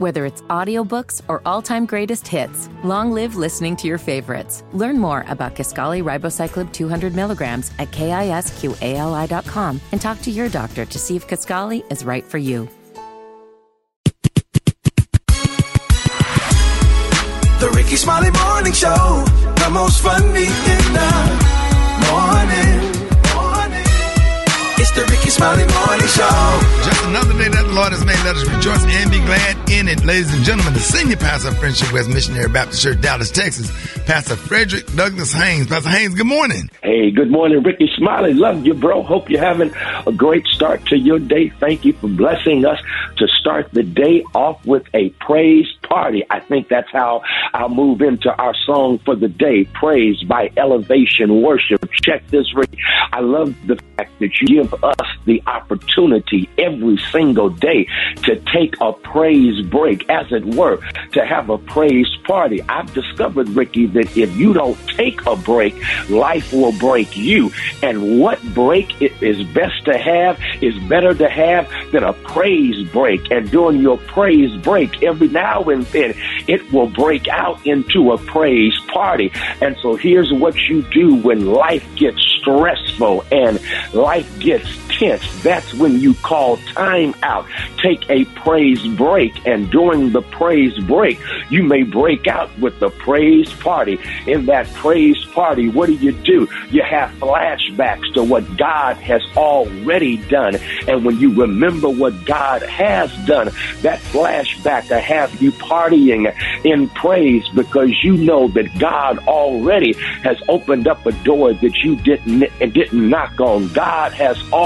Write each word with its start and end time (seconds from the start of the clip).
Whether 0.00 0.24
it's 0.24 0.40
audiobooks 0.48 1.20
or 1.28 1.42
all-time 1.44 1.84
greatest 1.84 2.26
hits, 2.26 2.70
long 2.82 3.12
live 3.12 3.36
listening 3.36 3.76
to 3.76 3.86
your 3.86 3.98
favorites. 3.98 4.64
Learn 4.72 4.98
more 4.98 5.26
about 5.28 5.54
Kisqali 5.54 6.02
Ribociclib 6.02 6.72
200 6.72 7.14
milligrams 7.14 7.70
at 7.78 7.90
kisqali.com 7.90 9.80
and 9.92 10.00
talk 10.00 10.22
to 10.22 10.30
your 10.30 10.48
doctor 10.48 10.86
to 10.86 10.98
see 10.98 11.16
if 11.16 11.28
Kisqali 11.28 11.84
is 11.92 12.02
right 12.02 12.24
for 12.24 12.38
you. 12.38 12.66
The 17.60 17.70
Rickey 17.76 17.96
Smiley 17.96 18.30
Morning 18.30 18.72
Show, 18.72 19.22
the 19.56 19.68
most 19.70 20.00
funny 20.02 20.46
in 20.46 20.94
the 20.94 21.10
morning. 22.10 22.89
It's 25.00 25.10
the 25.10 25.16
Rickey 25.16 25.30
Smiley 25.30 25.64
Morning 25.72 26.08
Show. 26.08 26.60
Just 26.84 27.04
another 27.04 27.32
day 27.32 27.48
that 27.48 27.64
the 27.66 27.72
Lord 27.72 27.92
has 27.92 28.04
made. 28.04 28.20
Let 28.22 28.36
us 28.36 28.44
rejoice 28.44 28.84
and 28.84 29.10
be 29.10 29.18
glad 29.20 29.70
in 29.70 29.88
it. 29.88 30.04
Ladies 30.04 30.34
and 30.34 30.44
gentlemen, 30.44 30.74
the 30.74 30.80
senior 30.80 31.16
pastor 31.16 31.48
of 31.48 31.58
Friendship 31.58 31.92
West 31.92 32.10
Missionary 32.10 32.48
Baptist 32.50 32.82
Church, 32.82 33.00
Dallas, 33.00 33.30
Texas, 33.30 33.70
Pastor 34.04 34.36
Frederick 34.36 34.84
Douglass 34.94 35.32
Haynes. 35.32 35.68
Pastor 35.68 35.88
Haynes, 35.88 36.14
good 36.14 36.26
morning. 36.26 36.68
Hey, 36.82 37.10
good 37.10 37.30
morning, 37.30 37.62
Rickey 37.62 37.90
Smiley. 37.96 38.34
Love 38.34 38.66
you, 38.66 38.74
bro. 38.74 39.02
Hope 39.02 39.30
you're 39.30 39.40
having 39.40 39.72
a 40.06 40.12
great 40.12 40.44
start 40.46 40.84
to 40.86 40.98
your 40.98 41.18
day. 41.18 41.48
Thank 41.48 41.84
you 41.86 41.94
for 41.94 42.08
blessing 42.08 42.66
us 42.66 42.80
to 43.16 43.26
start 43.40 43.70
the 43.72 43.82
day 43.82 44.22
off 44.34 44.64
with 44.66 44.84
a 44.92 45.10
praise 45.20 45.66
party. 45.88 46.24
I 46.28 46.40
think 46.40 46.68
that's 46.68 46.90
how 46.92 47.22
I'll 47.54 47.68
move 47.68 48.02
into 48.02 48.30
our 48.30 48.54
song 48.66 48.98
for 49.04 49.16
the 49.16 49.28
day, 49.28 49.64
Praise 49.64 50.22
by 50.24 50.50
Elevation 50.56 51.40
Worship. 51.40 51.88
Check 52.02 52.26
this, 52.28 52.54
Rick. 52.54 52.76
I 53.12 53.20
love 53.20 53.54
the 53.66 53.76
fact 53.96 54.18
that 54.20 54.40
you 54.40 54.62
give 54.62 54.72
us 54.84 54.89
the 55.24 55.42
opportunity 55.46 56.48
every 56.58 56.98
single 57.12 57.50
day 57.50 57.86
to 58.24 58.36
take 58.52 58.74
a 58.80 58.92
praise 58.92 59.60
break, 59.66 60.08
as 60.08 60.30
it 60.32 60.44
were, 60.44 60.78
to 61.12 61.24
have 61.24 61.50
a 61.50 61.58
praise 61.58 62.08
party. 62.24 62.62
I've 62.62 62.92
discovered, 62.94 63.48
Rickey, 63.50 63.86
that 63.86 64.16
if 64.16 64.36
you 64.36 64.52
don't 64.52 64.78
take 64.88 65.24
a 65.26 65.36
break, 65.36 65.74
life 66.08 66.52
will 66.52 66.72
break 66.72 67.16
you. 67.16 67.50
And 67.82 68.20
what 68.20 68.42
break 68.54 69.00
is 69.00 69.42
best 69.48 69.84
to 69.84 69.98
have 69.98 70.40
is 70.60 70.78
better 70.84 71.14
to 71.14 71.28
have 71.28 71.70
than 71.92 72.04
a 72.04 72.12
praise 72.12 72.88
break. 72.88 73.30
And 73.30 73.50
during 73.50 73.80
your 73.80 73.98
praise 73.98 74.54
break, 74.62 75.02
every 75.02 75.28
now 75.28 75.62
and 75.64 75.84
then, 75.86 76.14
it 76.46 76.72
will 76.72 76.88
break 76.88 77.28
out 77.28 77.64
into 77.66 78.12
a 78.12 78.18
praise 78.18 78.78
party. 78.88 79.30
And 79.60 79.76
so 79.78 79.96
here's 79.96 80.32
what 80.32 80.56
you 80.68 80.82
do 80.92 81.16
when 81.16 81.46
life 81.46 81.86
gets 81.96 82.20
stressful 82.40 83.24
and 83.30 83.60
life 83.92 84.38
gets 84.38 84.69
tense. 85.00 85.42
That's 85.42 85.72
when 85.74 85.98
you 86.00 86.14
call 86.14 86.58
time 86.58 87.14
out. 87.22 87.46
Take 87.82 88.08
a 88.10 88.24
praise 88.26 88.86
break. 88.86 89.46
And 89.46 89.70
during 89.70 90.12
the 90.12 90.22
praise 90.22 90.78
break, 90.78 91.18
you 91.48 91.62
may 91.62 91.82
break 91.82 92.26
out 92.26 92.56
with 92.58 92.78
the 92.80 92.90
praise 92.90 93.52
party. 93.54 93.98
In 94.26 94.46
that 94.46 94.72
praise 94.74 95.24
party, 95.26 95.68
what 95.68 95.86
do 95.86 95.94
you 95.94 96.12
do? 96.12 96.48
You 96.70 96.82
have 96.82 97.10
flashbacks 97.18 98.12
to 98.14 98.22
what 98.22 98.56
God 98.56 98.96
has 98.98 99.22
already 99.36 100.18
done. 100.18 100.56
And 100.86 101.04
when 101.04 101.18
you 101.18 101.32
remember 101.32 101.88
what 101.88 102.24
God 102.24 102.62
has 102.62 103.10
done, 103.26 103.50
that 103.82 104.00
flashback 104.12 104.88
to 104.88 105.00
have 105.00 105.40
you 105.40 105.52
partying 105.52 106.32
in 106.64 106.88
praise 106.90 107.48
because 107.54 107.90
you 108.02 108.16
know 108.16 108.48
that 108.48 108.78
God 108.78 109.18
already 109.26 109.94
has 110.22 110.36
opened 110.48 110.86
up 110.86 111.04
a 111.06 111.12
door 111.24 111.52
that 111.54 111.76
you 111.78 111.96
didn't 111.96 112.40
didn't 112.58 113.08
knock 113.08 113.40
on. 113.40 113.68
God 113.72 114.12
has 114.12 114.40
already 114.52 114.59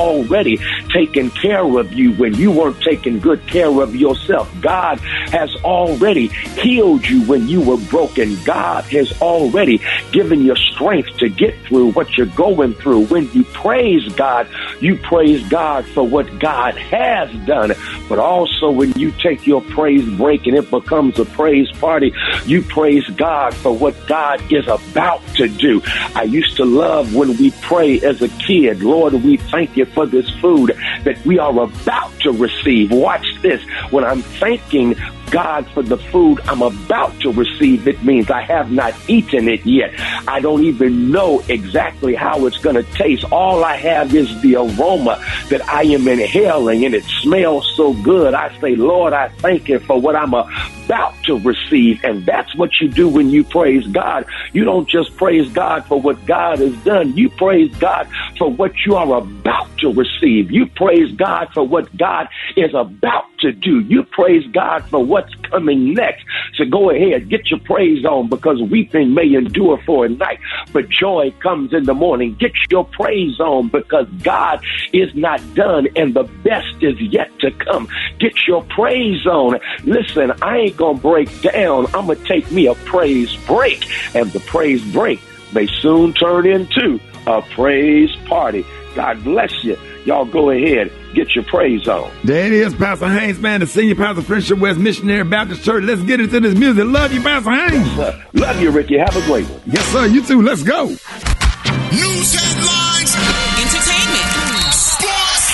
taken 0.93 1.31
care 1.31 1.79
of 1.79 1.93
you 1.93 2.13
when 2.15 2.35
you 2.35 2.51
weren't 2.51 2.81
taking 2.81 3.19
good 3.19 3.45
care 3.47 3.81
of 3.83 3.95
yourself. 3.97 4.51
God 4.61 4.99
has 5.01 5.55
already 5.57 6.29
healed 6.29 7.07
you 7.07 7.23
when 7.23 7.49
you 7.49 7.61
were 7.61 7.77
broken. 7.77 8.37
God 8.45 8.85
has 8.85 9.21
already 9.21 9.81
given 10.13 10.45
you 10.45 10.55
strength 10.57 11.17
to 11.19 11.29
get 11.29 11.55
through 11.63 11.93
what 11.93 12.17
you're 12.17 12.27
going 12.27 12.75
through. 12.75 13.07
When 13.07 13.31
you 13.33 13.45
praise 13.45 14.13
God, 14.15 14.49
you 14.81 14.97
praise 14.97 15.47
God 15.49 15.85
for 15.87 16.07
what 16.07 16.39
God 16.39 16.77
has 16.77 17.33
done. 17.47 17.73
But 18.09 18.19
also 18.19 18.71
when 18.71 18.93
you 18.93 19.11
take 19.13 19.47
your 19.47 19.63
praise 19.63 20.09
break 20.17 20.47
and 20.47 20.57
it 20.57 20.71
becomes 20.71 21.19
a 21.19 21.25
praise 21.25 21.71
party, 21.73 22.13
you 22.47 22.63
praise 22.63 23.07
God 23.11 23.55
for 23.55 23.77
what 23.77 23.95
God 24.07 24.41
is 24.53 24.67
about 24.69 25.27
to 25.37 25.49
do. 25.49 25.83
I 26.15 26.25
used 26.25 26.57
to 26.57 26.65
love 26.65 27.15
when 27.15 27.37
we 27.37 27.51
pray 27.63 28.01
as 28.01 28.23
a 28.23 28.29
kid, 28.29 28.83
Lord, 28.83 29.15
we 29.15 29.37
thank 29.37 29.77
you 29.77 29.84
for 29.87 30.07
this 30.07 30.29
food 30.41 30.73
that 31.05 31.25
we 31.25 31.39
are 31.39 31.59
about 31.61 32.13
to 32.21 32.33
receive. 32.33 32.91
Watch 32.91 33.27
this. 33.43 33.63
When 33.91 34.05
I'm 34.05 34.23
thanking 34.23 34.97
God 35.31 35.67
for 35.71 35.83
the 35.83 35.97
food 35.97 36.41
I'm 36.47 36.63
about 36.63 37.19
to 37.21 37.33
receive, 37.33 37.87
it 37.89 38.03
means 38.03 38.31
I 38.31 38.43
have 38.43 38.71
not 38.71 38.95
eaten 39.09 39.49
it 39.49 39.65
yet. 39.65 39.93
I 40.29 40.41
don't 40.41 40.65
even 40.65 41.11
know 41.11 41.43
exactly 41.49 42.15
how 42.15 42.47
it's 42.47 42.59
going 42.59 42.77
to 42.77 42.83
taste. 42.95 43.25
All 43.31 43.65
I 43.65 43.77
have 43.77 44.15
is 44.15 44.41
the 44.43 44.57
aroma 44.57 45.23
that 45.49 45.67
I 45.69 45.83
am 45.83 46.09
inhaling, 46.09 46.85
and 46.85 46.95
it 46.95 47.05
smells 47.05 47.71
so 47.77 47.93
good. 47.95 48.35
I 48.35 48.59
say, 48.61 48.77
Lord, 48.77 49.13
I 49.13 49.29
thank 49.29 49.69
you 49.69 49.79
for 49.79 50.01
what 50.01 50.17
I'm 50.17 50.35
about 50.35 51.15
to 51.25 51.39
receive. 51.39 52.03
And 52.05 52.25
that's 52.27 52.55
what 52.55 52.71
you 52.81 52.89
do 52.89 53.09
when 53.09 53.31
you 53.31 53.45
praise 53.45 53.87
God. 53.87 54.27
You 54.53 54.65
don't 54.65 54.89
just 54.89 55.17
praise 55.17 55.51
God 55.53 55.87
for 55.87 56.01
what 56.01 56.25
God 56.27 56.59
has 56.59 56.77
done, 56.85 57.17
you 57.17 57.31
praise 57.31 57.75
God 57.77 58.09
for 58.39 58.51
what 58.51 58.73
you 58.87 58.97
are 58.97 59.19
about 59.19 59.77
to 59.79 59.93
receive. 59.93 60.51
You 60.51 60.67
praise 60.67 61.13
God 61.13 61.49
for 61.53 61.67
what 61.67 61.95
God 61.97 62.29
is 62.57 62.75
about 62.75 63.27
to 63.41 63.53
do. 63.53 63.81
You 63.81 64.05
praise 64.05 64.47
God 64.53 64.85
for 64.89 65.05
what's 65.15 65.33
coming 65.49 65.95
next. 65.95 66.25
So 66.57 66.65
go 66.65 66.91
ahead, 66.91 67.29
get 67.29 67.49
your 67.49 67.61
praise 67.61 68.05
on 68.05 68.29
because 68.29 68.61
weeping 68.61 69.15
may 69.15 69.33
endure 69.33 69.81
for 69.87 70.07
a 70.07 70.09
night, 70.09 70.41
but 70.73 70.89
joy 70.89 71.33
comes 71.39 71.73
in 71.73 71.85
the 71.85 71.95
morning. 71.95 72.35
Get 72.35 72.51
your 72.69 72.85
praise 72.85 73.39
on 73.39 73.69
because 73.69 74.09
God 74.25 74.61
is 74.93 75.15
not 75.15 75.41
done 75.55 75.87
and 75.95 76.15
the 76.15 76.25
best 76.43 76.83
is 76.83 77.01
yet 77.01 77.31
to 77.39 77.53
come. 77.53 77.87
Get 78.19 78.35
your 78.49 78.65
praise 78.65 79.25
on. 79.25 79.61
Listen, 79.85 80.33
I 80.43 80.59
ain't 80.59 80.77
going 80.77 80.97
to 80.97 81.03
break 81.03 81.43
down. 81.43 81.87
I'm 81.95 82.07
going 82.07 82.19
to 82.19 82.25
take 82.25 82.51
me 82.51 82.67
a 82.67 82.75
praise 82.75 83.37
break 83.47 83.87
and 84.17 84.33
the 84.33 84.41
praise 84.41 84.85
break 84.93 85.21
may 85.53 85.69
soon 85.81 86.13
turn 86.13 86.45
into 86.45 86.99
a 87.29 87.41
praise 87.41 88.11
party. 88.27 88.67
God 88.97 89.23
bless 89.23 89.53
you. 89.63 89.79
Y'all 90.05 90.25
go 90.25 90.51
ahead, 90.51 90.91
get 91.15 91.35
your 91.35 91.45
praise 91.45 91.87
on. 91.89 92.11
There 92.25 92.47
it 92.47 92.53
is, 92.53 92.75
Pastor 92.75 93.09
Haynes, 93.09 93.39
man, 93.39 93.61
the 93.61 93.67
senior 93.67 93.95
pastor 93.95 94.21
of 94.21 94.27
Friendship 94.27 94.59
West 94.59 94.79
Missionary 94.79 95.25
Baptist 95.25 95.65
Church. 95.65 95.85
Let's 95.85 96.03
get 96.03 96.21
into 96.21 96.41
this 96.41 96.55
music. 96.59 96.85
Love 96.87 97.13
you, 97.13 97.23
Pastor 97.23 97.51
Haynes. 97.51 97.97
Love 98.35 98.61
you, 98.61 98.71
Rickey. 98.71 98.99
Have 98.99 99.17
a 99.17 99.25
great 99.27 99.47
one. 99.47 99.61
Yes, 99.67 99.85
sir. 99.89 100.07
You 100.07 100.23
too. 100.23 100.43
Let's 100.43 100.63
go. 100.63 100.87
News 100.89 102.35
headlines, 102.35 103.15
Entertainment. 103.63 104.29
sports, 104.75 105.47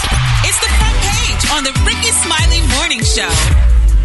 It's 0.48 0.58
the 0.60 0.70
front 0.80 0.96
page 1.04 1.50
on 1.52 1.64
the 1.64 1.72
Rickey 1.84 2.10
Smiley 2.24 2.62
Morning 2.78 3.00
Show. 3.04 3.28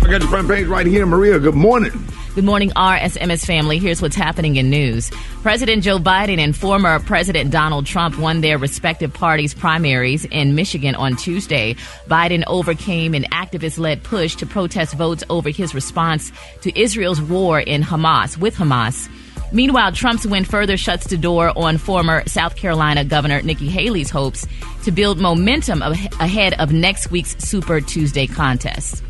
I 0.06 0.12
got 0.12 0.22
the 0.22 0.28
front 0.28 0.48
page 0.48 0.68
right 0.68 0.86
here, 0.86 1.06
Maria. 1.06 1.40
Good 1.40 1.56
morning. 1.56 1.92
Good 2.36 2.44
morning, 2.44 2.72
RSMS 2.72 3.46
family. 3.46 3.80
Here's 3.80 4.02
what's 4.02 4.18
happening 4.18 4.58
in 4.58 4.70
news. 4.70 5.10
President 5.42 5.84
Joe 5.86 6.00
Biden 6.00 6.38
and 6.38 6.54
former 6.54 7.00
President 7.00 7.50
Donald 7.50 7.86
Trump 7.86 8.20
won 8.20 8.42
their 8.42 8.58
respective 8.58 9.14
parties' 9.14 9.54
primaries 9.54 10.26
in 10.26 10.54
Michigan 10.54 10.96
on 10.96 11.16
Tuesday. 11.16 11.76
Biden 12.10 12.44
overcame 12.46 13.14
an 13.14 13.24
activist 13.32 13.80
led 13.80 14.04
push 14.04 14.36
to 14.36 14.46
protest 14.46 14.96
votes 14.96 15.24
over 15.30 15.50
his 15.50 15.74
response 15.74 16.34
to 16.60 16.78
Israel's 16.78 17.22
war 17.22 17.58
in 17.62 17.82
Hamas, 17.82 18.38
with 18.38 18.56
Hamas. 18.56 19.08
Meanwhile, 19.54 19.94
Trump's 19.94 20.28
win 20.28 20.44
further 20.44 20.76
shuts 20.76 21.08
the 21.08 21.16
door 21.16 21.58
on 21.58 21.78
former 21.78 22.22
South 22.28 22.58
Carolina 22.58 23.06
Governor 23.06 23.44
Nikki 23.44 23.70
Haley's 23.70 24.10
hopes 24.10 24.46
to 24.84 24.92
build 24.92 25.22
momentum 25.22 25.82
ahead 25.82 26.54
of 26.60 26.74
next 26.74 27.12
week's 27.12 27.38
Super 27.38 27.80
Tuesday 27.80 28.28
contest. 28.28 29.02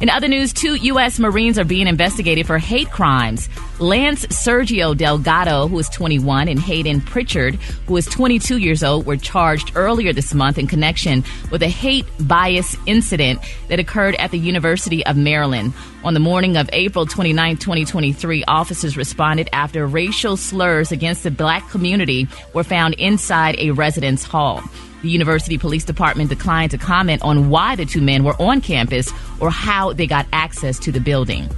In 0.00 0.08
other 0.08 0.28
news, 0.28 0.54
two 0.54 0.76
U.S. 0.76 1.18
Marines 1.18 1.58
are 1.58 1.64
being 1.64 1.86
investigated 1.86 2.46
for 2.46 2.56
hate 2.56 2.90
crimes. 2.90 3.50
Lance 3.78 4.24
Sergio 4.28 4.96
Delgado, 4.96 5.68
who 5.68 5.78
is 5.78 5.90
21, 5.90 6.48
and 6.48 6.58
Hayden 6.58 7.02
Pritchard, 7.02 7.56
who 7.86 7.98
is 7.98 8.06
22 8.06 8.56
years 8.56 8.82
old, 8.82 9.04
were 9.04 9.18
charged 9.18 9.72
earlier 9.74 10.14
this 10.14 10.32
month 10.32 10.56
in 10.56 10.66
connection 10.66 11.22
with 11.50 11.62
a 11.62 11.68
hate 11.68 12.06
bias 12.18 12.78
incident 12.86 13.40
that 13.68 13.78
occurred 13.78 14.14
at 14.14 14.30
the 14.30 14.38
University 14.38 15.04
of 15.04 15.18
Maryland. 15.18 15.74
On 16.02 16.14
the 16.14 16.20
morning 16.20 16.56
of 16.56 16.70
April 16.72 17.04
29, 17.04 17.58
2023, 17.58 18.44
officers 18.44 18.96
responded 18.96 19.50
after 19.52 19.86
racial 19.86 20.38
slurs 20.38 20.92
against 20.92 21.24
the 21.24 21.30
black 21.30 21.68
community 21.68 22.26
were 22.54 22.64
found 22.64 22.94
inside 22.94 23.54
a 23.58 23.72
residence 23.72 24.24
hall. 24.24 24.62
The 25.02 25.08
University 25.08 25.58
Police 25.58 25.84
Department 25.84 26.28
declined 26.28 26.70
to 26.72 26.78
comment 26.78 27.22
on 27.22 27.50
why 27.50 27.76
the 27.76 27.86
two 27.86 28.00
men 28.00 28.24
were 28.24 28.40
on 28.40 28.60
campus 28.60 29.12
or 29.40 29.50
how 29.50 29.92
they 29.92 30.06
got 30.06 30.26
access 30.32 30.78
to 30.80 30.92
the 30.92 31.00
building. 31.00 31.48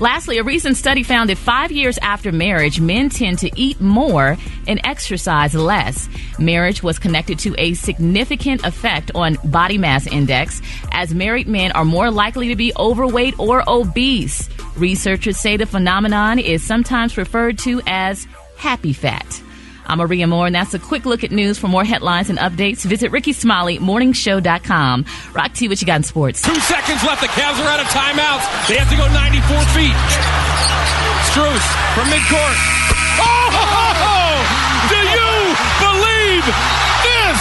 Lastly, 0.00 0.38
a 0.38 0.42
recent 0.42 0.76
study 0.76 1.04
found 1.04 1.30
that 1.30 1.38
five 1.38 1.70
years 1.70 1.96
after 1.98 2.32
marriage, 2.32 2.80
men 2.80 3.08
tend 3.08 3.38
to 3.38 3.50
eat 3.54 3.80
more 3.80 4.36
and 4.66 4.80
exercise 4.82 5.54
less. 5.54 6.08
Marriage 6.40 6.82
was 6.82 6.98
connected 6.98 7.38
to 7.40 7.54
a 7.56 7.74
significant 7.74 8.64
effect 8.66 9.12
on 9.14 9.38
body 9.44 9.78
mass 9.78 10.08
index, 10.08 10.60
as 10.90 11.14
married 11.14 11.46
men 11.46 11.70
are 11.72 11.84
more 11.84 12.10
likely 12.10 12.48
to 12.48 12.56
be 12.56 12.72
overweight 12.76 13.38
or 13.38 13.62
obese. 13.68 14.48
Researchers 14.76 15.36
say 15.36 15.56
the 15.56 15.66
phenomenon 15.66 16.40
is 16.40 16.64
sometimes 16.64 17.16
referred 17.16 17.58
to 17.58 17.80
as 17.86 18.26
happy 18.56 18.92
fat. 18.92 19.40
I'm 19.86 19.98
Maria 19.98 20.26
Moore, 20.26 20.46
and 20.46 20.54
that's 20.54 20.74
a 20.74 20.78
quick 20.78 21.04
look 21.04 21.24
at 21.24 21.30
news. 21.30 21.58
For 21.58 21.68
more 21.68 21.84
headlines 21.84 22.30
and 22.30 22.38
updates, 22.38 22.84
visit 22.84 23.10
RickeySmileyMorningShow.com. 23.12 25.04
Rock 25.34 25.52
T, 25.54 25.68
what 25.68 25.80
you 25.80 25.86
got 25.86 25.96
in 25.96 26.02
sports? 26.02 26.42
Two 26.42 26.54
seconds 26.54 27.02
left. 27.04 27.20
The 27.20 27.28
Cavs 27.28 27.60
are 27.60 27.68
out 27.68 27.80
of 27.80 27.86
timeouts. 27.86 28.68
They 28.68 28.76
have 28.76 28.88
to 28.90 28.96
go 28.96 29.06
94 29.12 29.42
feet. 29.74 29.96
Strus 31.30 31.64
from 31.94 32.08
midcourt. 32.08 32.56
Oh! 33.20 33.42
Do 34.88 34.96
you 34.96 35.54
believe 35.80 36.44
this? 37.04 37.40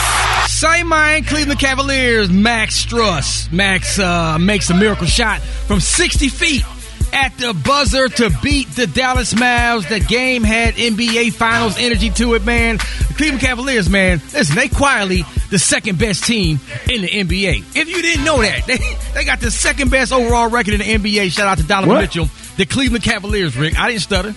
Same 0.52 0.88
mind, 0.88 1.28
Cleveland 1.28 1.60
Cavaliers, 1.60 2.30
Max 2.30 2.86
Strus. 2.86 3.52
Max 3.52 3.98
uh, 4.00 4.38
makes 4.40 4.70
a 4.70 4.76
miracle 4.76 5.08
shot 5.08 5.42
from 5.42 5.80
60 5.80 6.30
feet 6.30 6.64
at 7.14 7.38
the 7.38 7.54
buzzer 7.54 8.08
to 8.10 8.30
beat 8.42 8.68
the 8.70 8.88
Dallas 8.88 9.34
Mavs. 9.34 9.88
The 9.88 10.00
game 10.00 10.44
had 10.44 10.76
NBA 10.76 11.34
Finals 11.34 11.78
energy 11.78 12.10
to 12.12 12.34
it, 12.36 12.44
man. 12.46 12.78
The 12.78 13.14
Cleveland 13.16 13.42
Cavaliers, 13.42 13.90
man, 13.90 14.22
listen, 14.34 14.56
they 14.56 14.68
quietly 14.70 15.24
the 15.50 15.60
second 15.60 16.00
best 16.00 16.24
team 16.24 16.60
in 16.90 17.02
the 17.02 17.08
NBA. 17.08 17.76
If 17.76 17.90
you 17.90 18.02
didn't 18.02 18.26
know 18.26 18.42
that, 18.42 18.66
they, 18.68 18.78
they 19.14 19.26
got 19.26 19.40
the 19.40 19.52
second 19.52 19.92
best 19.92 20.12
overall 20.12 20.50
record 20.50 20.74
in 20.76 20.80
the 20.80 20.86
NBA. 21.18 21.32
Shout 21.32 21.48
out 21.48 21.58
to 21.58 21.64
Donovan 21.64 21.96
What? 21.96 22.02
Mitchell. 22.02 22.28
The 22.58 22.66
Cleveland 22.66 23.04
Cavaliers, 23.04 23.56
Rick. 23.58 23.80
I 23.80 23.90
didn't 23.90 24.02
stutter. 24.02 24.34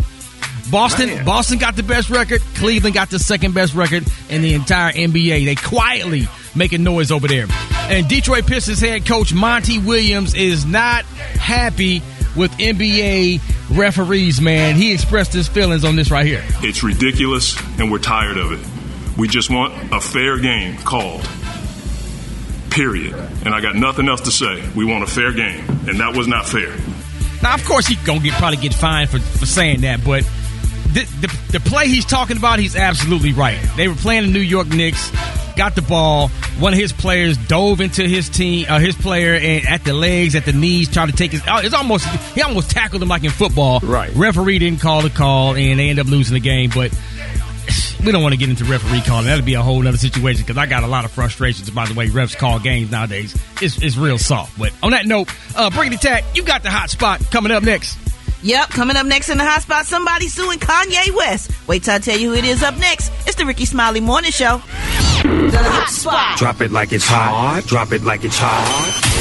Boston, 0.70 1.08
Man. 1.08 1.24
Boston 1.24 1.58
got 1.58 1.76
the 1.76 1.82
best 1.82 2.10
record. 2.10 2.40
Cleveland 2.54 2.94
got 2.94 3.10
the 3.10 3.18
second 3.18 3.54
best 3.54 3.74
record 3.74 4.04
in 4.30 4.42
the 4.42 4.54
entire 4.54 4.92
NBA. 4.92 5.44
They 5.44 5.54
quietly 5.54 6.26
making 6.54 6.82
noise 6.82 7.10
over 7.10 7.28
there. 7.28 7.46
And 7.90 8.08
Detroit 8.08 8.46
Pistons 8.46 8.80
head 8.80 9.04
coach 9.04 9.34
Monty 9.34 9.78
Williams 9.78 10.34
is 10.34 10.64
not 10.64 11.04
happy 11.04 12.02
with 12.36 12.52
NBA 12.52 13.40
referees, 13.76 14.40
man. 14.40 14.76
He 14.76 14.92
expressed 14.92 15.32
his 15.32 15.48
feelings 15.48 15.84
on 15.84 15.96
this 15.96 16.10
right 16.10 16.26
here. 16.26 16.42
It's 16.62 16.82
ridiculous, 16.82 17.56
and 17.78 17.90
we're 17.90 17.98
tired 17.98 18.36
of 18.36 18.52
it. 18.52 19.18
We 19.18 19.28
just 19.28 19.50
want 19.50 19.92
a 19.92 20.00
fair 20.00 20.38
game 20.38 20.76
called. 20.78 21.28
Period. 22.70 23.14
And 23.44 23.54
I 23.54 23.60
got 23.60 23.76
nothing 23.76 24.08
else 24.08 24.22
to 24.22 24.32
say. 24.32 24.68
We 24.74 24.84
want 24.84 25.04
a 25.04 25.06
fair 25.06 25.32
game, 25.32 25.64
and 25.88 26.00
that 26.00 26.16
was 26.16 26.26
not 26.26 26.46
fair. 26.46 26.74
Now, 27.42 27.54
of 27.54 27.64
course, 27.64 27.86
he 27.86 27.96
gonna 28.04 28.20
get 28.20 28.32
probably 28.34 28.56
get 28.56 28.74
fined 28.74 29.10
for, 29.10 29.20
for 29.20 29.46
saying 29.46 29.82
that, 29.82 30.04
but 30.04 30.24
the, 30.94 31.04
the 31.20 31.58
the 31.58 31.60
play 31.60 31.88
he's 31.88 32.04
talking 32.04 32.36
about, 32.36 32.58
he's 32.58 32.76
absolutely 32.76 33.32
right. 33.32 33.58
They 33.76 33.88
were 33.88 33.94
playing 33.94 34.26
the 34.26 34.32
New 34.32 34.40
York 34.40 34.68
Knicks, 34.68 35.10
got 35.56 35.74
the 35.74 35.82
ball. 35.82 36.28
One 36.58 36.72
of 36.72 36.78
his 36.78 36.92
players 36.92 37.36
dove 37.36 37.80
into 37.80 38.06
his 38.06 38.28
team, 38.28 38.66
uh, 38.68 38.78
his 38.78 38.94
player, 38.96 39.34
and 39.34 39.66
at 39.66 39.84
the 39.84 39.92
legs, 39.92 40.34
at 40.34 40.44
the 40.44 40.52
knees, 40.52 40.88
tried 40.90 41.06
to 41.10 41.12
take 41.16 41.32
his. 41.32 41.42
oh, 41.48 41.58
It's 41.58 41.74
almost 41.74 42.06
he 42.34 42.42
almost 42.42 42.70
tackled 42.70 43.02
him 43.02 43.08
like 43.08 43.24
in 43.24 43.30
football. 43.30 43.80
Right. 43.80 44.10
Referee 44.14 44.58
didn't 44.58 44.80
call 44.80 45.02
the 45.02 45.10
call, 45.10 45.56
and 45.56 45.78
they 45.78 45.88
end 45.90 45.98
up 45.98 46.06
losing 46.06 46.34
the 46.34 46.40
game. 46.40 46.70
But 46.74 46.92
we 48.04 48.12
don't 48.12 48.22
want 48.22 48.34
to 48.34 48.38
get 48.38 48.50
into 48.50 48.64
referee 48.66 49.00
calling. 49.02 49.24
That'd 49.26 49.44
be 49.46 49.54
a 49.54 49.62
whole 49.62 49.86
other 49.86 49.96
situation 49.96 50.42
because 50.42 50.58
I 50.58 50.66
got 50.66 50.82
a 50.84 50.86
lot 50.86 51.04
of 51.04 51.10
frustrations 51.10 51.68
about 51.68 51.88
the 51.88 51.94
way 51.94 52.08
refs 52.08 52.36
call 52.36 52.58
games 52.58 52.90
nowadays. 52.90 53.34
It's, 53.62 53.80
it's 53.82 53.96
real 53.96 54.18
soft. 54.18 54.58
But 54.58 54.72
on 54.82 54.90
that 54.90 55.06
note, 55.06 55.28
uh, 55.56 55.70
Brittany 55.70 55.96
Tack, 55.96 56.24
you 56.34 56.42
got 56.44 56.62
the 56.62 56.70
hot 56.70 56.90
spot 56.90 57.20
coming 57.30 57.50
up 57.50 57.62
next. 57.62 57.96
Yep, 58.42 58.68
coming 58.70 58.96
up 58.96 59.06
next 59.06 59.30
in 59.30 59.38
the 59.38 59.44
hot 59.44 59.62
spot, 59.62 59.86
somebody 59.86 60.28
suing 60.28 60.58
Kanye 60.58 61.16
West. 61.16 61.50
Wait 61.66 61.82
till 61.82 61.94
I 61.94 61.98
tell 61.98 62.18
you 62.18 62.28
who 62.30 62.34
it 62.36 62.44
is 62.44 62.62
up 62.62 62.76
next. 62.76 63.10
It's 63.26 63.36
the 63.36 63.46
Rickey 63.46 63.64
Smiley 63.64 64.00
Morning 64.00 64.32
Show. 64.32 64.60
The 65.24 65.58
hot 65.58 65.88
spot. 65.88 66.38
Drop 66.38 66.60
it 66.60 66.70
like 66.70 66.92
it's 66.92 67.06
hot. 67.06 67.64
Drop 67.66 67.92
it 67.92 68.02
like 68.04 68.24
it's 68.24 68.36
hot. 68.38 68.66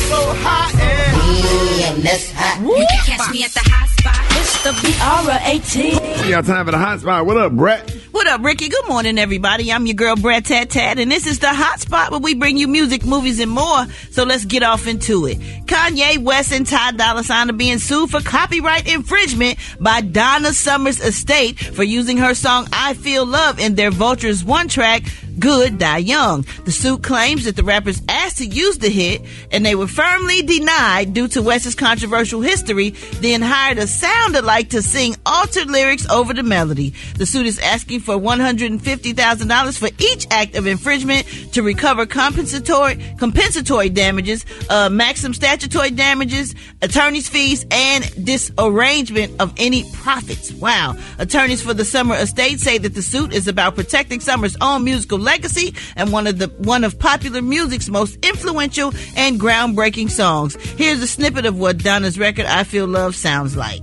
So 0.09 0.15
hot 0.43 0.75
and 0.75 1.97
Ooh, 1.97 2.03
miss 2.03 2.31
hot. 2.35 2.59
You 2.61 2.85
can 2.89 3.17
catch 3.17 3.31
me 3.31 3.43
at 3.43 3.51
the 3.51 3.61
hot 3.63 3.87
spot. 3.87 4.19
It's 4.35 4.63
the 4.63 4.71
BR18. 4.71 6.23
We 6.25 6.29
got 6.29 6.45
time 6.45 6.65
for 6.65 6.71
the 6.71 6.77
hot 6.77 6.99
spot. 6.99 7.25
What 7.25 7.37
up, 7.37 7.53
Brett? 7.53 7.89
What 8.13 8.27
up, 8.27 8.43
Rickey? 8.43 8.69
Good 8.69 8.87
morning, 8.87 9.17
everybody. 9.17 9.73
I'm 9.73 9.87
your 9.87 9.95
girl, 9.95 10.15
Brat 10.15 10.45
Tat 10.45 10.69
Tat, 10.69 10.99
and 10.99 11.11
this 11.11 11.25
is 11.25 11.39
the 11.39 11.51
hot 11.51 11.79
spot 11.79 12.11
where 12.11 12.19
we 12.19 12.35
bring 12.35 12.57
you 12.57 12.67
music, 12.67 13.03
movies, 13.03 13.39
and 13.39 13.49
more. 13.49 13.87
So 14.11 14.23
let's 14.23 14.45
get 14.45 14.61
off 14.61 14.85
into 14.85 15.25
it. 15.25 15.39
Kanye 15.65 16.19
West 16.19 16.51
and 16.51 16.67
Ty 16.67 16.91
Dolla 16.91 17.23
$ign 17.23 17.49
are 17.49 17.53
being 17.53 17.79
sued 17.79 18.11
for 18.11 18.21
copyright 18.21 18.87
infringement 18.87 19.57
by 19.79 20.01
Donna 20.01 20.53
Summers 20.53 20.99
Estate 20.99 21.57
for 21.57 21.83
using 21.83 22.17
her 22.17 22.35
song 22.35 22.67
I 22.71 22.93
Feel 22.93 23.25
Love 23.25 23.57
in 23.57 23.73
their 23.73 23.89
Vultures 23.89 24.43
One 24.43 24.67
track, 24.67 25.01
Good 25.39 25.79
Die 25.79 25.97
Young. 25.97 26.45
The 26.65 26.71
suit 26.71 27.01
claims 27.01 27.45
that 27.45 27.55
the 27.55 27.63
rappers 27.63 27.99
asked 28.07 28.37
to 28.37 28.45
use 28.45 28.77
the 28.77 28.89
hit 28.89 29.23
and 29.51 29.65
they 29.65 29.73
were 29.73 29.87
firmly 29.87 30.43
denied 30.43 31.15
due 31.15 31.27
to 31.29 31.41
West's 31.41 31.73
controversial 31.73 32.41
history, 32.41 32.91
then 33.15 33.41
hired 33.41 33.79
a 33.79 33.87
sound 33.87 34.35
alike 34.35 34.69
to 34.69 34.83
sing 34.83 35.15
altered 35.25 35.71
lyrics 35.71 36.07
over 36.11 36.35
the 36.35 36.43
melody. 36.43 36.93
The 37.17 37.25
suit 37.25 37.47
is 37.47 37.57
asking 37.57 38.01
for 38.03 38.15
$150,000 38.15 39.77
for 39.77 39.89
each 40.03 40.27
act 40.29 40.55
of 40.55 40.67
infringement 40.67 41.25
to 41.53 41.63
recover 41.63 42.05
compensatory 42.05 42.95
compensatory 43.17 43.89
damages, 43.89 44.45
uh, 44.69 44.89
maximum 44.89 45.33
statutory 45.33 45.91
damages, 45.91 46.53
attorney's 46.81 47.29
fees, 47.29 47.65
and 47.71 48.25
disarrangement 48.25 49.33
of 49.39 49.53
any 49.57 49.89
profits. 49.93 50.51
Wow. 50.53 50.95
Attorneys 51.17 51.61
for 51.61 51.73
the 51.73 51.85
Summer 51.85 52.15
Estate 52.15 52.59
say 52.59 52.77
that 52.77 52.93
the 52.93 53.01
suit 53.01 53.33
is 53.33 53.47
about 53.47 53.75
protecting 53.75 54.19
Summer's 54.19 54.57
own 54.61 54.83
musical 54.83 55.17
legacy 55.17 55.73
and 55.95 56.11
one 56.11 56.27
of 56.27 56.39
the 56.39 56.47
one 56.59 56.83
of 56.83 56.99
popular 56.99 57.41
music's 57.41 57.89
most 57.89 58.17
influential 58.25 58.93
and 59.15 59.39
groundbreaking 59.39 60.09
songs. 60.09 60.55
Here's 60.55 61.01
a 61.01 61.07
snippet 61.07 61.45
of 61.45 61.57
what 61.57 61.77
Donna's 61.77 62.19
record 62.19 62.45
I 62.45 62.63
Feel 62.63 62.87
Love 62.87 63.15
sounds 63.15 63.55
like. 63.55 63.81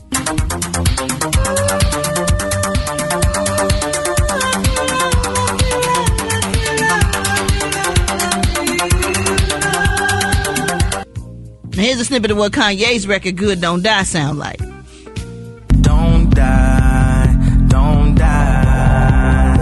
Here's 11.81 11.99
a 11.99 12.05
snippet 12.05 12.31
of 12.31 12.37
what 12.37 12.53
Kanye's 12.53 13.06
record 13.06 13.37
Good 13.37 13.61
Don't 13.61 13.82
Die 13.82 14.03
sound 14.03 14.38
like. 14.38 14.59
Don't 15.81 16.29
die. 16.35 17.65
Don't 17.69 18.15
die. 18.15 19.56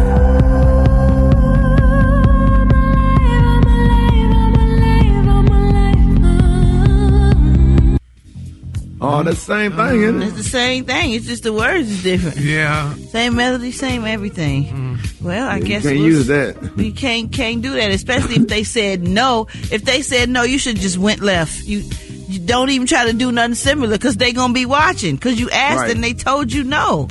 Oh, 9.01 9.23
the 9.23 9.37
same 9.37 9.77
thing, 9.77 10.03
isn't 10.03 10.23
It's 10.23 10.37
the 10.37 10.43
same 10.43 10.85
thing. 10.85 11.13
It's 11.13 11.27
just 11.27 11.45
the 11.45 11.53
words 11.53 11.89
is 11.89 12.03
different. 12.03 12.39
Yeah. 12.39 12.93
Same 13.13 13.37
melody, 13.37 13.71
same 13.71 14.05
everything. 14.05 14.65
Mm. 14.65 15.23
Well, 15.23 15.49
I 15.49 15.59
You 15.59 15.65
guess 15.65 15.83
can't 15.85 15.97
we'll- 15.99 16.05
use 16.07 16.27
that. 16.27 16.77
We 16.77 16.91
can't 16.91 17.31
can't 17.31 17.63
do 17.63 17.75
that, 17.75 17.93
especially 17.93 18.35
if 18.37 18.49
they 18.49 18.65
said 18.65 19.07
no. 19.07 19.47
If 19.71 19.85
they 19.85 20.03
said 20.03 20.29
no, 20.29 20.43
you 20.43 20.59
should 20.59 20.77
just 20.81 20.99
went 20.99 21.21
left. 21.21 21.63
You 21.65 21.79
you 21.79 22.08
don't 22.49 22.71
even 22.71 22.87
try 22.89 23.07
to 23.07 23.13
do 23.13 23.31
nothing 23.31 23.55
similar 23.55 23.93
because 23.97 24.17
they 24.17 24.33
gonna 24.33 24.53
be 24.53 24.67
watching 24.67 25.15
because 25.15 25.39
you 25.39 25.49
asked 25.51 25.83
Right. 25.83 25.91
and 25.95 26.03
they 26.03 26.15
told 26.15 26.53
you 26.53 26.65
no. 26.65 27.07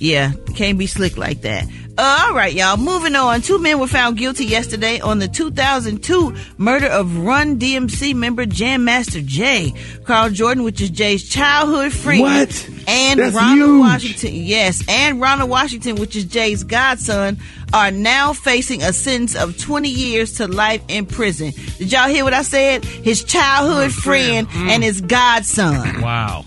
Yeah, 0.00 0.32
can't 0.56 0.76
be 0.78 0.88
slick 0.88 1.16
like 1.16 1.42
that. 1.42 1.66
Uh, 1.98 2.24
all 2.26 2.34
right, 2.34 2.54
y'all. 2.54 2.78
Moving 2.78 3.14
on. 3.14 3.42
Two 3.42 3.58
men 3.58 3.78
were 3.78 3.86
found 3.86 4.16
guilty 4.16 4.46
yesterday 4.46 4.98
on 5.00 5.18
the 5.18 5.28
2002 5.28 6.34
murder 6.56 6.86
of 6.86 7.18
Run 7.18 7.58
DMC 7.58 8.14
member 8.14 8.46
Jam 8.46 8.84
Master 8.84 9.20
Jay. 9.20 9.74
Karl 10.04 10.30
Jordan, 10.30 10.64
which 10.64 10.80
is 10.80 10.88
Jay's 10.88 11.28
childhood 11.28 11.92
friend. 11.92 12.22
What? 12.22 12.70
And 12.88 13.20
That's 13.20 13.36
Ronald 13.36 13.58
huge. 13.58 13.80
Washington. 13.80 14.30
Yes, 14.34 14.82
and 14.88 15.20
Ronald 15.20 15.50
Washington, 15.50 15.96
which 15.96 16.16
is 16.16 16.24
Jay's 16.24 16.64
godson, 16.64 17.38
are 17.74 17.90
now 17.90 18.32
facing 18.32 18.82
a 18.82 18.92
sentence 18.92 19.36
of 19.36 19.58
20 19.58 19.88
years 19.90 20.32
to 20.34 20.48
life 20.48 20.82
in 20.88 21.04
prison. 21.04 21.52
Did 21.78 21.92
y'all 21.92 22.08
hear 22.08 22.24
what 22.24 22.32
I 22.34 22.42
said? 22.42 22.84
His 22.84 23.22
childhood 23.22 23.92
friend 23.92 24.48
and 24.52 24.82
his 24.82 25.02
godson. 25.02 26.00
Wow. 26.00 26.46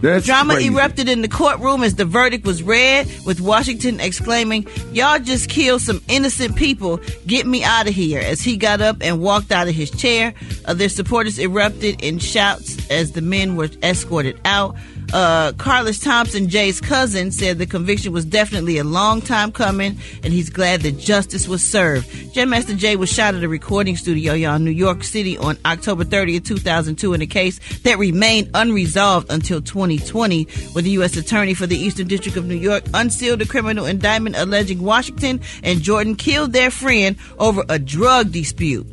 That's 0.00 0.26
Drama 0.26 0.54
crazy. 0.54 0.72
erupted 0.72 1.08
in 1.08 1.22
the 1.22 1.28
courtroom 1.28 1.82
as 1.82 1.96
the 1.96 2.04
verdict 2.04 2.46
was 2.46 2.62
read, 2.62 3.08
with 3.26 3.40
Washington 3.40 4.00
exclaiming, 4.00 4.66
Y'all 4.92 5.18
just 5.18 5.48
killed 5.48 5.82
some 5.82 6.00
innocent 6.08 6.56
people. 6.56 7.00
Get 7.26 7.46
me 7.46 7.64
out 7.64 7.88
of 7.88 7.94
here. 7.94 8.20
As 8.20 8.40
he 8.40 8.56
got 8.56 8.80
up 8.80 8.98
and 9.00 9.20
walked 9.20 9.50
out 9.50 9.68
of 9.68 9.74
his 9.74 9.90
chair, 9.90 10.34
uh, 10.66 10.74
their 10.74 10.88
supporters 10.88 11.38
erupted 11.38 12.02
in 12.02 12.18
shouts 12.18 12.88
as 12.90 13.12
the 13.12 13.22
men 13.22 13.56
were 13.56 13.68
escorted 13.82 14.40
out. 14.44 14.76
Uh, 15.12 15.52
Carlos 15.52 15.98
Thompson, 15.98 16.48
Jay's 16.48 16.80
cousin, 16.80 17.30
said 17.32 17.58
the 17.58 17.66
conviction 17.66 18.12
was 18.12 18.24
definitely 18.24 18.76
a 18.78 18.84
long 18.84 19.22
time 19.22 19.50
coming, 19.52 19.96
and 20.22 20.32
he's 20.32 20.50
glad 20.50 20.82
that 20.82 20.98
justice 20.98 21.48
was 21.48 21.62
served. 21.62 22.34
Jam 22.34 22.50
Master 22.50 22.74
Jay 22.74 22.94
was 22.96 23.10
shot 23.10 23.34
at 23.34 23.42
a 23.42 23.48
recording 23.48 23.96
studio 23.96 24.34
y'all, 24.34 24.56
in 24.56 24.64
New 24.64 24.70
York 24.70 25.02
City 25.02 25.38
on 25.38 25.56
October 25.64 26.04
30th, 26.04 26.44
2002, 26.44 27.14
in 27.14 27.22
a 27.22 27.26
case 27.26 27.58
that 27.80 27.98
remained 27.98 28.50
unresolved 28.52 29.30
until 29.30 29.62
2020, 29.62 30.44
where 30.72 30.82
the 30.82 30.90
U.S. 30.90 31.16
Attorney 31.16 31.54
for 31.54 31.66
the 31.66 31.76
Eastern 31.76 32.06
District 32.06 32.36
of 32.36 32.44
New 32.44 32.56
York 32.56 32.84
unsealed 32.92 33.40
a 33.40 33.46
criminal 33.46 33.86
indictment 33.86 34.36
alleging 34.36 34.82
Washington 34.82 35.40
and 35.62 35.80
Jordan 35.80 36.16
killed 36.16 36.52
their 36.52 36.70
friend 36.70 37.16
over 37.38 37.64
a 37.68 37.78
drug 37.78 38.30
dispute. 38.32 38.86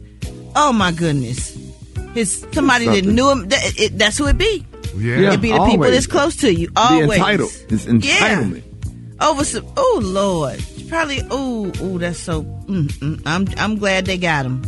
Oh 0.56 0.72
my 0.72 0.92
goodness. 0.92 1.58
His 2.14 2.48
somebody 2.54 2.86
that 2.88 3.04
knew 3.04 3.30
him. 3.30 3.50
That, 3.50 3.74
it, 3.78 3.98
that's 3.98 4.18
who 4.18 4.28
it 4.28 4.38
be. 4.38 4.66
Yeah. 4.98 5.34
It 5.34 5.42
be 5.42 5.50
the 5.52 5.56
people 5.58 5.72
always. 5.72 5.92
that's 5.94 6.08
close 6.08 6.36
to 6.38 6.54
you. 6.54 6.68
The 6.68 6.80
Always. 6.80 7.12
entitled. 7.12 7.52
It's 7.70 7.86
entitlement. 7.86 8.64
Over 9.22 9.44
some. 9.44 9.66
Oh 9.78 10.00
Lord. 10.04 10.64
Probably. 10.90 11.22
Oh. 11.32 11.72
Oh. 11.82 11.98
That's 11.98 12.20
so. 12.20 12.44
Mm, 12.44 12.88
mm, 12.88 13.22
I'm. 13.26 13.48
I'm 13.58 13.78
glad 13.78 14.06
they 14.06 14.18
got 14.18 14.46
him. 14.46 14.64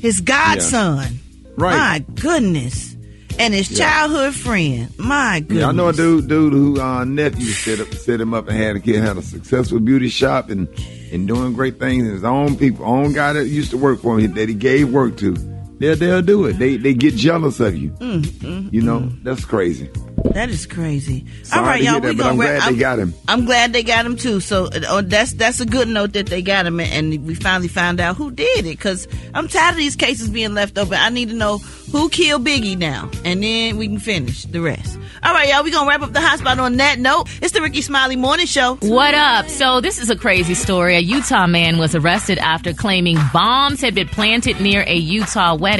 His 0.00 0.20
godson. 0.20 1.18
Right. 1.56 1.76
My 1.76 2.04
goodness. 2.20 2.96
And 3.38 3.52
his 3.52 3.70
Yeah. 3.70 3.78
childhood 4.06 4.34
friend. 4.34 4.88
My 4.98 5.40
goodness. 5.40 5.58
Yeah, 5.62 5.68
I 5.68 5.72
know 5.72 5.88
a 5.88 5.92
dude, 5.92 6.28
dude 6.28 6.52
who 6.52 6.80
uh, 6.80 7.04
nephew 7.04 7.46
set 7.46 7.80
up, 7.80 7.92
set 7.94 8.20
him 8.20 8.32
up 8.32 8.48
and 8.48 8.56
had 8.56 8.76
a 8.76 8.80
kid 8.80 9.02
had 9.02 9.16
a 9.16 9.22
successful 9.22 9.80
beauty 9.80 10.08
shop 10.08 10.50
and 10.50 10.68
and 11.12 11.26
doing 11.28 11.52
great 11.52 11.78
things. 11.80 12.04
And 12.04 12.12
his 12.12 12.24
own 12.24 12.56
people, 12.56 12.84
own 12.84 13.12
guy 13.12 13.32
that 13.32 13.46
used 13.48 13.70
to 13.70 13.76
work 13.76 14.00
for 14.00 14.18
him 14.20 14.34
that 14.34 14.48
he 14.48 14.54
gave 14.54 14.92
work 14.92 15.16
to, 15.18 15.34
they'll 15.84 15.96
they'll 15.96 16.22
do 16.22 16.46
it. 16.46 16.54
They 16.58 16.76
they 16.76 16.94
get 16.94 17.14
jealous 17.14 17.60
of 17.60 17.76
you. 17.76 17.90
Mm, 17.90 18.22
mm, 18.22 18.72
You 18.72 18.82
know 18.82 19.10
that's 19.22 19.44
crazy. 19.44 19.90
That 20.32 20.48
is 20.48 20.66
crazy. 20.66 21.26
Sorry 21.42 21.60
All 21.60 21.66
right, 21.66 21.82
y'all. 21.82 22.00
that, 22.00 22.02
we 22.10 22.16
but 22.16 22.22
gonna 22.24 22.30
I'm 22.32 22.40
wrap- 22.40 22.58
glad 22.60 22.72
they 22.72 22.78
got 22.78 22.98
him. 22.98 23.14
I'm 23.28 23.44
glad 23.44 23.72
they 23.72 23.82
got 23.82 24.06
him 24.06 24.16
too. 24.16 24.40
So 24.40 24.64
uh, 24.66 25.02
that's 25.04 25.34
that's 25.34 25.60
a 25.60 25.66
good 25.66 25.86
note 25.88 26.14
that 26.14 26.26
they 26.26 26.40
got 26.42 26.66
him, 26.66 26.80
and 26.80 27.26
we 27.26 27.34
finally 27.34 27.68
found 27.68 28.00
out 28.00 28.16
who 28.16 28.30
did 28.30 28.60
it. 28.66 28.70
Because 28.78 29.06
I'm 29.34 29.48
tired 29.48 29.72
of 29.72 29.76
these 29.76 29.96
cases 29.96 30.28
being 30.30 30.54
left 30.54 30.78
open. 30.78 30.94
I 30.94 31.10
need 31.10 31.28
to 31.28 31.34
know 31.34 31.58
who 31.58 32.08
killed 32.08 32.44
Biggie 32.46 32.76
now, 32.76 33.10
and 33.24 33.42
then 33.42 33.76
we 33.76 33.86
can 33.86 33.98
finish 33.98 34.44
the 34.44 34.60
rest. 34.60 34.98
All 35.22 35.32
right, 35.32 35.48
y'all. 35.48 35.62
we're 35.62 35.72
gonna 35.72 35.88
wrap 35.88 36.02
up 36.02 36.12
the 36.12 36.20
hot 36.20 36.38
spot 36.38 36.58
on 36.58 36.76
that 36.78 36.98
note. 36.98 37.28
It's 37.40 37.52
the 37.52 37.62
Rickey 37.62 37.80
Smiley 37.82 38.16
Morning 38.16 38.46
Show. 38.46 38.76
What 38.82 39.14
up? 39.14 39.48
So, 39.48 39.80
this 39.80 39.98
is 39.98 40.10
a 40.10 40.16
crazy 40.16 40.54
story. 40.54 40.96
A 40.96 41.00
Utah 41.00 41.46
man 41.46 41.78
was 41.78 41.94
arrested 41.94 42.38
after 42.38 42.72
claiming 42.74 43.16
bombs 43.32 43.80
had 43.80 43.94
been 43.94 44.08
planted 44.08 44.60
near 44.60 44.82
a 44.86 44.96
Utah 44.96 45.54
wedding. 45.54 45.73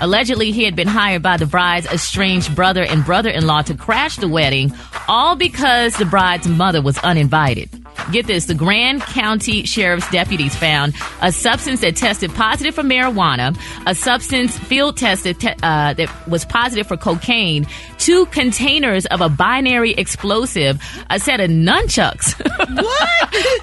Allegedly, 0.00 0.50
he 0.52 0.64
had 0.64 0.74
been 0.76 0.88
hired 0.88 1.22
by 1.22 1.36
the 1.36 1.46
bride's 1.46 1.86
estranged 1.86 2.54
brother 2.54 2.82
and 2.82 3.04
brother 3.04 3.30
in 3.30 3.46
law 3.46 3.62
to 3.62 3.74
crash 3.74 4.16
the 4.16 4.28
wedding, 4.28 4.72
all 5.08 5.36
because 5.36 5.96
the 5.96 6.04
bride's 6.04 6.48
mother 6.48 6.80
was 6.80 6.98
uninvited. 6.98 7.68
Get 8.12 8.26
this 8.26 8.44
the 8.46 8.54
Grand 8.54 9.02
County 9.02 9.64
Sheriff's 9.64 10.08
deputies 10.10 10.54
found 10.54 10.94
a 11.22 11.32
substance 11.32 11.80
that 11.80 11.96
tested 11.96 12.30
positive 12.34 12.74
for 12.74 12.82
marijuana, 12.82 13.58
a 13.86 13.94
substance 13.94 14.56
field 14.56 14.96
tested 14.96 15.40
te- 15.40 15.54
uh, 15.62 15.94
that 15.94 16.28
was 16.28 16.44
positive 16.44 16.86
for 16.86 16.96
cocaine, 16.96 17.66
two 17.98 18.26
containers 18.26 19.06
of 19.06 19.20
a 19.20 19.28
binary 19.28 19.92
explosive, 19.92 20.80
a 21.10 21.18
set 21.18 21.40
of 21.40 21.50
nunchucks, 21.50 22.38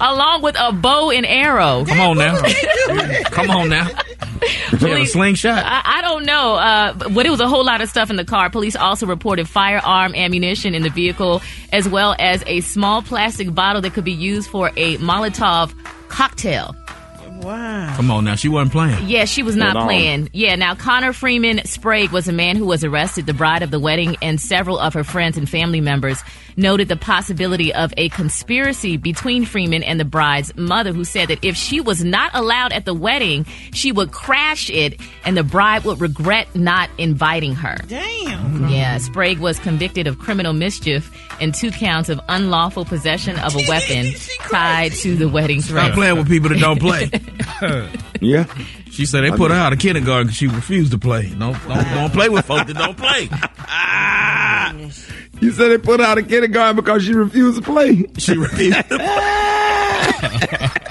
along 0.00 0.42
with 0.42 0.56
a 0.58 0.72
bow 0.72 1.10
and 1.10 1.24
arrow. 1.24 1.84
Come 1.86 2.00
on 2.00 2.18
now. 2.18 2.42
Come 3.30 3.50
on 3.50 3.68
now. 3.70 3.88
She 4.24 4.70
had 4.70 4.74
a 4.74 4.78
Police- 4.78 5.12
slingshot. 5.12 5.62
I, 5.64 5.82
I 5.98 6.00
don't 6.02 6.24
know, 6.24 6.54
uh, 6.54 6.92
but 7.10 7.26
it 7.26 7.30
was 7.30 7.40
a 7.40 7.48
whole 7.48 7.64
lot 7.64 7.80
of 7.80 7.88
stuff 7.88 8.10
in 8.10 8.16
the 8.16 8.24
car. 8.24 8.50
Police 8.50 8.76
also 8.76 9.06
reported 9.06 9.48
firearm 9.48 10.14
ammunition 10.14 10.74
in 10.74 10.82
the 10.82 10.90
vehicle, 10.90 11.42
as 11.72 11.88
well 11.88 12.14
as 12.18 12.42
a 12.46 12.60
small 12.60 13.02
plastic 13.02 13.54
bottle 13.54 13.82
that 13.82 13.94
could 13.94 14.04
be 14.04 14.12
used 14.12 14.48
for 14.50 14.70
a 14.76 14.96
Molotov 14.98 15.72
cocktail. 16.08 16.74
Wow. 17.42 17.94
Come 17.96 18.10
on 18.10 18.24
now. 18.24 18.36
She 18.36 18.48
wasn't 18.48 18.72
playing. 18.72 19.06
Yeah, 19.08 19.24
she 19.24 19.42
was 19.42 19.54
not 19.56 19.76
playing. 19.84 20.30
Yeah, 20.32 20.54
now 20.56 20.74
Connor 20.74 21.12
Freeman 21.12 21.64
Sprague 21.66 22.10
was 22.10 22.28
a 22.28 22.32
man 22.32 22.56
who 22.56 22.64
was 22.64 22.84
arrested. 22.84 23.26
The 23.26 23.34
bride 23.34 23.62
of 23.62 23.70
the 23.70 23.78
wedding 23.80 24.16
and 24.22 24.40
several 24.40 24.78
of 24.78 24.94
her 24.94 25.04
friends 25.04 25.36
and 25.36 25.48
family 25.48 25.80
members 25.80 26.22
noted 26.56 26.86
the 26.88 26.96
possibility 26.96 27.74
of 27.74 27.92
a 27.96 28.08
conspiracy 28.10 28.96
between 28.96 29.44
Freeman 29.44 29.82
and 29.82 29.98
the 29.98 30.04
bride's 30.04 30.54
mother, 30.56 30.92
who 30.92 31.04
said 31.04 31.26
that 31.28 31.44
if 31.44 31.56
she 31.56 31.80
was 31.80 32.04
not 32.04 32.30
allowed 32.34 32.72
at 32.72 32.84
the 32.84 32.94
wedding, 32.94 33.44
she 33.72 33.90
would 33.90 34.12
crash 34.12 34.70
it 34.70 35.00
and 35.24 35.36
the 35.36 35.42
bride 35.42 35.84
would 35.84 36.00
regret 36.00 36.54
not 36.54 36.88
inviting 36.96 37.54
her. 37.56 37.76
Damn. 37.88 38.68
Yeah, 38.68 38.98
Sprague 38.98 39.38
was 39.40 39.58
convicted 39.58 40.06
of 40.06 40.18
criminal 40.18 40.52
mischief 40.52 41.10
and 41.40 41.52
two 41.52 41.72
counts 41.72 42.08
of 42.08 42.20
unlawful 42.28 42.84
possession 42.84 43.36
of 43.40 43.54
a 43.56 43.68
weapon 43.68 44.12
tied 44.48 44.92
to 44.92 45.16
the 45.16 45.28
wedding 45.28 45.60
Stop 45.60 45.86
dress. 45.86 45.94
playing 45.96 46.16
with 46.18 46.28
people 46.28 46.48
that 46.50 46.60
don't 46.60 46.80
play. 46.80 47.10
yeah. 48.20 48.46
She 48.90 49.06
said 49.06 49.22
they 49.22 49.30
put 49.30 49.50
her 49.50 49.56
out 49.56 49.72
of 49.72 49.78
kindergarten 49.78 50.26
because 50.26 50.36
she 50.36 50.46
refused 50.46 50.92
to 50.92 50.98
play. 50.98 51.28
Don't, 51.30 51.40
don't, 51.40 51.62
ah. 51.68 51.92
don't 51.94 52.12
play 52.12 52.28
with 52.28 52.44
folks 52.44 52.72
that 52.72 52.76
don't 52.76 52.96
play. 52.96 53.28
You 55.40 55.50
said 55.50 55.68
they 55.68 55.78
put 55.78 56.00
her 56.00 56.06
out 56.06 56.18
of 56.18 56.28
kindergarten 56.28 56.76
because 56.76 57.04
she 57.04 57.12
refused 57.12 57.62
to 57.62 57.62
play. 57.62 58.06
She 58.18 58.36
refused. 58.36 58.88
To 58.88 58.98
play. 58.98 60.68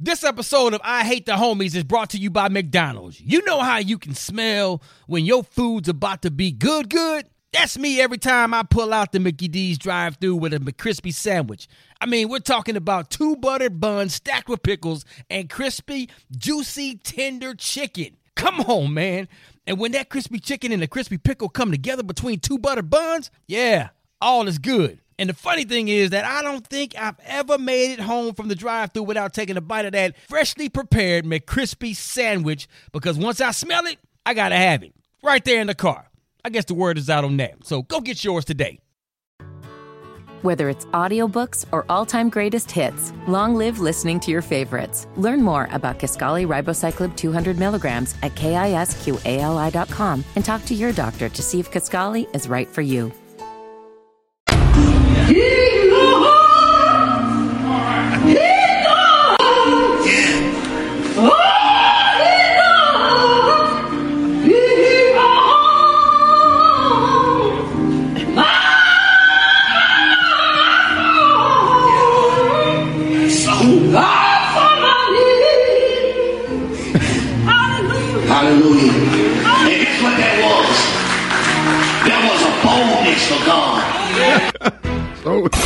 This 0.00 0.22
episode 0.22 0.74
of 0.74 0.80
I 0.84 1.02
Hate 1.02 1.26
the 1.26 1.32
Homies 1.32 1.74
is 1.74 1.82
brought 1.82 2.10
to 2.10 2.18
you 2.18 2.30
by 2.30 2.48
McDonald's. 2.48 3.20
You 3.20 3.44
know 3.44 3.58
how 3.58 3.78
you 3.78 3.98
can 3.98 4.14
smell 4.14 4.80
when 5.08 5.24
your 5.24 5.42
food's 5.42 5.88
about 5.88 6.22
to 6.22 6.30
be 6.30 6.52
good, 6.52 6.88
good? 6.88 7.26
That's 7.52 7.78
me 7.78 7.98
every 8.00 8.18
time 8.18 8.52
I 8.52 8.62
pull 8.62 8.92
out 8.92 9.12
the 9.12 9.20
Mickey 9.20 9.48
D's 9.48 9.78
drive 9.78 10.16
through 10.16 10.36
with 10.36 10.52
a 10.52 10.58
McCrispy 10.58 11.14
sandwich. 11.14 11.66
I 11.98 12.04
mean, 12.04 12.28
we're 12.28 12.40
talking 12.40 12.76
about 12.76 13.10
two 13.10 13.36
buttered 13.36 13.80
buns 13.80 14.14
stacked 14.14 14.50
with 14.50 14.62
pickles 14.62 15.06
and 15.30 15.48
crispy, 15.48 16.10
juicy, 16.36 16.96
tender 16.96 17.54
chicken. 17.54 18.16
Come 18.36 18.60
on, 18.60 18.92
man. 18.92 19.28
And 19.66 19.78
when 19.78 19.92
that 19.92 20.10
crispy 20.10 20.38
chicken 20.38 20.72
and 20.72 20.82
the 20.82 20.86
crispy 20.86 21.16
pickle 21.16 21.48
come 21.48 21.70
together 21.70 22.02
between 22.02 22.38
two 22.38 22.58
buttered 22.58 22.90
buns, 22.90 23.30
yeah, 23.46 23.88
all 24.20 24.46
is 24.46 24.58
good. 24.58 25.00
And 25.18 25.30
the 25.30 25.34
funny 25.34 25.64
thing 25.64 25.88
is 25.88 26.10
that 26.10 26.26
I 26.26 26.42
don't 26.42 26.66
think 26.66 26.94
I've 26.98 27.18
ever 27.24 27.56
made 27.56 27.92
it 27.94 28.00
home 28.00 28.34
from 28.34 28.48
the 28.48 28.54
drive 28.54 28.92
through 28.92 29.04
without 29.04 29.32
taking 29.32 29.56
a 29.56 29.62
bite 29.62 29.86
of 29.86 29.92
that 29.92 30.18
freshly 30.28 30.68
prepared 30.68 31.24
McCrispy 31.24 31.96
sandwich 31.96 32.68
because 32.92 33.16
once 33.16 33.40
I 33.40 33.52
smell 33.52 33.86
it, 33.86 33.98
I 34.26 34.34
gotta 34.34 34.56
have 34.56 34.82
it. 34.82 34.94
Right 35.22 35.44
there 35.44 35.62
in 35.62 35.66
the 35.66 35.74
car. 35.74 36.07
I 36.48 36.50
guess 36.50 36.64
the 36.64 36.72
word 36.72 36.96
is 36.96 37.10
out 37.10 37.24
on 37.24 37.36
that. 37.36 37.62
So 37.64 37.82
go 37.82 38.00
get 38.00 38.24
yours 38.24 38.46
today. 38.46 38.78
Whether 40.40 40.70
it's 40.70 40.86
audiobooks 40.86 41.66
or 41.72 41.84
all-time 41.90 42.30
greatest 42.30 42.70
hits, 42.70 43.12
long 43.26 43.54
live 43.54 43.80
listening 43.80 44.18
to 44.20 44.30
your 44.30 44.40
favorites. 44.40 45.06
Learn 45.16 45.42
more 45.42 45.68
about 45.72 45.98
Kisqali 45.98 46.46
Ribociclib 46.46 47.14
200 47.16 47.58
milligrams 47.58 48.14
at 48.22 48.34
kisqali.com 48.34 50.24
and 50.36 50.44
talk 50.44 50.64
to 50.64 50.74
your 50.74 50.92
doctor 50.92 51.28
to 51.28 51.42
see 51.42 51.60
if 51.60 51.70
Kisqali 51.70 52.34
is 52.34 52.48
right 52.48 52.68
for 52.68 52.80
you. 52.80 53.12
And 79.98 80.06
what 80.06 80.16
that 80.16 80.38
was? 80.46 80.78
That 82.06 82.22
was 82.22 82.38
a 82.46 82.52
boldness 82.62 83.26
for 83.26 83.40
God. 83.44 83.82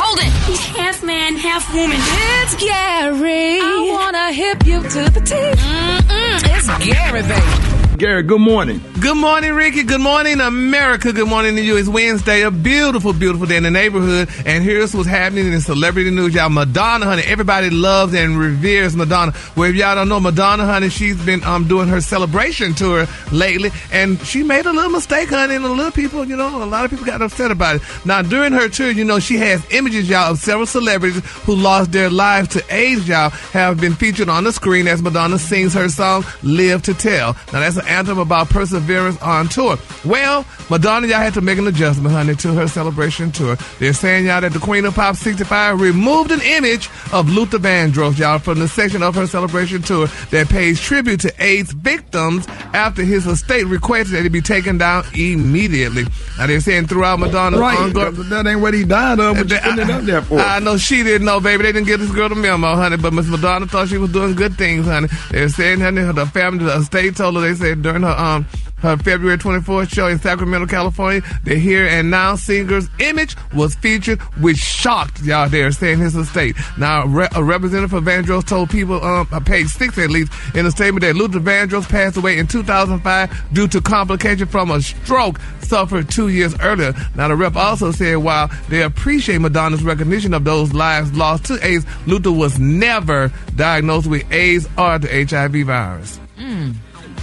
Hold 0.00 0.18
it! 0.18 0.32
He's 0.48 0.64
half 0.64 1.04
man, 1.04 1.36
half 1.36 1.74
woman. 1.74 1.98
It's 2.00 2.54
Gary. 2.54 3.60
I 3.60 3.90
wanna 3.92 4.32
hip 4.32 4.64
you 4.64 4.80
to 4.82 5.10
the 5.10 5.20
teeth. 5.20 5.60
Mm-mm, 5.60 6.56
it's 6.56 6.68
Gary, 6.86 7.20
baby. 7.20 7.85
Gary, 7.98 8.22
good 8.22 8.40
morning. 8.40 8.80
Good 9.00 9.16
morning, 9.16 9.54
Rickey. 9.54 9.82
Good 9.82 10.02
morning, 10.02 10.38
America. 10.40 11.12
Good 11.14 11.28
morning 11.28 11.56
to 11.56 11.62
you. 11.62 11.78
It's 11.78 11.88
Wednesday, 11.88 12.42
a 12.42 12.50
beautiful, 12.50 13.14
beautiful 13.14 13.46
day 13.46 13.56
in 13.56 13.62
the 13.62 13.70
neighborhood. 13.70 14.28
And 14.44 14.62
here's 14.62 14.94
what's 14.94 15.08
happening 15.08 15.50
in 15.50 15.60
celebrity 15.62 16.10
news. 16.10 16.34
Y'all, 16.34 16.50
Madonna, 16.50 17.06
honey, 17.06 17.22
everybody 17.24 17.70
loves 17.70 18.12
and 18.12 18.38
reveres 18.38 18.94
Madonna. 18.94 19.32
Well, 19.56 19.70
if 19.70 19.76
y'all 19.76 19.94
don't 19.94 20.10
know, 20.10 20.20
Madonna, 20.20 20.66
honey, 20.66 20.90
she's 20.90 21.16
been 21.24 21.42
um 21.44 21.68
doing 21.68 21.88
her 21.88 22.02
celebration 22.02 22.74
tour 22.74 23.06
lately. 23.32 23.70
And 23.90 24.20
she 24.26 24.42
made 24.42 24.66
a 24.66 24.72
little 24.72 24.90
mistake, 24.90 25.30
honey. 25.30 25.54
And 25.54 25.64
a 25.64 25.68
little 25.68 25.92
people, 25.92 26.26
you 26.26 26.36
know, 26.36 26.62
a 26.62 26.66
lot 26.66 26.84
of 26.84 26.90
people 26.90 27.06
got 27.06 27.22
upset 27.22 27.50
about 27.50 27.76
it. 27.76 27.82
Now, 28.04 28.20
during 28.20 28.52
her 28.52 28.68
tour, 28.68 28.90
you 28.90 29.04
know, 29.04 29.20
she 29.20 29.38
has 29.38 29.64
images, 29.72 30.08
y'all, 30.08 30.32
of 30.32 30.38
several 30.38 30.66
celebrities 30.66 31.24
who 31.44 31.54
lost 31.54 31.92
their 31.92 32.10
lives 32.10 32.48
to 32.48 32.64
AIDS, 32.74 33.08
y'all, 33.08 33.30
have 33.30 33.80
been 33.80 33.94
featured 33.94 34.28
on 34.28 34.44
the 34.44 34.52
screen 34.52 34.86
as 34.86 35.00
Madonna 35.00 35.38
sings 35.38 35.72
her 35.72 35.88
song, 35.88 36.24
Live 36.42 36.82
to 36.82 36.92
Tell. 36.92 37.34
Now, 37.52 37.60
that's 37.60 37.76
an 37.76 37.85
anthem 37.86 38.18
about 38.18 38.48
perseverance 38.50 39.20
on 39.22 39.48
tour. 39.48 39.78
Well, 40.04 40.44
Madonna, 40.70 41.06
y'all 41.06 41.18
had 41.18 41.34
to 41.34 41.40
make 41.40 41.58
an 41.58 41.66
adjustment, 41.66 42.14
honey, 42.14 42.34
to 42.36 42.52
her 42.54 42.68
celebration 42.68 43.32
tour. 43.32 43.56
They're 43.78 43.92
saying, 43.92 44.26
y'all, 44.26 44.40
that 44.40 44.52
the 44.52 44.58
Queen 44.58 44.84
of 44.84 44.94
Pop 44.94 45.16
65 45.16 45.80
removed 45.80 46.30
an 46.30 46.40
image 46.42 46.88
of 47.12 47.28
Luther 47.30 47.58
Vandross, 47.58 48.18
y'all, 48.18 48.38
from 48.38 48.58
the 48.58 48.68
section 48.68 49.02
of 49.02 49.14
her 49.14 49.26
celebration 49.26 49.82
tour 49.82 50.06
that 50.30 50.48
pays 50.48 50.80
tribute 50.80 51.20
to 51.20 51.32
AIDS 51.42 51.72
victims 51.72 52.46
after 52.74 53.02
his 53.02 53.26
estate 53.26 53.64
requested 53.66 54.16
that 54.16 54.26
it 54.26 54.30
be 54.30 54.40
taken 54.40 54.78
down 54.78 55.04
immediately. 55.14 56.04
Now, 56.38 56.46
they're 56.46 56.60
saying 56.60 56.86
throughout 56.86 57.18
Madonna's 57.18 57.60
Right, 57.60 57.78
ongoing... 57.78 58.14
that- 58.28 58.46
ain't 58.46 58.60
what 58.60 58.74
he 58.74 58.84
died 58.84 59.18
of. 59.18 59.36
What 59.36 59.50
you 59.50 59.58
putting 59.58 59.78
it 59.80 59.90
up 59.90 60.02
there 60.02 60.22
for? 60.22 60.38
I 60.38 60.58
know 60.60 60.76
she 60.76 61.02
didn't 61.02 61.26
know, 61.26 61.40
baby. 61.40 61.62
They 61.64 61.72
didn't 61.72 61.86
get 61.88 61.98
this 61.98 62.12
girl 62.12 62.28
the 62.28 62.34
memo, 62.34 62.74
honey. 62.74 62.96
But 62.96 63.12
Miss 63.12 63.26
Madonna 63.26 63.66
thought 63.66 63.88
she 63.88 63.98
was 63.98 64.12
doing 64.12 64.34
good 64.34 64.56
things, 64.56 64.86
honey. 64.86 65.08
They're 65.30 65.48
saying, 65.48 65.80
honey, 65.80 66.02
the 66.12 66.26
family, 66.26 66.64
the 66.64 66.76
estate 66.78 67.16
told 67.16 67.34
her, 67.36 67.40
they 67.40 67.54
said 67.54 67.75
during 67.82 68.02
her 68.02 68.08
um 68.18 68.46
her 68.78 68.96
February 68.98 69.38
24th 69.38 69.92
show 69.92 70.06
in 70.06 70.18
Sacramento, 70.18 70.66
California, 70.66 71.22
the 71.44 71.56
Here 71.56 71.86
and 71.86 72.10
Now 72.10 72.36
singer's 72.36 72.88
image 72.98 73.34
was 73.54 73.74
featured, 73.74 74.20
which 74.40 74.58
shocked 74.58 75.22
y'all 75.22 75.48
there, 75.48 75.72
saying 75.72 75.98
his 75.98 76.14
estate. 76.14 76.56
Now, 76.76 77.04
a 77.34 77.42
representative 77.42 77.90
for 77.90 78.00
Vandross 78.00 78.46
told 78.46 78.70
people, 78.70 79.02
um, 79.02 79.26
on 79.32 79.44
page 79.44 79.68
six 79.68 79.96
at 79.98 80.10
least, 80.10 80.30
in 80.54 80.66
a 80.66 80.70
statement 80.70 81.02
that 81.02 81.16
Luther 81.16 81.40
Vandross 81.40 81.88
passed 81.88 82.16
away 82.16 82.38
in 82.38 82.46
2005 82.46 83.54
due 83.54 83.66
to 83.68 83.80
complication 83.80 84.46
from 84.46 84.70
a 84.70 84.80
stroke 84.82 85.40
suffered 85.60 86.10
two 86.10 86.28
years 86.28 86.54
earlier. 86.60 86.92
Now, 87.14 87.28
the 87.28 87.36
rep 87.36 87.56
also 87.56 87.92
said 87.92 88.16
while 88.18 88.50
they 88.68 88.82
appreciate 88.82 89.40
Madonna's 89.40 89.82
recognition 89.82 90.34
of 90.34 90.44
those 90.44 90.72
lives 90.72 91.12
lost 91.14 91.46
to 91.46 91.66
AIDS, 91.66 91.86
Luther 92.06 92.30
was 92.32 92.58
never 92.58 93.32
diagnosed 93.56 94.06
with 94.06 94.30
AIDS 94.30 94.68
or 94.76 94.98
the 94.98 95.26
HIV 95.28 95.66
virus. 95.66 96.20
Mm, 96.38 96.74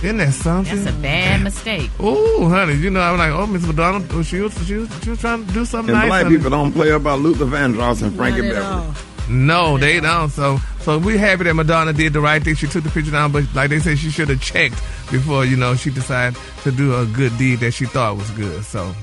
Isn't 0.04 0.18
that 0.18 0.34
something? 0.34 0.84
that's 0.84 0.96
a 0.96 1.00
bad 1.02 1.42
mistake. 1.44 1.90
Ooh, 2.02 2.50
honey, 2.50 2.74
you 2.76 2.90
know, 2.90 3.00
I'm 3.02 3.18
like, 3.18 3.32
oh, 3.32 3.46
Miss 3.48 3.66
Madonna, 3.66 4.06
oh, 4.12 4.22
she 4.24 4.40
was, 4.42 4.54
she 4.68 4.76
was, 4.76 4.90
she 5.04 5.10
was 5.12 5.20
trying 5.20 5.46
to 5.46 5.54
do 5.54 5.64
something 5.66 5.96
And 5.96 6.10
nice. 6.10 6.24
black 6.24 6.32
people 6.32 6.50
don't 6.50 6.74
play 6.74 6.90
about 6.90 7.20
Luther 7.20 7.46
Vandross 7.46 8.02
and 8.04 8.16
Frankie 8.16 8.42
Beverly. 8.42 8.94
No, 9.30 9.78
they 9.78 10.02
don't. 10.02 10.30
So, 10.30 10.58
so 10.82 11.00
we 11.00 11.18
happy 11.18 11.46
that 11.46 11.54
Madonna 11.54 11.94
did 11.94 12.12
the 12.12 12.20
right 12.20 12.44
thing. 12.44 12.56
She 12.56 12.68
took 12.68 12.84
the 12.84 12.90
picture 12.90 13.12
down, 13.12 13.32
but 13.32 13.46
like 13.56 13.70
they 13.70 13.80
said, 13.80 13.98
she 13.98 14.10
should 14.10 14.28
have 14.28 14.42
checked 14.42 14.76
before 15.12 15.46
you 15.46 15.56
know 15.56 15.76
she 15.76 15.90
decided 15.92 16.38
to 16.64 16.72
do 16.72 16.94
a 17.00 17.06
good 17.06 17.36
deed 17.38 17.60
that 17.62 17.72
she 17.72 17.86
thought 17.86 18.18
was 18.18 18.30
good. 18.32 18.66
So, 18.66 18.94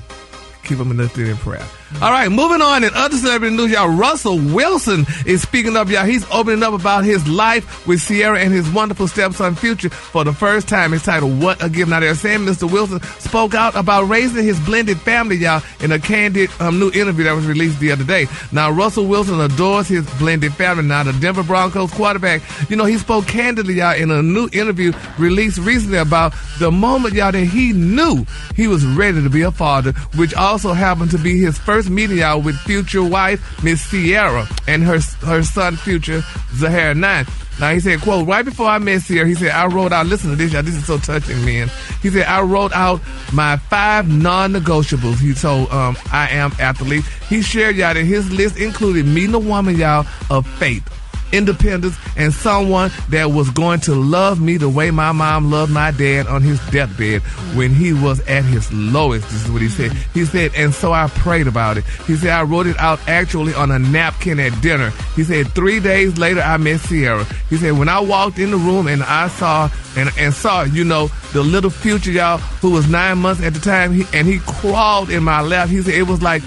keep 0.63 0.77
them 0.77 0.95
lifted 0.95 1.27
in 1.27 1.37
prayer. 1.37 1.65
All 2.01 2.09
right, 2.09 2.29
moving 2.29 2.61
on 2.61 2.83
in 2.83 2.91
other 2.95 3.17
celebrity 3.17 3.55
news, 3.55 3.71
y'all. 3.71 3.89
Russell 3.89 4.37
Wilson 4.37 5.05
is 5.25 5.41
speaking 5.41 5.75
up, 5.75 5.89
y'all. 5.89 6.05
He's 6.05 6.25
opening 6.31 6.63
up 6.63 6.73
about 6.73 7.03
his 7.03 7.27
life 7.27 7.85
with 7.85 8.01
Ciara 8.01 8.39
and 8.39 8.53
his 8.53 8.69
wonderful 8.71 9.07
stepson 9.07 9.55
Future 9.55 9.89
for 9.89 10.23
the 10.23 10.33
first 10.33 10.67
time. 10.67 10.93
It's 10.93 11.03
titled 11.03 11.41
"What 11.41 11.61
a 11.63 11.69
Gift." 11.69 11.89
Now 11.89 11.99
they're 11.99 12.15
saying 12.15 12.39
Mr. 12.39 12.71
Wilson 12.71 13.01
spoke 13.19 13.53
out 13.53 13.75
about 13.75 14.03
raising 14.03 14.43
his 14.43 14.59
blended 14.61 14.99
family, 15.01 15.35
y'all, 15.35 15.61
in 15.81 15.91
a 15.91 15.99
candid 15.99 16.49
um, 16.59 16.79
new 16.79 16.91
interview 16.91 17.25
that 17.25 17.33
was 17.33 17.45
released 17.45 17.79
the 17.79 17.91
other 17.91 18.05
day. 18.05 18.25
Now 18.51 18.71
Russell 18.71 19.05
Wilson 19.05 19.39
adores 19.39 19.87
his 19.87 20.09
blended 20.17 20.53
family. 20.53 20.83
Now 20.83 21.03
the 21.03 21.13
Denver 21.13 21.43
Broncos 21.43 21.91
quarterback, 21.91 22.41
you 22.69 22.77
know, 22.77 22.85
he 22.85 22.97
spoke 22.97 23.27
candidly, 23.27 23.75
y'all, 23.75 23.95
in 23.95 24.09
a 24.11 24.23
new 24.23 24.49
interview 24.53 24.93
released 25.19 25.57
recently 25.59 25.97
about 25.97 26.33
the 26.59 26.71
moment, 26.71 27.13
y'all, 27.15 27.31
that 27.31 27.45
he 27.45 27.73
knew 27.73 28.25
he 28.55 28.67
was 28.67 28.85
ready 28.85 29.21
to 29.21 29.29
be 29.29 29.41
a 29.41 29.51
father, 29.51 29.91
which 30.15 30.33
also 30.51 30.73
happened 30.73 31.09
to 31.09 31.17
be 31.17 31.39
his 31.39 31.57
first 31.57 31.89
meeting, 31.89 32.17
y'all, 32.17 32.41
with 32.41 32.57
future 32.57 33.01
wife 33.01 33.63
Miss 33.63 33.89
Ciara 33.89 34.45
and 34.67 34.83
her 34.83 34.99
her 35.21 35.43
son, 35.43 35.77
future 35.77 36.21
Zahara 36.55 36.93
Nine. 36.93 37.25
Now 37.57 37.71
he 37.71 37.79
said, 37.79 38.01
quote, 38.01 38.27
right 38.27 38.43
before 38.43 38.67
I 38.67 38.77
met 38.77 39.01
Ciara, 39.01 39.25
he 39.25 39.33
said, 39.33 39.51
I 39.51 39.67
wrote 39.67 39.93
out, 39.93 40.07
listen 40.07 40.29
to 40.29 40.35
this, 40.35 40.51
y'all, 40.51 40.61
this 40.61 40.75
is 40.75 40.85
so 40.85 40.97
touching, 40.97 41.45
man. 41.45 41.69
He 42.01 42.09
said, 42.09 42.25
I 42.25 42.41
wrote 42.41 42.73
out 42.73 42.99
my 43.31 43.55
five 43.55 44.09
non-negotiables. 44.09 45.19
He 45.19 45.33
told 45.33 45.71
um, 45.71 45.95
I 46.11 46.27
am 46.31 46.51
athlete. 46.59 47.05
He 47.29 47.41
shared, 47.41 47.77
y'all, 47.77 47.93
that 47.93 48.03
his 48.03 48.29
list 48.29 48.57
included 48.57 49.05
meeting 49.05 49.35
a 49.35 49.39
woman, 49.39 49.77
y'all, 49.77 50.05
of 50.29 50.45
faith 50.45 50.83
independence, 51.31 51.97
and 52.15 52.33
someone 52.33 52.91
that 53.09 53.31
was 53.31 53.49
going 53.49 53.79
to 53.81 53.95
love 53.95 54.41
me 54.41 54.57
the 54.57 54.69
way 54.69 54.91
my 54.91 55.11
mom 55.11 55.51
loved 55.51 55.71
my 55.71 55.91
dad 55.91 56.27
on 56.27 56.41
his 56.41 56.59
deathbed 56.69 57.21
when 57.55 57.73
he 57.73 57.93
was 57.93 58.19
at 58.27 58.43
his 58.43 58.71
lowest. 58.73 59.29
This 59.29 59.45
is 59.45 59.51
what 59.51 59.61
he 59.61 59.69
said. 59.69 59.91
He 60.13 60.25
said, 60.25 60.51
and 60.55 60.73
so 60.73 60.93
I 60.93 61.07
prayed 61.07 61.47
about 61.47 61.77
it. 61.77 61.83
He 62.07 62.15
said, 62.15 62.31
I 62.31 62.43
wrote 62.43 62.67
it 62.67 62.77
out 62.77 62.99
actually 63.07 63.53
on 63.53 63.71
a 63.71 63.79
napkin 63.79 64.39
at 64.39 64.59
dinner. 64.61 64.91
He 65.15 65.23
said, 65.23 65.49
three 65.49 65.79
days 65.79 66.17
later, 66.17 66.41
I 66.41 66.57
met 66.57 66.81
Ciara. 66.81 67.25
He 67.49 67.57
said, 67.57 67.77
when 67.77 67.89
I 67.89 67.99
walked 67.99 68.39
in 68.39 68.51
the 68.51 68.57
room 68.57 68.87
and 68.87 69.03
I 69.03 69.27
saw, 69.27 69.69
and, 69.97 70.09
and 70.17 70.33
saw, 70.33 70.63
you 70.63 70.83
know, 70.83 71.09
the 71.33 71.41
little 71.41 71.69
future, 71.69 72.11
y'all, 72.11 72.37
who 72.37 72.71
was 72.71 72.89
nine 72.89 73.17
months 73.17 73.41
at 73.41 73.53
the 73.53 73.59
time, 73.59 73.93
he, 73.93 74.05
and 74.13 74.27
he 74.27 74.39
crawled 74.39 75.09
in 75.09 75.23
my 75.23 75.41
lap. 75.41 75.69
He 75.69 75.81
said, 75.81 75.93
it 75.93 76.03
was 76.03 76.21
like, 76.21 76.41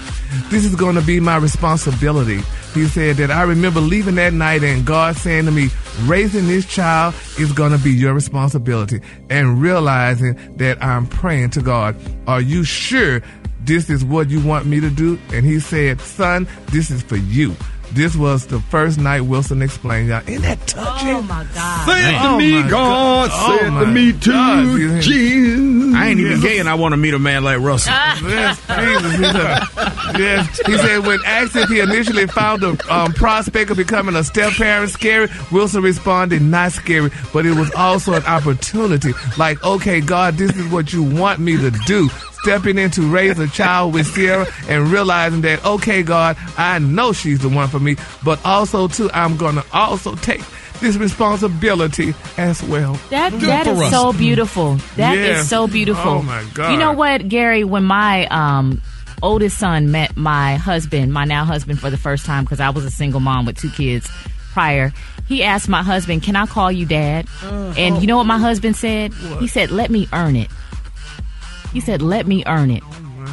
this 0.49 0.65
is 0.65 0.75
going 0.75 0.95
to 0.95 1.01
be 1.01 1.19
my 1.19 1.37
responsibility. 1.37 2.41
He 2.75 2.87
said 2.87 3.15
that 3.15 3.31
I 3.31 3.43
remember 3.43 3.79
leaving 3.79 4.15
that 4.15 4.33
night 4.33 4.61
and 4.61 4.85
God 4.85 5.15
saying 5.15 5.45
to 5.45 5.51
me, 5.51 5.69
raising 6.01 6.45
this 6.47 6.65
child 6.65 7.15
is 7.39 7.53
going 7.53 7.71
to 7.71 7.77
be 7.77 7.89
your 7.89 8.13
responsibility. 8.13 8.99
And 9.29 9.61
realizing 9.61 10.57
that 10.57 10.83
I'm 10.83 11.07
praying 11.07 11.51
to 11.51 11.61
God, 11.61 11.95
are 12.27 12.41
you 12.41 12.65
sure 12.65 13.21
this 13.61 13.89
is 13.89 14.03
what 14.03 14.29
you 14.29 14.45
want 14.45 14.65
me 14.65 14.81
to 14.81 14.89
do? 14.89 15.17
And 15.31 15.45
he 15.45 15.61
said, 15.61 16.01
son, 16.01 16.49
this 16.67 16.91
is 16.91 17.01
for 17.01 17.15
you. 17.15 17.55
This 17.93 18.15
was 18.15 18.47
the 18.47 18.59
first 18.59 18.99
night 18.99 19.21
Wilson 19.21 19.61
explained, 19.61 20.09
y'all. 20.09 20.21
Isn't 20.27 20.41
that 20.41 20.67
touching? 20.67 21.09
Oh 21.09 21.21
my 21.21 21.45
God. 21.53 21.85
Say 21.85 22.09
it 22.09 22.19
to 22.19 22.27
Oh, 22.27 22.37
me, 22.37 22.51
God. 22.63 22.69
God. 22.69 23.29
Say 23.31 23.65
Oh, 23.67 23.81
it 23.81 23.85
to 23.85 23.91
me 23.91 24.11
too, 24.11 24.31
God. 24.31 25.01
Jesus. 25.01 25.95
I 25.95 26.07
ain't 26.09 26.19
even 26.19 26.41
gay 26.41 26.59
and 26.59 26.67
I 26.67 26.73
want 26.75 26.91
to 26.93 26.97
meet 26.97 27.13
a 27.13 27.19
man 27.19 27.43
like 27.45 27.59
Russell. 27.59 27.93
Yes, 27.93 28.59
Jesus. 28.67 29.15
He 29.15 29.23
said, 29.23 30.19
yes. 30.19 30.61
He 30.65 30.77
said 30.77 30.99
when 31.05 31.19
asked 31.25 31.55
if 31.55 31.69
he 31.69 31.79
initially 31.79 32.27
found 32.27 32.61
the 32.63 32.85
um, 32.93 33.13
prospect 33.13 33.71
of 33.71 33.77
becoming 33.77 34.15
a 34.15 34.23
step 34.23 34.51
parent 34.53 34.89
scary, 34.91 35.29
Wilson 35.51 35.81
responded, 35.81 36.41
not 36.41 36.73
scary, 36.73 37.11
but 37.31 37.45
it 37.45 37.55
was 37.55 37.71
also 37.75 38.13
an 38.13 38.25
opportunity. 38.25 39.13
Like, 39.37 39.63
okay, 39.63 40.01
God, 40.01 40.35
this 40.35 40.53
is 40.57 40.69
what 40.71 40.91
you 40.91 41.01
want 41.03 41.39
me 41.39 41.55
to 41.57 41.71
do. 41.85 42.09
Stepping 42.45 42.77
in 42.77 42.91
to 42.91 43.01
raise 43.11 43.39
a 43.39 43.47
child 43.47 43.95
with 43.95 44.13
Ciara 44.13 44.45
and 44.69 44.91
realizing 44.91 45.41
that, 45.41 45.65
okay, 45.65 46.03
God, 46.03 46.37
I 46.59 46.77
know 46.77 47.11
she's 47.11 47.39
the 47.39 47.49
one 47.49 47.67
for 47.69 47.79
me, 47.79 47.95
but 48.23 48.39
also, 48.45 48.87
too, 48.87 49.09
I'm 49.15 49.35
going 49.35 49.55
to 49.55 49.65
also 49.73 50.13
take 50.13 50.41
this 50.79 50.95
responsibility 50.95 52.13
as 52.37 52.61
well. 52.61 52.99
That 53.09 53.31
Good 53.31 53.41
that 53.41 53.67
us. 53.67 53.89
so 53.89 54.13
beautiful. 54.13 54.75
That 54.97 55.17
is 55.17 55.37
Yeah. 55.37 55.43
so 55.43 55.67
beautiful. 55.67 56.11
Oh, 56.11 56.21
my 56.21 56.43
God. 56.53 56.71
You 56.71 56.77
know 56.77 56.91
what, 56.91 57.27
Gary? 57.29 57.63
When 57.63 57.83
my 57.83 58.27
um 58.27 58.79
oldest 59.23 59.57
son 59.57 59.89
met 59.91 60.15
my 60.15 60.55
husband, 60.57 61.13
my 61.13 61.25
now 61.25 61.45
husband, 61.45 61.79
for 61.79 61.89
the 61.89 61.97
first 61.97 62.27
time 62.27 62.43
because 62.43 62.59
I 62.59 62.69
was 62.69 62.85
a 62.85 62.91
single 62.91 63.21
mom 63.21 63.45
with 63.47 63.57
two 63.57 63.71
kids 63.71 64.07
prior, 64.53 64.93
he 65.27 65.43
asked 65.43 65.67
my 65.67 65.81
husband, 65.81 66.21
"Can 66.21 66.35
I 66.35 66.45
call 66.45 66.71
you 66.71 66.85
dad?" 66.85 67.25
And 67.41 68.01
you 68.01 68.07
know 68.07 68.17
what 68.17 68.27
my 68.27 68.37
husband 68.37 68.75
said? 68.75 69.13
He 69.39 69.47
said, 69.47 69.71
"Let 69.71 69.89
me 69.89 70.07
earn 70.13 70.35
it." 70.35 70.49
He 71.75 71.81
said, 71.81 72.01
"Let 72.01 72.25
me 72.25 72.41
earn 72.47 72.71
it." 72.71 72.83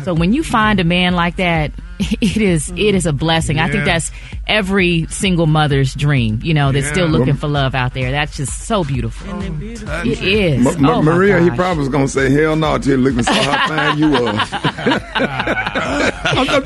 So 0.03 0.15
when 0.15 0.33
you 0.33 0.43
find 0.43 0.81
a 0.81 0.85
man 0.85 1.15
like 1.15 1.37
that, 1.37 1.71
it 2.01 2.39
is 2.39 2.71
it 2.71 2.97
is 2.97 3.07
a 3.07 3.13
blessing. 3.13 3.61
I 3.61 3.71
think 3.71 3.85
that's 3.85 4.11
every 4.47 5.07
single 5.11 5.47
mother's 5.47 5.95
dream. 5.95 6.41
You 6.43 6.55
know, 6.55 6.73
that's 6.73 6.89
still 6.89 7.07
Yeah. 7.11 7.19
looking 7.19 7.35
for 7.35 7.49
love 7.49 7.75
out 7.75 7.95
there. 7.95 8.11
That's 8.11 8.37
just 8.37 8.65
so 8.67 8.85
beautiful. 8.85 9.41
It 9.63 10.23
is. 10.23 10.63
Ma- 10.65 10.77
Ma- 10.79 10.93
oh 10.99 11.03
Maria, 11.03 11.41
he 11.41 11.51
probably 11.51 11.81
was 11.81 11.89
gonna 11.89 12.09
say 12.09 12.31
hell 12.31 12.57
no 12.57 12.77
till 12.79 12.97
he 12.99 13.03
looked 13.03 13.17
and 13.19 13.27
saw 13.27 13.33
how 13.35 13.69
fine 13.93 13.99
you 13.99 14.11
was. 14.11 14.49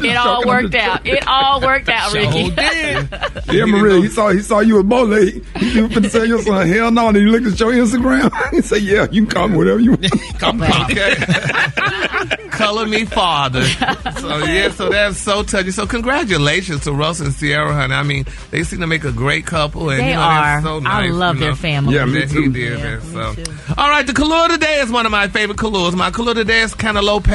It 0.04 0.16
all 0.16 0.44
worked 0.46 0.74
out. 0.74 1.06
It 1.06 1.26
all 1.26 1.60
worked 1.60 1.88
out, 1.88 2.12
Rickey. 2.12 2.54
Yeah, 3.52 3.64
Maria, 3.64 4.00
he 4.02 4.08
saw 4.08 4.30
he 4.30 4.40
saw 4.40 4.58
you 4.60 4.74
was 4.76 4.84
bold. 4.84 5.16
He, 5.18 5.30
he 5.58 5.80
was 5.82 5.92
finna 5.92 6.10
say 6.10 6.26
your 6.26 6.42
son 6.42 6.66
hell 6.68 6.90
no, 6.90 7.08
and 7.08 7.16
he 7.16 7.24
looked 7.24 7.46
at 7.46 7.58
your 7.60 7.72
Instagram. 7.72 8.30
he 8.52 8.60
said, 8.60 8.82
"Yeah, 8.82 9.06
you 9.10 9.22
can 9.24 9.26
call 9.30 9.48
me 9.48 9.56
whatever 9.56 9.78
you 9.78 9.90
want." 9.92 10.10
Come 10.38 10.62
okay. 10.62 11.14
Color 12.50 12.86
me 12.86 13.04
father. 13.04 13.64
So 13.64 14.38
yeah, 14.44 14.70
so 14.70 14.88
that's 14.88 15.18
so 15.18 15.42
touching. 15.44 15.70
So 15.72 15.86
congratulations 15.86 16.82
to 16.84 16.92
Russ 16.92 17.20
and 17.20 17.34
Ciara, 17.36 17.72
honey. 17.76 17.94
I 17.94 18.02
mean, 18.02 18.24
they 18.50 18.62
seem 18.64 18.80
to 18.80 18.86
make 18.86 19.04
a 19.04 19.12
great 19.12 19.46
couple, 19.46 19.90
and 19.90 20.00
They 20.00 20.08
you 20.10 20.14
know, 20.16 20.20
are. 20.22 20.60
that's 20.62 20.64
so 20.64 20.80
I 20.84 21.06
love 21.08 21.36
you 21.36 21.40
their 21.40 21.50
know, 21.50 21.56
family. 21.56 21.94
Yeah, 21.94 22.04
me 22.06 22.26
too. 22.26 22.42
He 22.42 22.48
did, 22.48 22.80
man, 22.80 23.00
so. 23.02 23.34
All 23.78 23.88
right, 23.88 24.06
the 24.06 24.12
color 24.12 24.48
today 24.48 24.80
is 24.80 24.90
one 24.90 25.06
of 25.06 25.12
my 25.12 25.28
favorite 25.28 25.58
colors. 25.58 25.94
My 25.94 26.10
color 26.10 26.34
today 26.34 26.60
is 26.62 26.74
cantaloupe. 26.74 27.28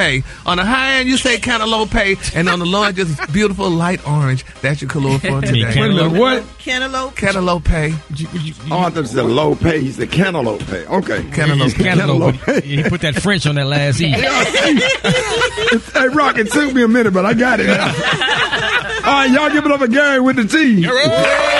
On 0.46 0.56
the 0.56 0.64
high 0.64 0.94
end, 0.94 1.08
you 1.08 1.16
say 1.16 1.38
cantaloupe, 1.38 1.94
and 2.34 2.48
on 2.48 2.58
the 2.58 2.66
low 2.66 2.82
end, 2.84 2.96
just 2.96 3.32
beautiful 3.32 3.70
light 3.70 4.06
orange. 4.06 4.44
That's 4.60 4.80
your 4.82 4.90
color 4.90 5.18
for 5.18 5.40
today. 5.42 5.64
Wait 5.64 5.76
a 5.76 5.88
minute, 5.94 6.18
what? 6.18 6.44
Cantaloupe. 6.58 7.16
Cantaloupe. 7.16 7.68
Oh, 7.68 8.78
I 8.78 8.90
thought 8.90 8.96
you 8.96 9.04
said 9.06 9.24
low 9.24 9.54
pay. 9.54 9.80
He 9.80 9.92
said 9.92 10.10
cantaloupe 10.10 10.64
pay. 10.66 10.86
Okay, 10.86 11.22
Cantaloupe. 11.30 11.74
Cantaloupe. 11.74 12.62
He 12.64 12.82
put 12.84 13.00
that 13.02 13.16
French 13.16 13.46
on 13.46 13.54
that 13.56 13.66
last 13.66 14.00
E. 14.00 14.08
hey, 14.10 16.08
Rock, 16.08 16.38
it 16.38 16.50
took 16.50 16.72
me 16.74 16.82
a 16.82 16.88
minute, 16.88 17.12
but 17.12 17.24
I 17.26 17.34
got 17.34 17.60
it 17.60 17.66
now. 17.66 17.86
All 19.04 19.12
right, 19.12 19.30
y'all 19.30 19.50
give 19.50 19.64
it 19.66 19.72
up 19.72 19.80
for 19.80 19.88
Gary 19.88 20.20
with 20.22 20.36
the 20.36 20.44
T. 20.44 20.86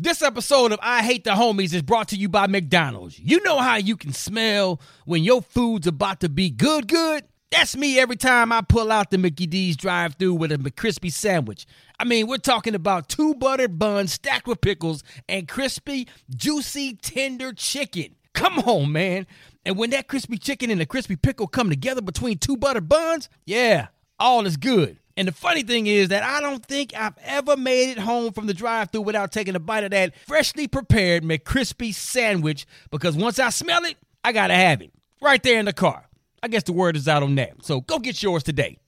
This 0.00 0.22
episode 0.22 0.70
of 0.70 0.78
I 0.80 1.02
Hate 1.02 1.24
the 1.24 1.32
Homies 1.32 1.74
is 1.74 1.82
brought 1.82 2.06
to 2.08 2.16
you 2.16 2.28
by 2.28 2.46
McDonald's. 2.46 3.18
You 3.18 3.42
know 3.42 3.58
how 3.58 3.74
you 3.74 3.96
can 3.96 4.12
smell 4.12 4.80
when 5.06 5.24
your 5.24 5.42
food's 5.42 5.88
about 5.88 6.20
to 6.20 6.28
be 6.28 6.50
good, 6.50 6.86
good? 6.86 7.24
That's 7.50 7.76
me 7.76 7.98
every 7.98 8.14
time 8.14 8.52
I 8.52 8.60
pull 8.60 8.92
out 8.92 9.10
the 9.10 9.18
Mickey 9.18 9.48
D's 9.48 9.76
drive 9.76 10.14
through 10.14 10.34
with 10.34 10.52
a 10.52 10.56
McCrispy 10.56 11.10
sandwich. 11.10 11.66
I 11.98 12.04
mean, 12.04 12.28
we're 12.28 12.36
talking 12.36 12.76
about 12.76 13.08
two 13.08 13.34
buttered 13.34 13.76
buns 13.76 14.12
stacked 14.12 14.46
with 14.46 14.60
pickles 14.60 15.02
and 15.28 15.48
crispy, 15.48 16.06
juicy, 16.30 16.94
tender 16.94 17.52
chicken. 17.52 18.14
Come 18.34 18.60
on, 18.60 18.92
man. 18.92 19.26
And 19.64 19.76
when 19.76 19.90
that 19.90 20.06
crispy 20.06 20.38
chicken 20.38 20.70
and 20.70 20.80
the 20.80 20.86
crispy 20.86 21.16
pickle 21.16 21.48
come 21.48 21.70
together 21.70 22.02
between 22.02 22.38
two 22.38 22.56
buttered 22.56 22.88
buns, 22.88 23.28
yeah, 23.46 23.88
all 24.20 24.46
is 24.46 24.56
good. 24.56 24.98
And 25.18 25.26
the 25.26 25.32
funny 25.32 25.64
thing 25.64 25.88
is 25.88 26.10
that 26.10 26.22
I 26.22 26.40
don't 26.40 26.64
think 26.64 26.94
I've 26.96 27.18
ever 27.24 27.56
made 27.56 27.90
it 27.90 27.98
home 27.98 28.32
from 28.32 28.46
the 28.46 28.54
drive 28.54 28.90
through 28.90 29.00
without 29.00 29.32
taking 29.32 29.56
a 29.56 29.58
bite 29.58 29.82
of 29.82 29.90
that 29.90 30.16
freshly 30.16 30.68
prepared 30.68 31.24
McCrispy 31.24 31.92
sandwich 31.92 32.66
because 32.92 33.16
once 33.16 33.40
I 33.40 33.50
smell 33.50 33.84
it, 33.84 33.96
I 34.22 34.30
gotta 34.30 34.54
have 34.54 34.80
it. 34.80 34.92
Right 35.20 35.42
there 35.42 35.58
in 35.58 35.64
the 35.64 35.72
car. 35.72 36.08
I 36.40 36.46
guess 36.46 36.62
the 36.62 36.72
word 36.72 36.94
is 36.94 37.08
out 37.08 37.24
on 37.24 37.34
that. 37.34 37.64
So 37.64 37.80
go 37.80 37.98
get 37.98 38.22
yours 38.22 38.44
today. 38.44 38.78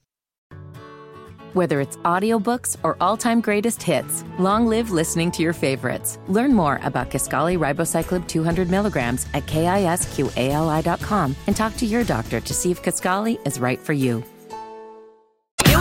Whether 1.51 1.81
it's 1.81 1.97
audiobooks 1.97 2.77
or 2.81 2.95
all-time 3.01 3.41
greatest 3.41 3.83
hits, 3.83 4.23
long 4.39 4.67
live 4.67 4.89
listening 4.89 5.31
to 5.31 5.43
your 5.43 5.51
favorites. 5.51 6.17
Learn 6.29 6.53
more 6.53 6.79
about 6.83 7.11
Kisqali 7.11 7.59
Ribociclib 7.59 8.25
200 8.29 8.69
milligrams 8.69 9.25
at 9.33 9.45
kisqali.com 9.47 11.35
and 11.47 11.55
talk 11.57 11.75
to 11.75 11.85
your 11.85 12.05
doctor 12.05 12.39
to 12.39 12.53
see 12.53 12.71
if 12.71 12.81
Kisqali 12.81 13.45
is 13.45 13.59
right 13.59 13.81
for 13.81 13.91
you. 13.91 14.23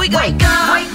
We 0.00 0.08
wake 0.08 0.42
up, 0.42 0.72
wake 0.72 0.89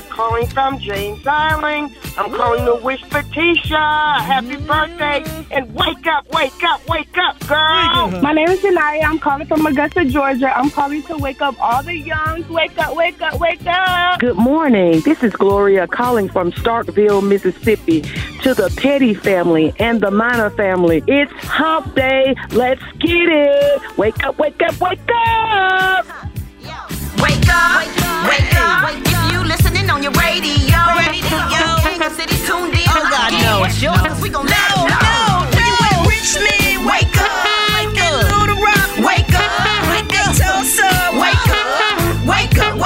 Leona 0.00 0.14
calling 0.14 0.46
from 0.46 0.78
James 0.78 1.26
Island. 1.26 1.96
I'm 2.16 2.30
calling 2.32 2.64
to 2.64 2.84
wish 2.84 3.00
Patricia 3.02 3.76
happy 3.76 4.56
birthday 4.56 5.24
and 5.50 5.72
wake 5.74 6.06
up, 6.06 6.30
wake 6.32 6.62
up, 6.62 6.86
wake 6.88 7.16
up, 7.16 7.38
girl. 7.46 8.10
My 8.22 8.32
name 8.32 8.48
is 8.48 8.60
Janaya. 8.60 9.04
I'm 9.04 9.18
calling 9.18 9.46
from 9.46 9.64
Augusta, 9.66 10.04
Georgia. 10.04 10.56
I'm 10.56 10.70
calling 10.70 11.02
to 11.04 11.16
wake 11.16 11.40
up 11.40 11.60
all 11.60 11.82
the 11.82 11.96
youngs. 11.96 12.48
Wake 12.48 12.78
up, 12.78 12.96
wake 12.96 13.20
up, 13.20 13.40
wake 13.40 13.66
up. 13.66 14.20
Good 14.20 14.36
morning. 14.36 15.00
This 15.00 15.22
is 15.22 15.32
Gloria 15.32 15.86
calling 15.86 16.28
from 16.28 16.52
Starkville, 16.52 17.26
Mississippi 17.26 18.02
to 18.42 18.54
the 18.54 18.72
Petty 18.76 19.14
family 19.14 19.74
and 19.78 20.00
the 20.00 20.10
Minor 20.10 20.50
family. 20.50 21.02
It's 21.06 21.32
hump 21.44 21.94
day. 21.94 22.34
Let's 22.50 22.82
get 22.98 23.28
it. 23.28 23.98
Wake 23.98 24.24
up, 24.24 24.38
wake 24.38 24.60
up, 24.62 24.80
wake 24.80 25.00
up. 25.08 26.29
Wake 27.22 27.48
up, 27.48 27.84
wake 28.28 28.54
up. 28.56 28.90
If 28.92 29.32
you 29.32 29.44
listening 29.44 29.90
on 29.90 30.02
your 30.02 30.12
radio, 30.12 30.78
radio, 30.96 31.38
the 31.98 32.10
city 32.16 32.36
tuned 32.46 32.74
in. 32.74 32.86
Oh 32.88 33.06
God, 33.10 33.32
no. 33.32 33.64
It's 33.64 33.80
yours. 33.82 34.20
We 34.20 34.28
gon' 34.30 34.46
let 34.46 34.70
no, 34.76 34.86
know. 34.86 35.44
No, 35.52 35.66
you 35.68 35.76
in 35.92 35.98
Richmond, 36.08 36.86
wake 36.86 37.16
up. 37.20 37.28
Wake 37.76 38.00
up. 38.00 38.28
Wake 39.04 39.34
up. 39.34 39.50
Wake 39.90 40.14
up. 40.16 40.34
Wake 41.20 41.48
up. 41.48 41.66
Wake 42.26 42.58
up, 42.58 42.78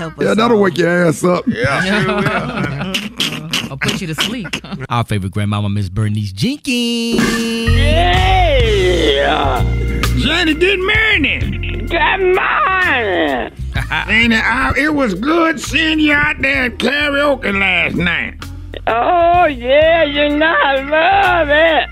Lord, 0.00 0.12
help 0.12 0.26
Yeah, 0.26 0.34
that'll 0.34 0.60
wake 0.60 0.78
your 0.78 1.06
ass 1.08 1.22
up. 1.24 1.46
Yeah. 1.46 2.92
I'll 3.70 3.76
put 3.76 4.00
you 4.00 4.06
to 4.08 4.14
sleep. 4.14 4.48
Our 4.88 5.04
favorite 5.04 5.32
grandmama, 5.32 5.68
Miss 5.68 5.88
Bernice 5.88 6.32
Jenkins. 6.32 7.20
Yeah. 7.76 9.62
Johnny, 10.16 10.54
good 10.54 10.80
morning. 10.80 11.86
Good 11.86 12.20
morning. 12.34 13.52
and 13.90 14.32
uh, 14.32 14.72
it 14.76 14.94
was 14.94 15.14
good 15.14 15.60
seeing 15.60 16.00
you 16.00 16.12
out 16.12 16.40
there 16.40 16.64
at 16.64 16.78
karaoke 16.78 17.58
last 17.58 17.96
night. 17.96 18.42
Oh, 18.86 19.46
yeah, 19.46 20.04
you 20.04 20.36
know 20.36 20.46
I 20.46 20.80
love 20.80 21.48
it. 21.50 21.88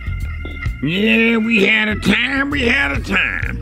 Yeah, 0.83 1.37
we 1.39 1.65
had 1.65 1.89
a 1.89 1.99
time, 2.01 2.51
we 2.51 2.63
had 2.63 2.93
a 2.93 3.01
time. 3.03 3.58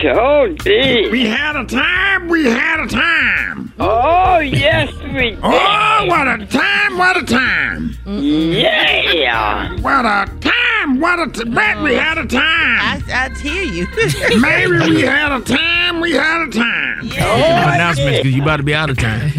Sure 0.00 0.48
did. 0.48 1.12
We 1.12 1.26
had 1.26 1.56
a 1.56 1.64
time, 1.64 2.28
we 2.28 2.44
had 2.44 2.80
a 2.80 2.86
time. 2.88 3.72
Oh, 3.78 4.38
yes, 4.38 4.92
we 5.02 5.08
oh, 5.08 5.10
did. 5.10 5.38
Oh, 5.42 6.04
what 6.06 6.28
a 6.28 6.46
time, 6.46 6.98
what 6.98 7.16
a 7.16 7.24
time. 7.24 7.96
Yeah. 8.06 9.80
What 9.80 10.04
a 10.04 10.26
time, 10.40 11.00
what 11.00 11.20
a 11.20 11.30
time. 11.30 11.54
Bet 11.54 11.80
we 11.82 11.94
had 11.94 12.18
a 12.18 12.26
time. 12.26 12.42
I, 12.42 13.00
I 13.08 13.28
hear 13.38 13.62
you. 13.62 13.86
Maybe 14.40 14.78
we 14.90 15.02
had 15.02 15.32
a 15.32 15.40
time, 15.40 16.00
we 16.00 16.12
had 16.12 16.48
a 16.48 16.50
time. 16.50 17.08
Oh, 17.20 17.72
announcements 17.74 18.18
because 18.18 18.34
you 18.34 18.42
about 18.42 18.56
to 18.56 18.64
be 18.64 18.74
out 18.74 18.90
of 18.90 18.98
time. 18.98 19.28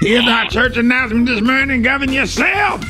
Here's 0.00 0.26
our 0.26 0.46
church 0.48 0.76
announcement 0.76 1.26
this 1.26 1.40
morning. 1.40 1.82
Govern 1.82 2.12
yourself. 2.12 2.84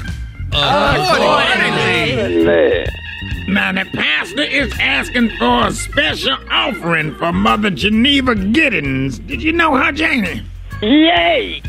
Now, 3.49 3.73
the 3.73 3.85
pastor 3.93 4.43
is 4.43 4.73
asking 4.79 5.31
for 5.31 5.67
a 5.67 5.73
special 5.73 6.37
offering 6.51 7.15
for 7.17 7.33
Mother 7.33 7.71
Geneva 7.71 8.35
Giddens. 8.35 9.19
Did 9.27 9.43
you 9.43 9.53
know 9.53 9.77
her, 9.77 9.91
Janie? 9.93 10.43
Yay. 10.83 11.63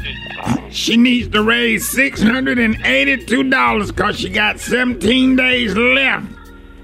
She 0.69 0.95
needs 0.97 1.27
to 1.29 1.41
raise 1.43 1.93
$682 1.93 3.87
because 3.87 4.19
she 4.19 4.29
got 4.29 4.59
17 4.59 5.35
days 5.35 5.75
left 5.75 6.27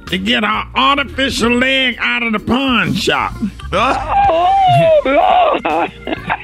to 0.07 0.17
get 0.17 0.43
her 0.43 0.63
artificial 0.75 1.51
leg 1.51 1.95
out 1.99 2.23
of 2.23 2.33
the 2.33 2.39
pawn 2.39 2.93
shop. 2.93 3.33
Oh, 3.71 5.01
Lord. 5.05 5.91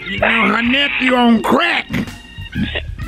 You 0.07 0.19
know, 0.19 0.47
her 0.47 0.61
nephew 0.61 1.15
on 1.15 1.41
crack. 1.43 1.89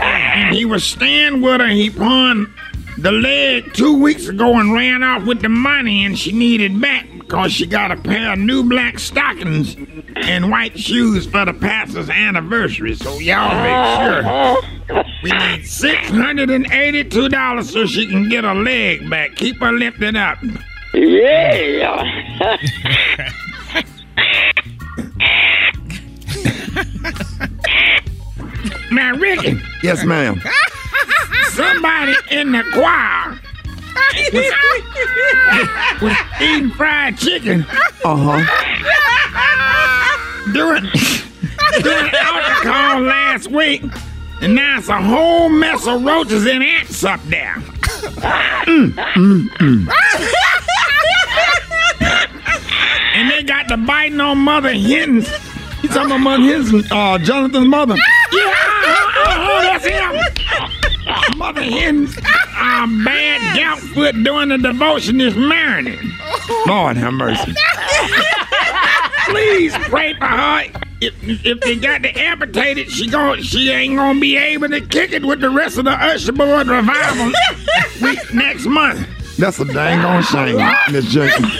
And 0.01 0.55
he 0.55 0.65
was 0.65 0.83
staying 0.83 1.41
with 1.41 1.61
her. 1.61 1.67
He 1.67 1.89
pawned 1.89 2.47
the 2.97 3.11
leg 3.11 3.73
two 3.73 4.01
weeks 4.01 4.27
ago 4.27 4.57
and 4.59 4.73
ran 4.73 5.03
off 5.03 5.25
with 5.25 5.41
the 5.41 5.49
money, 5.49 6.05
and 6.05 6.17
she 6.17 6.31
needed 6.31 6.79
back 6.79 7.05
because 7.19 7.51
she 7.51 7.65
got 7.65 7.91
a 7.91 7.97
pair 7.97 8.33
of 8.33 8.39
new 8.39 8.63
black 8.63 8.99
stockings 8.99 9.75
and 10.15 10.49
white 10.49 10.77
shoes 10.79 11.25
for 11.25 11.43
the 11.45 11.53
pastor's 11.53 12.09
anniversary. 12.09 12.95
So 12.95 13.17
y'all 13.19 13.61
make 13.61 14.23
sure. 14.23 14.23
We 15.23 15.31
need 15.31 15.61
$682 15.65 17.63
so 17.63 17.85
she 17.85 18.07
can 18.07 18.29
get 18.29 18.43
her 18.43 18.55
leg 18.55 19.09
back. 19.09 19.35
Keep 19.35 19.59
her 19.59 19.71
lifted 19.71 20.15
up. 20.15 20.37
Yeah. 20.93 22.03
Now, 28.91 29.13
Rickey, 29.15 29.59
Yes, 29.83 30.03
ma'am. 30.05 30.41
Somebody 31.55 32.13
in 32.31 32.51
the 32.51 32.63
choir 32.73 33.39
was, 34.33 34.51
was 36.01 36.17
eating 36.41 36.69
fried 36.71 37.17
chicken 37.17 37.65
Uh 38.03 38.15
huh. 38.15 38.41
during, 40.53 40.83
during 41.81 42.05
altar 42.05 42.61
call 42.63 43.01
last 43.01 43.47
week, 43.49 43.83
and 44.41 44.53
now 44.55 44.77
it's 44.77 44.89
a 44.89 45.01
whole 45.01 45.49
mess 45.49 45.87
of 45.87 46.03
roaches 46.03 46.45
and 46.45 46.63
ants 46.63 47.03
up 47.03 47.21
there. 47.23 47.55
and 52.01 53.29
they 53.31 53.43
got 53.43 53.67
the 53.67 53.77
biting 53.77 54.19
on 54.19 54.37
Mother 54.39 54.73
Hens. 54.73 55.29
You 55.81 55.89
talking 55.89 56.07
about 56.11 56.17
Mother 56.19 56.43
Henson, 56.43 56.83
uh, 56.91 57.17
Jonathan's 57.19 57.67
mother? 57.67 57.95
Yeah, 58.31 58.53
that's 58.53 58.64
him. 61.61 62.05
Mother 62.05 62.17
Hens, 62.17 62.17
uh, 62.17 62.87
bad 63.05 63.57
gout 63.57 63.79
foot 63.79 64.23
doing 64.23 64.49
the 64.49 64.57
devotion 64.57 65.17
this 65.17 65.35
morning. 65.35 66.11
Lord 66.67 66.97
have 66.97 67.13
mercy. 67.13 67.53
Please 69.29 69.73
pray 69.89 70.13
for 70.15 70.25
her. 70.25 70.63
If, 71.01 71.13
if 71.45 71.59
they 71.61 71.75
got 71.75 72.03
to 72.03 72.09
amputate 72.17 72.77
it, 72.77 72.89
she 72.89 73.07
gon' 73.07 73.41
she 73.41 73.69
ain't 73.69 73.97
gonna 73.97 74.19
be 74.19 74.37
able 74.37 74.69
to 74.69 74.81
kick 74.81 75.11
it 75.11 75.25
with 75.25 75.41
the 75.41 75.49
rest 75.49 75.77
of 75.77 75.85
the 75.85 75.91
Usher 75.91 76.31
Board 76.31 76.67
revival 76.67 77.31
next 78.33 78.65
month. 78.65 79.07
That's 79.37 79.59
a 79.59 79.65
dang 79.65 79.99
on 79.99 80.23
shame, 80.23 80.57
Miss 80.91 81.05
Jenkins. 81.05 81.51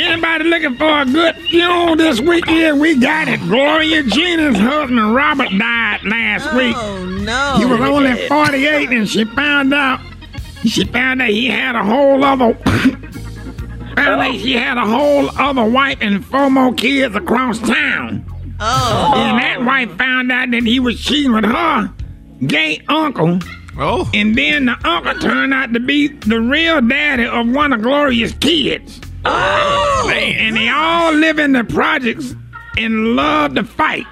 Anybody 0.00 0.44
looking 0.44 0.76
for 0.76 1.02
a 1.02 1.04
good 1.04 1.36
funeral 1.36 1.94
this 1.94 2.20
weekend? 2.20 2.80
We 2.80 2.98
got 2.98 3.28
it. 3.28 3.38
Gloria 3.40 4.02
Jean's 4.02 4.56
husband 4.56 5.14
Robert 5.14 5.50
died 5.50 6.00
last 6.04 6.48
oh, 6.50 6.56
week. 6.56 6.74
Oh 6.74 7.04
no. 7.04 7.56
He 7.58 7.66
was 7.66 7.80
only 7.80 8.26
48 8.26 8.90
and 8.90 9.06
she 9.06 9.24
found 9.24 9.74
out 9.74 10.00
she 10.64 10.84
found 10.84 11.20
out 11.20 11.28
he 11.28 11.48
had 11.48 11.74
a 11.74 11.84
whole 11.84 12.24
other 12.24 12.54
found 13.94 13.98
out 13.98 14.34
she 14.36 14.54
had 14.54 14.78
a 14.78 14.86
whole 14.86 15.28
other 15.38 15.64
wife 15.64 15.98
and 16.00 16.24
four 16.24 16.48
more 16.48 16.72
kids 16.72 17.14
across 17.14 17.58
town. 17.58 18.24
Oh. 18.58 19.12
And 19.16 19.38
that 19.38 19.62
wife 19.64 19.98
found 19.98 20.32
out 20.32 20.50
that 20.50 20.62
he 20.62 20.80
was 20.80 20.98
cheating 20.98 21.32
with 21.32 21.44
her 21.44 21.92
gay 22.46 22.82
uncle. 22.88 23.38
Oh. 23.78 24.10
And 24.14 24.34
then 24.36 24.64
the 24.64 24.76
uncle 24.88 25.14
turned 25.20 25.52
out 25.52 25.74
to 25.74 25.80
be 25.80 26.08
the 26.08 26.40
real 26.40 26.80
daddy 26.80 27.26
of 27.26 27.48
one 27.50 27.74
of 27.74 27.82
Gloria's 27.82 28.32
kids. 28.32 28.98
Oh. 29.24 30.10
And 30.14 30.56
they 30.56 30.68
all 30.68 31.12
live 31.12 31.38
in 31.38 31.52
the 31.52 31.64
projects 31.64 32.34
and 32.78 33.14
love 33.16 33.54
to 33.54 33.64
fight. 33.64 34.06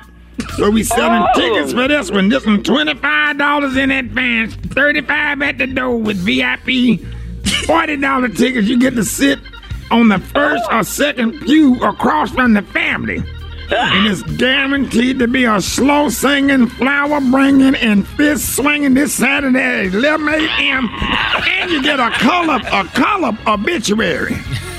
So 0.56 0.70
we 0.70 0.82
selling 0.82 1.22
Oh. 1.34 1.40
tickets 1.40 1.72
for 1.72 1.88
this 1.88 2.10
one. 2.10 2.28
This 2.28 2.44
one 2.46 2.62
twenty-five 2.62 3.38
dollars 3.38 3.76
in 3.76 3.90
advance, 3.90 4.54
thirty-five 4.54 5.42
at 5.42 5.58
the 5.58 5.66
door 5.66 5.96
with 5.98 6.16
VIP. 6.18 7.00
Forty 7.66 7.96
dollar 7.96 8.28
tickets. 8.28 8.68
You 8.68 8.78
get 8.78 8.94
to 8.96 9.04
sit 9.04 9.38
on 9.90 10.08
the 10.08 10.18
first 10.18 10.64
or 10.70 10.82
second 10.84 11.40
pew 11.40 11.74
across 11.82 12.30
from 12.30 12.52
the 12.54 12.62
family. 12.62 13.22
And 13.70 14.06
it's 14.06 14.22
guaranteed 14.38 15.18
to 15.18 15.28
be 15.28 15.44
a 15.44 15.60
slow 15.60 16.08
singing, 16.08 16.68
flower 16.68 17.20
bringing, 17.20 17.74
and 17.74 18.06
fist 18.08 18.56
swinging 18.56 18.94
this 18.94 19.12
Saturday 19.12 19.58
at 19.88 19.94
11 19.94 20.26
a.m. 20.28 20.88
And 20.90 21.70
you 21.70 21.82
get 21.82 22.00
a 22.00 22.10
color, 22.12 22.58
a 22.72 22.84
color 22.86 23.36
obituary. 23.46 24.36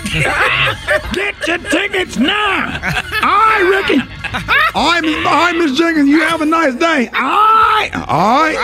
Get 1.13 1.47
your 1.47 1.59
tickets 1.69 2.17
now. 2.17 2.65
All 3.21 3.29
right, 3.29 3.85
Rickey. 3.87 4.01
All 4.73 4.91
right, 4.91 5.01
Miss, 5.01 5.15
all 5.17 5.23
right, 5.23 5.55
Miss 5.55 5.77
Jenkins, 5.77 6.09
you 6.09 6.21
have 6.21 6.41
a 6.41 6.47
nice 6.47 6.73
day. 6.73 7.07
All 7.09 7.21
right, 7.21 7.91
all 7.93 8.41
right, 8.41 8.55
all 8.57 8.63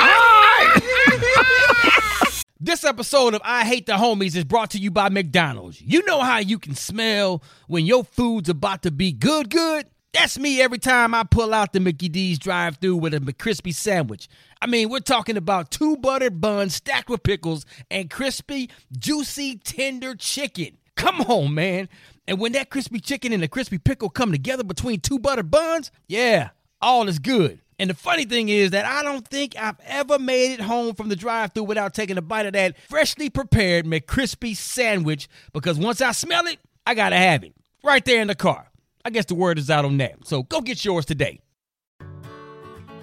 right. 1.20 2.44
This 2.60 2.84
episode 2.84 3.36
of 3.36 3.42
I 3.44 3.64
Hate 3.64 3.86
the 3.86 3.94
Homies 3.94 4.36
is 4.36 4.44
brought 4.44 4.72
to 4.72 4.80
you 4.80 4.90
by 4.90 5.10
McDonald's. 5.10 5.80
You 5.80 6.04
know 6.08 6.22
how 6.22 6.40
you 6.40 6.58
can 6.58 6.74
smell 6.74 7.44
when 7.68 7.86
your 7.86 8.04
food's 8.04 8.50
about 8.50 8.82
to 8.82 8.90
be 8.90 9.12
good, 9.12 9.52
good? 9.52 9.86
That's 10.14 10.40
me 10.40 10.62
every 10.62 10.80
time 10.80 11.14
I 11.14 11.26
pull 11.26 11.54
out 11.54 11.74
the 11.74 11.80
Mickey 11.80 12.10
D's 12.10 12.40
drive 12.40 12.78
through 12.78 12.96
with 12.96 13.14
a 13.14 13.20
McCrispy 13.20 13.72
sandwich. 13.72 14.30
I 14.64 14.66
mean, 14.66 14.90
we're 14.90 15.00
talking 15.00 15.38
about 15.38 15.70
two 15.70 15.96
buttered 15.98 16.42
buns 16.42 16.74
stacked 16.74 17.08
with 17.10 17.22
pickles 17.22 17.68
and 17.92 18.10
crispy, 18.10 18.72
juicy, 18.98 19.58
tender 19.58 20.16
chicken. 20.16 20.78
Come 20.96 21.22
on, 21.22 21.54
man. 21.54 21.90
And 22.28 22.40
when 22.40 22.54
that 22.54 22.70
crispy 22.70 23.00
chicken 23.00 23.34
and 23.34 23.44
the 23.44 23.48
crispy 23.48 23.78
pickle 23.78 24.10
come 24.10 24.32
together 24.32 24.64
between 24.64 25.00
two 25.00 25.20
butter 25.20 25.44
buns, 25.44 25.92
yeah, 26.08 26.50
all 26.82 27.08
is 27.08 27.20
good. 27.20 27.60
And 27.78 27.90
the 27.90 27.94
funny 27.94 28.24
thing 28.26 28.48
is 28.50 28.72
that 28.72 28.86
I 28.86 29.04
don't 29.04 29.28
think 29.28 29.56
I've 29.58 29.80
ever 29.86 30.18
made 30.18 30.54
it 30.54 30.62
home 30.62 30.96
from 30.96 31.10
the 31.10 31.16
drive 31.16 31.52
through 31.54 31.66
without 31.66 31.94
taking 31.94 32.18
a 32.18 32.22
bite 32.22 32.46
of 32.46 32.54
that 32.54 32.78
freshly 32.88 33.30
prepared 33.30 33.86
McCrispy 33.86 34.56
sandwich 34.56 35.28
because 35.52 35.78
once 35.78 36.02
I 36.02 36.14
smell 36.14 36.48
it, 36.48 36.60
I 36.88 36.96
gotta 36.96 37.18
have 37.18 37.44
it. 37.44 37.54
Right 37.84 38.04
there 38.06 38.22
in 38.22 38.28
the 38.30 38.36
car. 38.36 38.72
I 39.04 39.10
guess 39.10 39.26
the 39.26 39.36
word 39.36 39.60
is 39.60 39.70
out 39.70 39.86
on 39.86 39.98
that. 39.98 40.26
So 40.26 40.44
go 40.44 40.62
get 40.62 40.84
yours 40.86 41.06
today. 41.06 41.42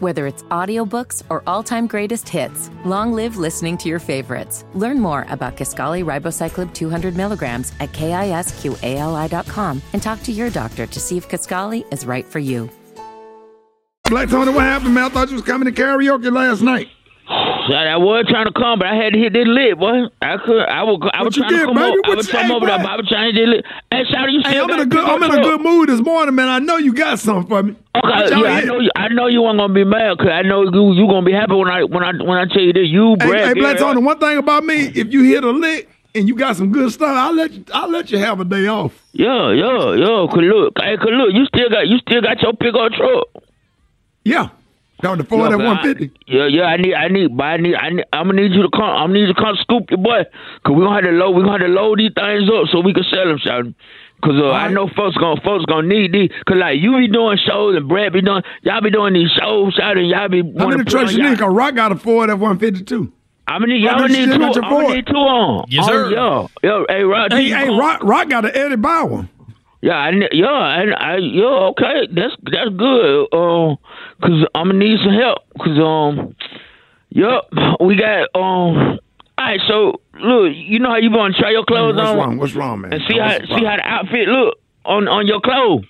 Whether 0.02 0.26
it's 0.26 0.42
audiobooks 0.50 1.22
or 1.30 1.44
all-time 1.46 1.86
greatest 1.86 2.28
hits, 2.28 2.72
long 2.84 3.12
live 3.12 3.36
listening 3.36 3.78
to 3.78 3.88
your 3.88 4.00
favorites. 4.00 4.64
Learn 4.74 4.98
more 4.98 5.24
about 5.28 5.56
Kisqali 5.56 6.02
Ribociclib 6.04 6.74
200 6.74 7.14
milligrams 7.14 7.72
at 7.78 7.92
kisqali.com 7.92 9.80
and 9.92 10.02
talk 10.02 10.20
to 10.24 10.32
your 10.32 10.50
doctor 10.50 10.88
to 10.88 10.98
see 10.98 11.16
if 11.16 11.28
Kisqali 11.28 11.84
is 11.92 12.04
right 12.04 12.26
for 12.26 12.40
you. 12.40 12.68
Black 14.10 14.28
Tony, 14.28 14.50
what 14.50 14.64
happened, 14.64 14.92
man? 14.92 15.04
I 15.04 15.08
thought 15.08 15.28
you 15.28 15.36
was 15.36 15.44
coming 15.44 15.72
to 15.72 15.80
karaoke 15.80 16.32
last 16.32 16.62
night. 16.62 16.88
I 17.32 17.96
was 17.96 18.26
trying 18.28 18.46
to 18.46 18.52
come, 18.52 18.78
but 18.78 18.88
I 18.88 18.94
had 18.94 19.12
to 19.12 19.18
hit 19.18 19.32
this 19.32 19.46
lip, 19.46 19.78
boy. 19.78 20.08
I 20.20 20.36
could, 20.36 20.66
I 20.66 20.82
was, 20.82 20.98
I 21.12 21.22
was 21.22 21.34
trying 21.34 21.50
to 21.50 21.64
come 21.66 21.76
baby? 21.76 21.98
over. 21.98 22.12
I 22.12 22.14
was 22.14 22.28
trying 22.28 22.46
hey, 22.48 22.54
over 22.54 22.66
there, 22.66 22.78
I 22.78 22.96
was 22.96 23.08
trying 23.08 23.34
to 23.34 23.40
hit 23.40 23.46
this 23.46 23.54
lip. 23.56 23.64
Hey, 23.90 24.04
shout 24.10 24.30
you 24.32 24.40
Hey, 24.44 24.58
I'm 24.58 24.70
in 24.70 24.80
a 24.80 24.86
good, 24.86 25.04
I'm 25.04 25.22
in 25.22 25.30
a 25.30 25.42
good 25.42 25.60
mood 25.60 25.88
this 25.88 26.00
morning, 26.00 26.34
man. 26.34 26.48
I 26.48 26.58
know 26.58 26.76
you 26.76 26.92
got 26.92 27.18
something 27.18 27.48
for 27.48 27.62
me. 27.62 27.76
Okay, 27.94 28.30
yeah, 28.30 28.48
I 28.48 28.64
know 28.64 28.78
you. 28.80 28.90
I 28.96 29.08
know 29.08 29.26
you 29.26 29.42
weren't 29.42 29.58
gonna 29.58 29.74
be 29.74 29.84
mad 29.84 30.16
because 30.16 30.32
I 30.32 30.42
know 30.42 30.62
you. 30.62 30.94
You 30.94 31.06
gonna 31.06 31.26
be 31.26 31.32
happy 31.32 31.54
when 31.54 31.68
I 31.68 31.84
when 31.84 32.02
I 32.02 32.12
when 32.22 32.38
I 32.38 32.46
tell 32.46 32.62
you 32.62 32.72
this. 32.72 32.88
You, 32.88 33.16
Hey, 33.20 33.28
Brad, 33.28 33.48
hey 33.48 33.60
Black 33.60 33.78
Tony, 33.78 34.00
one 34.00 34.18
thing 34.18 34.38
about 34.38 34.64
me, 34.64 34.88
if 34.94 35.12
you 35.12 35.24
hit 35.24 35.44
a 35.44 35.50
lick 35.50 35.88
and 36.14 36.26
you 36.26 36.34
got 36.34 36.56
some 36.56 36.72
good 36.72 36.90
stuff, 36.90 37.14
I'll 37.14 37.34
let 37.34 37.52
you, 37.52 37.64
I'll 37.72 37.90
let 37.90 38.10
you 38.10 38.18
have 38.18 38.40
a 38.40 38.44
day 38.44 38.66
off. 38.66 38.92
Yeah, 39.12 39.52
yeah, 39.52 39.94
yeah. 39.94 40.26
Cause 40.26 40.40
look, 40.40 40.74
hey, 40.80 40.96
cause 40.96 41.08
look, 41.12 41.34
you 41.34 41.44
still 41.46 41.68
got 41.68 41.86
you 41.86 41.98
still 41.98 42.22
got 42.22 42.40
your 42.40 42.54
pickup 42.54 42.92
truck. 42.92 43.44
Yeah, 44.24 44.48
down 45.02 45.18
the 45.18 45.24
Ford 45.24 45.50
Yeah, 45.50 45.56
at 45.58 45.64
150. 45.64 46.20
Yeah, 46.26 46.46
yeah. 46.46 46.62
I 46.64 46.76
need, 46.78 46.94
I 46.94 47.08
need, 47.08 47.36
but 47.36 47.44
I 47.44 47.56
need, 47.58 47.74
I 47.74 47.90
need, 47.90 48.04
I'm 48.12 48.26
gonna 48.28 48.40
need 48.40 48.52
you 48.52 48.62
to 48.62 48.70
come. 48.70 48.84
I'm 48.84 49.08
gonna 49.10 49.14
need 49.14 49.26
you 49.28 49.34
to 49.34 49.40
come 49.40 49.56
scoop 49.60 49.90
your 49.90 49.98
boy, 49.98 50.24
cause 50.64 50.74
we 50.74 50.82
gonna 50.84 50.94
have 50.94 51.04
to 51.04 51.10
load, 51.12 51.30
we 51.36 51.42
gonna 51.42 51.58
have 51.58 51.66
to 51.66 51.72
load 51.72 51.98
these 51.98 52.12
things 52.14 52.48
up 52.48 52.68
so 52.72 52.80
we 52.80 52.94
can 52.94 53.04
sell 53.12 53.26
them, 53.26 53.38
son. 53.44 53.74
Cause 54.24 54.38
uh, 54.38 54.52
I 54.52 54.68
know 54.68 54.86
folks 54.94 55.16
gonna 55.18 55.40
folks 55.42 55.64
gonna 55.66 55.88
need 55.88 56.12
these. 56.12 56.30
Cause 56.46 56.56
like 56.56 56.78
you 56.80 56.96
be 56.96 57.08
doing 57.08 57.38
shows 57.44 57.74
and 57.76 57.88
Brad 57.88 58.12
be 58.12 58.22
doing, 58.22 58.42
y'all 58.62 58.80
be 58.80 58.90
doing 58.90 59.14
these 59.14 59.30
shows, 59.36 59.74
shout 59.74 59.98
and 59.98 60.08
y'all 60.08 60.28
be. 60.28 60.38
I'm 60.40 60.54
wanna 60.54 60.78
in 60.78 60.78
the 60.78 60.84
put 60.84 61.10
y'all- 61.12 61.30
Nick. 61.30 61.40
Rock 61.40 61.74
got 61.74 61.90
a 61.90 61.96
Ford 61.96 62.30
at 62.30 62.38
150 62.38 62.84
too. 62.84 63.12
I'm 63.48 63.60
gonna 63.62 63.74
need, 63.74 63.82
y'all 63.82 63.98
done 63.98 64.12
need 64.12 64.26
two. 64.26 64.32
I'm 64.44 64.52
gonna 64.52 64.94
need 64.94 65.06
two 65.08 65.14
on. 65.14 65.64
Yes, 65.68 65.84
Oh, 65.88 65.92
sir. 65.92 66.10
Yeah, 66.12 66.46
yeah. 66.62 66.84
Hey, 66.88 67.02
Rod. 67.02 67.32
Hey, 67.32 67.48
hey, 67.50 67.68
Rock, 67.68 68.04
Rock 68.04 68.28
got 68.28 68.44
an 68.44 68.52
Eddie 68.54 68.76
Bauer. 68.76 69.28
Yeah, 69.82 69.94
I, 69.94 70.10
ne- 70.12 70.28
yeah, 70.30 70.46
I, 70.46 70.84
I, 70.96 71.16
yeah, 71.16 71.70
okay, 71.74 72.06
that's 72.12 72.34
that's 72.44 72.70
good. 72.70 73.26
Um, 73.34 73.76
cause 74.22 74.46
I'm 74.54 74.68
gonna 74.68 74.78
need 74.78 74.98
some 75.02 75.12
help. 75.12 75.38
Cause 75.58 75.76
um, 75.78 76.36
yep, 77.10 77.42
we 77.80 77.96
got 77.96 78.28
um. 78.34 79.00
All 79.38 79.46
right, 79.48 79.60
so 79.66 80.00
look, 80.20 80.52
you 80.54 80.78
know 80.78 80.90
how 80.90 80.96
you 80.98 81.10
gonna 81.10 81.34
try 81.34 81.50
your 81.50 81.64
clothes 81.64 81.96
What's 81.96 82.08
on 82.08 82.16
wrong? 82.16 82.38
What's 82.38 82.54
wrong, 82.54 82.80
man? 82.82 82.92
and 82.92 83.02
see 83.08 83.18
how 83.18 83.26
What's 83.38 83.48
see 83.48 83.64
how 83.64 83.76
the 83.76 83.82
outfit 83.84 84.28
look 84.28 84.58
on 84.84 85.08
on 85.08 85.26
your 85.26 85.40
clothes. 85.40 85.84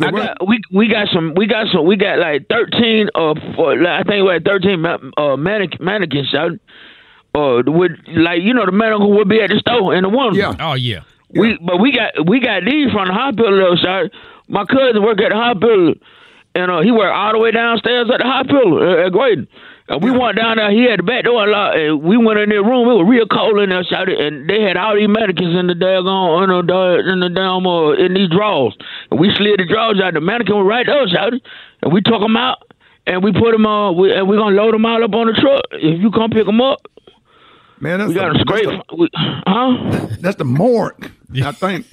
I 0.00 0.10
got, 0.10 0.46
we 0.48 0.60
we 0.72 0.88
got 0.88 1.08
some 1.12 1.34
we 1.36 1.46
got 1.46 1.66
some 1.72 1.84
we 1.84 1.96
got 1.96 2.18
like 2.18 2.46
thirteen 2.48 3.10
uh 3.14 3.34
for, 3.56 3.76
like, 3.76 4.06
I 4.06 4.08
think 4.08 4.24
we 4.24 4.32
had 4.32 4.44
thirteen 4.44 4.84
uh 4.86 5.36
mannequin 5.36 5.84
mannequins 5.84 6.32
out 6.34 6.52
uh 7.34 7.62
with 7.66 7.92
like 8.06 8.40
you 8.42 8.54
know 8.54 8.64
the 8.64 8.72
mannequin 8.72 9.10
would 9.16 9.28
be 9.28 9.40
at 9.42 9.50
the 9.50 9.58
store 9.58 9.94
in 9.94 10.02
the 10.04 10.08
one 10.08 10.34
yeah 10.34 10.54
oh 10.60 10.74
yeah 10.74 11.00
we 11.30 11.58
but 11.60 11.78
we 11.80 11.92
got 11.92 12.26
we 12.26 12.40
got 12.40 12.64
these 12.64 12.90
from 12.92 13.08
the 13.08 13.14
hospital 13.14 13.56
though 13.56 13.76
sir 13.76 14.10
my 14.48 14.64
cousin 14.64 15.02
work 15.02 15.20
at 15.20 15.30
the 15.30 15.36
hospital 15.36 15.94
and 16.54 16.70
uh 16.70 16.80
he 16.80 16.90
worked 16.90 17.14
all 17.14 17.32
the 17.32 17.38
way 17.38 17.50
downstairs 17.50 18.08
at 18.12 18.18
the 18.18 18.24
hospital 18.26 18.78
uh, 18.82 19.06
at 19.06 19.12
Graydon. 19.12 19.46
And 19.90 20.02
we 20.04 20.10
went 20.10 20.36
down 20.36 20.58
there. 20.58 20.70
He 20.70 20.84
had 20.84 20.98
the 20.98 21.02
back 21.02 21.24
door 21.24 21.44
unlocked, 21.44 21.78
and 21.78 22.02
we 22.02 22.18
went 22.18 22.38
in 22.38 22.50
their 22.50 22.62
room. 22.62 22.84
It 22.92 23.00
was 23.00 23.06
real 23.08 23.24
cold 23.24 23.58
in 23.58 23.70
there, 23.70 23.82
shouted, 23.84 24.20
and 24.20 24.44
they 24.46 24.60
had 24.60 24.76
all 24.76 24.94
these 24.94 25.08
mannequins 25.08 25.56
in 25.56 25.66
the 25.66 25.72
daggone 25.72 26.44
in 26.44 26.66
the 26.66 27.10
in 27.10 27.20
the 27.20 27.30
damn 27.30 27.66
uh, 27.66 27.92
in 27.96 28.12
these 28.12 28.28
drawers. 28.28 28.76
And 29.10 29.18
we 29.18 29.32
slid 29.34 29.58
the 29.60 29.64
drawers 29.64 29.98
out. 29.98 30.12
The 30.12 30.20
mannequin 30.20 30.56
was 30.60 30.66
right 30.68 30.84
there, 30.84 31.08
shouted, 31.08 31.40
and 31.80 31.90
we 31.90 32.02
took 32.02 32.20
them 32.20 32.36
out, 32.36 32.58
and 33.06 33.24
we 33.24 33.32
put 33.32 33.52
them 33.52 33.64
uh, 33.64 33.90
we, 33.92 34.12
and 34.12 34.28
we're 34.28 34.36
gonna 34.36 34.56
load 34.56 34.74
them 34.74 34.84
all 34.84 35.02
up 35.02 35.14
on 35.14 35.28
the 35.28 35.32
truck. 35.40 35.62
If 35.72 36.02
you 36.02 36.10
come 36.10 36.28
pick 36.36 36.44
them 36.44 36.60
up, 36.60 36.84
Man, 37.80 38.00
that's 38.00 38.08
we 38.08 38.14
got 38.14 38.32
the- 38.32 38.38
them 38.38 38.46
scrape. 38.46 38.68
that's 38.68 38.92
we- 38.92 39.08
huh? 39.14 40.06
That's 40.20 40.36
the 40.36 40.44
morgue. 40.44 41.10
I 41.34 41.52
think. 41.52 41.86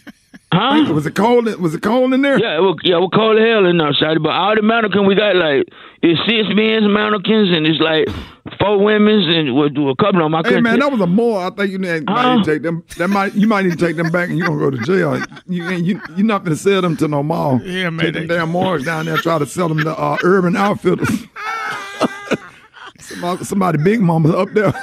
Huh? 0.51 0.93
Was 0.93 1.05
it 1.05 1.15
cold? 1.15 1.53
Was 1.55 1.75
it 1.75 1.81
cold 1.81 2.13
in 2.13 2.21
there? 2.21 2.39
Yeah, 2.39 2.57
it 2.57 2.61
was, 2.61 2.77
yeah, 2.83 2.95
it 2.95 2.99
was 2.99 3.09
cold 3.13 3.37
as 3.37 3.43
hell 3.43 3.65
in 3.65 3.77
there, 3.77 3.91
shawty. 3.91 4.23
But 4.23 4.31
all 4.31 4.55
the 4.55 4.61
mannequins 4.61 5.07
we 5.07 5.15
got 5.15 5.35
like 5.35 5.67
it's 6.01 6.19
six 6.27 6.47
men's 6.55 6.87
mannequins 6.87 7.49
and 7.51 7.67
it's 7.67 7.81
like 7.81 8.07
four 8.59 8.77
women's 8.81 9.27
and 9.33 9.53
with, 9.55 9.73
do 9.73 9.89
a 9.89 9.95
couple 9.97 10.21
of 10.23 10.31
them. 10.31 10.35
I 10.35 10.47
Hey 10.47 10.61
man, 10.61 10.79
tell- 10.79 10.89
that 10.89 10.97
was 10.97 11.01
a 11.01 11.07
more. 11.07 11.41
I 11.45 11.49
think 11.49 11.71
you 11.71 11.77
need, 11.79 12.05
might 12.05 12.35
need 12.35 12.45
to 12.45 12.51
take 12.53 12.61
them. 12.61 12.85
That 12.97 13.09
might 13.09 13.33
you 13.33 13.47
might 13.47 13.65
need 13.65 13.77
to 13.77 13.85
take 13.85 13.97
them 13.97 14.11
back, 14.11 14.29
and 14.29 14.37
you 14.37 14.45
gonna 14.45 14.59
go 14.59 14.69
to 14.71 14.77
jail. 14.77 15.19
You 15.47 15.67
you 15.71 16.01
you're 16.15 16.25
not 16.25 16.45
gonna 16.45 16.55
sell 16.55 16.81
them 16.81 16.95
to 16.97 17.07
no 17.09 17.21
mall. 17.21 17.59
Yeah, 17.61 17.89
man, 17.89 18.05
Take 18.05 18.13
them 18.13 18.27
damn 18.27 18.51
morgues 18.51 18.85
down 18.85 19.07
there, 19.07 19.17
try 19.17 19.39
to 19.39 19.45
sell 19.45 19.67
them 19.67 19.79
to 19.79 19.97
uh, 19.97 20.17
Urban 20.23 20.55
Outfitters. 20.55 21.09
somebody, 22.99 23.43
somebody 23.43 23.77
big 23.83 23.99
mama 23.99 24.29
up 24.37 24.53
there. 24.53 24.73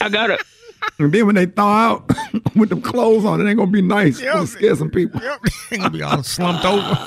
I 0.00 0.08
got 0.08 0.30
it. 0.30 0.40
And 0.98 1.12
then 1.12 1.26
when 1.26 1.34
they 1.34 1.46
thaw 1.46 1.76
out 1.76 2.10
with 2.56 2.68
them 2.70 2.80
clothes 2.82 3.24
on, 3.24 3.40
it 3.40 3.48
ain't 3.48 3.58
gonna 3.58 3.70
be 3.70 3.82
nice. 3.82 4.18
It's 4.20 4.32
gonna 4.32 4.46
scare 4.46 4.76
some 4.76 4.90
people. 4.90 5.20
ain't 5.22 5.62
gonna 5.82 5.90
be 5.90 6.02
all 6.02 6.22
slumped 6.22 6.64
over. 6.64 6.98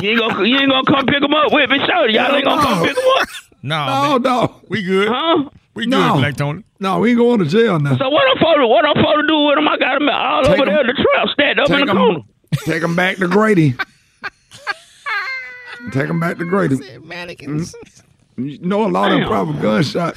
You 0.00 0.10
ain't 0.10 0.18
gonna 0.20 0.44
you 0.48 0.58
ain't 0.58 0.70
gonna 0.70 0.84
come 0.86 1.06
pick 1.06 1.20
them 1.20 1.34
up 1.34 1.52
with 1.52 1.70
me, 1.70 1.78
shawty. 1.78 2.14
Y'all 2.14 2.34
ain't 2.34 2.44
gonna 2.44 2.62
come 2.62 2.86
pick 2.86 2.94
them 2.96 3.04
up. 3.20 3.28
No, 3.62 3.86
No, 3.86 4.18
no, 4.18 4.60
we 4.68 4.82
good. 4.82 5.08
Huh? 5.08 5.48
We 5.74 5.86
no. 5.86 6.14
good, 6.14 6.18
Black 6.20 6.36
Tony. 6.36 6.64
No, 6.80 6.98
we 6.98 7.10
ain't 7.10 7.18
going 7.18 7.38
to 7.38 7.44
jail 7.46 7.78
now. 7.78 7.96
So 7.96 8.08
what 8.10 8.24
I'm 8.30 8.36
supposed 8.38 8.58
to 8.58 8.66
what 8.66 8.84
I'm 8.84 8.96
supposed 8.96 9.20
to 9.20 9.26
do 9.28 9.38
with 9.46 9.54
them? 9.56 9.68
I 9.68 9.76
got 9.78 9.98
them 9.98 10.08
all 10.08 10.42
Take 10.44 10.52
over 10.54 10.62
'em- 10.62 10.68
there 10.68 10.80
in 10.80 10.86
the 10.88 10.94
trap, 10.94 11.28
stacked 11.32 11.58
up 11.60 11.70
in 11.70 11.76
Take 11.76 11.84
the 11.86 11.90
'em- 11.92 11.96
corner. 11.96 12.20
Take 12.64 12.82
them 12.82 12.96
back 12.96 13.16
to 13.18 13.28
Grady. 13.28 13.74
Take 15.92 16.06
them 16.08 16.20
back 16.20 16.38
to 16.38 16.44
Grady. 16.44 16.76
Mannequins. 17.02 17.74
Mm. 18.38 18.50
You 18.52 18.58
know 18.66 18.86
a 18.86 18.88
lot 18.88 19.06
of 19.12 19.12
them 19.12 19.20
Damn. 19.20 19.28
probably 19.28 19.60
gunshot. 19.62 20.16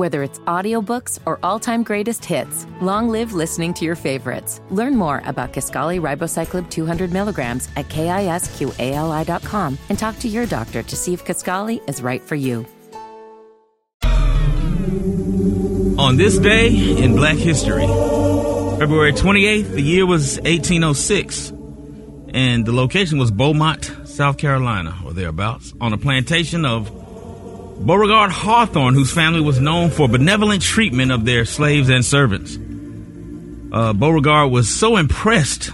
Whether 0.00 0.22
it's 0.22 0.38
audiobooks 0.38 1.18
or 1.26 1.38
all-time 1.42 1.82
greatest 1.82 2.24
hits, 2.24 2.66
long 2.80 3.10
live 3.10 3.34
listening 3.34 3.74
to 3.74 3.84
your 3.84 3.96
favorites. 3.96 4.62
Learn 4.70 4.96
more 4.96 5.20
about 5.26 5.52
Kisqali 5.52 6.00
Ribociclib 6.00 6.70
200 6.70 7.12
milligrams 7.12 7.68
at 7.76 7.86
kisqali.com 7.90 9.78
and 9.90 9.98
talk 9.98 10.18
to 10.20 10.26
your 10.26 10.46
doctor 10.46 10.82
to 10.82 10.96
see 10.96 11.12
if 11.12 11.26
Kisqali 11.26 11.86
is 11.86 12.00
right 12.00 12.22
for 12.22 12.34
you. 12.34 12.64
On 15.98 16.16
this 16.16 16.38
day 16.38 16.68
in 16.68 17.14
black 17.14 17.36
history, 17.36 17.86
February 18.78 19.12
28th, 19.12 19.72
the 19.72 19.82
year 19.82 20.06
was 20.06 20.36
1806, 20.36 21.50
and 22.32 22.64
the 22.64 22.72
location 22.72 23.18
was 23.18 23.30
Beaumont, 23.30 23.92
South 24.06 24.38
Carolina, 24.38 24.98
or 25.04 25.12
thereabouts, 25.12 25.74
on 25.78 25.92
a 25.92 25.98
plantation 25.98 26.64
of 26.64 26.99
Beauregard 27.80 28.30
Hawthorne, 28.30 28.92
whose 28.92 29.10
family 29.10 29.40
was 29.40 29.58
known 29.58 29.88
for 29.88 30.06
benevolent 30.06 30.60
treatment 30.60 31.10
of 31.10 31.24
their 31.24 31.46
slaves 31.46 31.88
and 31.88 32.04
servants. 32.04 32.58
Uh, 33.72 33.94
Beauregard 33.94 34.52
was 34.52 34.68
so 34.68 34.98
impressed 34.98 35.70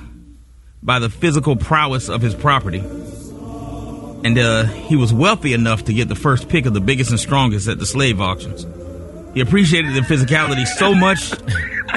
by 0.85 1.01
the 1.01 1.11
physical 1.11 1.57
prowess 1.57 2.09
of 2.09 2.23
his 2.23 2.33
property, 2.33 2.79
and 2.79 4.39
uh, 4.39 4.65
he 4.67 4.95
was 4.95 5.13
wealthy 5.13 5.53
enough 5.53 5.87
to 5.87 5.93
get 5.93 6.07
the 6.09 6.15
first 6.15 6.49
pick 6.49 6.65
of 6.67 6.75
the 6.75 6.81
biggest 6.81 7.11
and 7.11 7.19
strongest 7.19 7.67
at 7.67 7.81
the 7.81 7.87
slave 7.87 8.21
auctions. 8.21 8.65
He 9.35 9.41
appreciated 9.41 9.95
the 9.95 10.03
physicality 10.03 10.65
so 10.65 10.95
much, 10.95 11.33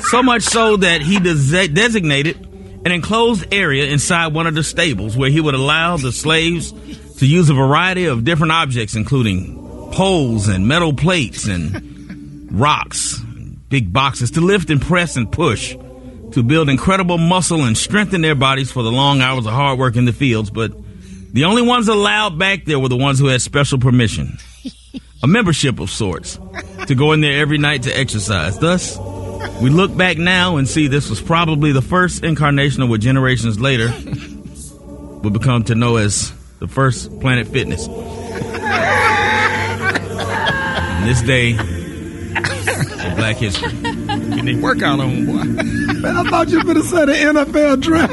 so 0.06 0.24
much 0.24 0.41
so 0.41 0.78
that 0.78 1.02
he 1.02 1.19
des- 1.19 1.67
designated 1.67 2.48
an 2.84 2.91
enclosed 2.91 3.54
area 3.54 3.86
inside 3.86 4.34
one 4.34 4.48
of 4.48 4.56
the 4.56 4.63
stables 4.63 5.15
where 5.15 5.30
he 5.30 5.39
would 5.39 5.54
allow 5.54 5.98
the 5.98 6.12
slaves 6.12 6.72
to 7.19 7.28
use 7.28 7.50
a 7.52 7.54
variety 7.54 8.06
of 8.06 8.24
different 8.24 8.54
objects, 8.54 8.95
including 8.95 9.59
poles 9.91 10.47
and 10.47 10.67
metal 10.67 10.93
plates 10.93 11.47
and 11.47 12.47
rocks, 12.52 13.19
big 13.69 13.91
boxes 13.93 14.32
to 14.32 14.41
lift 14.41 14.69
and 14.69 14.82
press 14.82 15.15
and 15.15 15.32
push 15.32 15.75
to 16.32 16.43
build 16.43 16.69
incredible 16.69 17.17
muscle 17.17 17.63
and 17.63 17.78
strengthen 17.78 18.21
their 18.21 18.36
bodies 18.36 18.71
for 18.71 18.84
the 18.84 18.91
long 18.91 19.21
hours 19.21 19.45
of 19.45 19.54
hard 19.54 19.80
work 19.80 19.95
in 19.95 20.06
the 20.06 20.13
fields. 20.13 20.49
But 20.49 20.71
the 21.34 21.45
only 21.45 21.62
ones 21.62 21.88
allowed 21.88 22.38
back 22.38 22.65
there 22.65 22.80
were 22.80 22.89
the 22.89 22.97
ones 22.97 23.19
who 23.19 23.28
had 23.28 23.41
special 23.41 23.80
permission, 23.80 24.38
a 25.23 25.28
membership 25.28 25.80
of 25.80 25.89
sorts, 25.89 26.39
to 26.88 26.95
go 26.95 27.13
in 27.13 27.21
there 27.21 27.39
every 27.39 27.58
night 27.58 27.84
to 27.84 27.97
exercise. 27.97 28.60
Thus, 28.60 28.97
we 29.62 29.69
look 29.69 29.95
back 29.95 30.17
now 30.17 30.58
and 30.58 30.67
see 30.67 30.88
this 30.88 31.10
was 31.10 31.21
probably 31.21 31.71
the 31.71 31.82
first 31.82 32.23
incarnation 32.23 32.84
of 32.84 32.89
what 32.89 33.02
generations 33.02 33.60
later 33.60 33.93
would 35.23 35.34
become 35.34 35.63
to 35.65 35.75
know 35.75 35.97
as 35.97 36.32
the 36.60 36.67
first 36.67 37.19
Planet 37.19 37.47
Fitness. 37.47 37.88
On 41.10 41.15
this 41.15 41.24
day 41.24 41.50
in 41.50 43.15
Black 43.15 43.38
History. 43.38 43.72
Getting 43.82 44.45
their 44.45 44.62
workout 44.62 45.00
on, 45.00 45.26
boy. 45.26 45.43
Man, 45.43 46.17
I 46.17 46.30
thought 46.30 46.50
you 46.50 46.60
were 46.60 46.65
going 46.65 46.78
to 46.78 46.84
say 46.84 47.04
the 47.04 47.13
NFL 47.13 47.82
dress. 47.82 48.12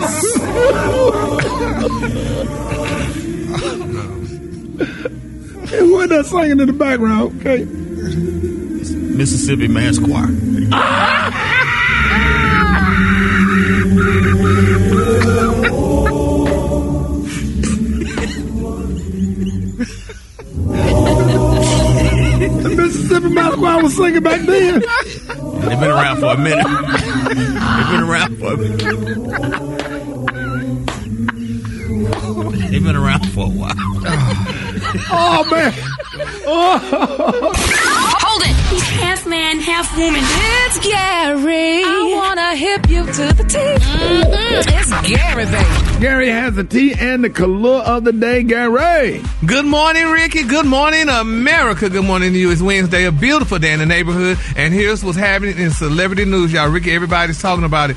hey, 5.70 5.78
who 5.78 6.00
is 6.00 6.08
that 6.08 6.24
singing 6.24 6.58
in 6.58 6.66
the 6.68 6.72
background? 6.72 7.38
Okay. 7.40 7.66
Mississippi 9.14 9.68
Mass 9.68 9.98
Choir. 9.98 10.28
Choir 23.36 23.82
was 23.82 23.96
singing 23.96 24.22
back 24.22 24.40
then. 24.46 24.80
They've 24.80 25.80
been 25.80 25.90
around 25.90 26.20
for 26.20 26.32
a 26.32 26.36
minute. 26.38 26.66
They've 26.66 27.90
been 27.90 28.02
around 28.02 28.38
for 28.38 28.52
a 28.52 28.56
minute. 28.56 28.80
They've 32.70 32.84
been 32.84 32.96
around 32.96 33.28
for 33.32 33.46
a 33.46 33.48
while. 33.48 33.72
Oh, 35.10 35.46
man. 35.50 35.72
Oh. 36.46 38.02
Hold 38.66 38.72
it! 38.72 38.84
He's 38.84 38.88
half 39.00 39.26
man, 39.26 39.60
half 39.60 39.96
woman. 39.96 40.20
It's 40.22 40.78
Gary. 40.86 41.82
I 41.84 42.14
wanna 42.14 42.54
hip 42.56 42.88
you 42.88 43.04
to 43.04 43.32
the 43.34 43.44
teeth. 43.44 43.82
Mm-hmm. 43.82 44.68
It's 44.68 45.08
Gary, 45.08 45.44
baby. 45.46 46.00
Gary 46.00 46.28
has 46.28 46.54
the 46.54 46.64
tea 46.64 46.94
and 46.98 47.24
the 47.24 47.30
color 47.30 47.78
of 47.78 48.04
the 48.04 48.12
day, 48.12 48.42
Gary. 48.42 49.22
Good 49.44 49.66
morning, 49.66 50.06
Rickey. 50.06 50.44
Good 50.44 50.66
morning, 50.66 51.08
America. 51.08 51.88
Good 51.88 52.04
morning 52.04 52.32
to 52.32 52.38
you. 52.38 52.50
It's 52.50 52.62
Wednesday, 52.62 53.04
a 53.04 53.12
beautiful 53.12 53.58
day 53.58 53.72
in 53.72 53.78
the 53.78 53.86
neighborhood. 53.86 54.38
And 54.56 54.74
here's 54.74 55.02
what's 55.04 55.18
happening 55.18 55.58
in 55.58 55.70
celebrity 55.70 56.24
news, 56.24 56.52
y'all. 56.52 56.68
Rickey, 56.68 56.92
everybody's 56.92 57.40
talking 57.40 57.64
about 57.64 57.90
it. 57.90 57.96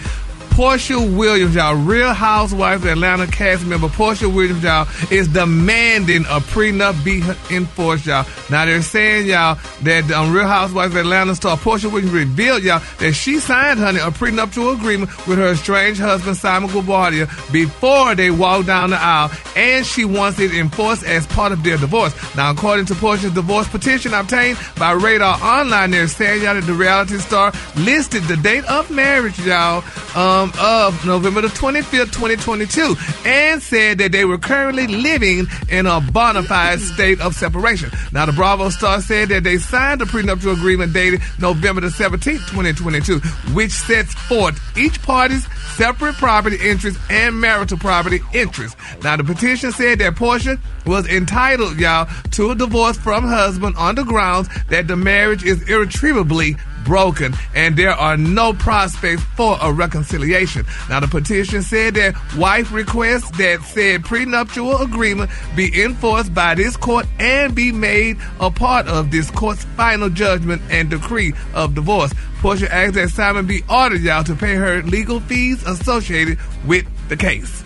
Porsha 0.60 1.15
Williams, 1.15 1.56
y'all, 1.56 1.74
Real 1.74 2.12
Housewives 2.13 2.84
of 2.84 2.89
Atlanta 2.89 3.28
cast 3.28 3.65
member 3.65 3.88
Porsha 3.88 4.28
Williams, 4.28 4.62
y'all, 4.62 4.89
is 5.10 5.30
demanding 5.30 6.24
a 6.24 6.41
prenup 6.41 7.02
be 7.02 7.22
enforced, 7.56 8.06
y'all. 8.06 8.26
Now 8.50 8.65
they're 8.65 8.82
saying, 8.82 9.28
y'all, 9.28 9.58
that 9.84 10.12
um, 10.12 10.34
Real 10.34 10.45
Housewives 10.45 10.93
of 10.93 11.00
Atlanta 11.00 11.34
star 11.34 11.56
Porsha 11.56 11.89
Williams 11.89 12.12
revealed, 12.12 12.63
y'all, 12.63 12.82
that 12.98 13.13
she 13.13 13.39
signed, 13.39 13.80
honey, 13.80 14.00
a 14.02 14.12
prenuptial 14.12 14.72
agreement 14.72 15.10
with 15.28 15.38
her 15.38 15.54
estranged 15.54 16.02
husband 16.02 16.36
Simon 16.36 16.69
Guobadia 16.69 17.30
before 17.54 18.13
they 18.15 18.30
walked 18.30 18.67
down 18.67 18.89
the 18.89 18.98
aisle, 19.00 19.32
and 19.56 19.86
she 19.86 20.04
wants 20.04 20.39
it 20.39 20.54
enforced 20.54 21.06
as 21.06 21.26
part 21.28 21.54
of 21.54 21.63
their 21.63 21.78
divorce. 21.78 22.13
Now, 22.36 22.52
according 22.52 22.88
to 22.88 22.95
Porsha's 22.95 23.32
divorce 23.32 23.69
petition 23.69 24.13
obtained 24.13 24.58
by 24.78 24.91
Radar 24.91 25.41
Online, 25.41 25.91
they're 25.91 26.10
saying, 26.10 26.43
y'all, 26.43 26.56
that 26.56 26.65
the 26.65 26.74
reality 26.74 27.17
star 27.19 27.54
listed 27.78 28.24
the 28.24 28.36
date 28.36 28.65
of 28.65 28.91
marriage, 28.91 29.39
y'all, 29.39 29.86
um, 30.17 30.48
of 30.57 31.05
November 31.05 31.41
the 31.41 31.47
25th, 31.49 32.13
2022, 32.13 32.95
and 33.25 33.62
said 33.62 33.97
that 33.97 34.12
they 34.12 34.25
were 34.25 34.38
currently 34.38 34.88
living 34.88 35.47
in 35.69 35.85
a 35.85 35.99
bona 35.99 36.43
fide 36.43 36.79
state 36.79 37.19
of 37.21 37.35
separation. 37.35 37.91
Now, 38.12 38.25
the 38.25 38.31
Bravo 38.31 38.69
star 38.69 39.01
said 39.01 39.29
that 39.29 39.43
they 39.43 39.57
signed 39.57 40.01
a 40.01 40.05
prenuptial 40.05 40.53
agreement 40.53 40.93
dated 40.93 41.21
November 41.39 41.81
the 41.81 41.88
17th, 41.88 42.47
2022, 42.49 43.19
which 43.53 43.71
sets 43.71 44.13
forth 44.13 44.59
each 44.77 45.01
party's 45.01 45.47
separate 45.75 46.15
property 46.15 46.57
interest 46.62 46.99
and 47.09 47.39
marital 47.39 47.77
property 47.77 48.19
interest. 48.33 48.77
Now, 49.03 49.17
the 49.17 49.23
petition 49.23 49.71
said 49.71 49.99
that 49.99 50.15
Porsha 50.15 50.59
was 50.85 51.07
entitled, 51.07 51.79
y'all, 51.79 52.09
to 52.31 52.51
a 52.51 52.55
divorce 52.55 52.97
from 52.97 53.23
husband 53.23 53.75
on 53.77 53.95
the 53.95 54.03
grounds 54.03 54.49
that 54.69 54.88
the 54.88 54.95
marriage 54.95 55.43
is 55.43 55.67
irretrievably 55.69 56.55
broken 56.85 57.33
and 57.55 57.75
there 57.75 57.91
are 57.91 58.17
no 58.17 58.53
prospects 58.53 59.23
for 59.35 59.57
a 59.61 59.71
reconciliation. 59.71 60.65
Now, 60.89 60.99
the 60.99 61.07
petition 61.07 61.61
said 61.61 61.95
that 61.95 62.15
wife 62.37 62.71
requests 62.71 63.29
that 63.37 63.61
said 63.63 64.03
prenuptial 64.03 64.77
agreement 64.81 65.29
be 65.55 65.83
enforced 65.83 66.33
by 66.33 66.55
this 66.55 66.75
court 66.77 67.05
and 67.19 67.53
be 67.55 67.71
made 67.71 68.17
a 68.39 68.49
part 68.51 68.87
of 68.87 69.11
this 69.11 69.29
court's 69.31 69.63
final 69.75 70.09
judgment 70.09 70.61
and 70.69 70.89
decree 70.89 71.33
of 71.53 71.75
divorce. 71.75 72.13
Porsha 72.41 72.69
asks 72.69 72.95
that 72.95 73.09
Simon 73.09 73.45
be 73.47 73.63
ordered, 73.69 74.01
y'all, 74.01 74.23
to 74.23 74.35
pay 74.35 74.55
her 74.55 74.81
legal 74.83 75.19
fees 75.19 75.61
associated 75.63 76.37
with 76.65 76.85
the 77.09 77.17
case. 77.17 77.63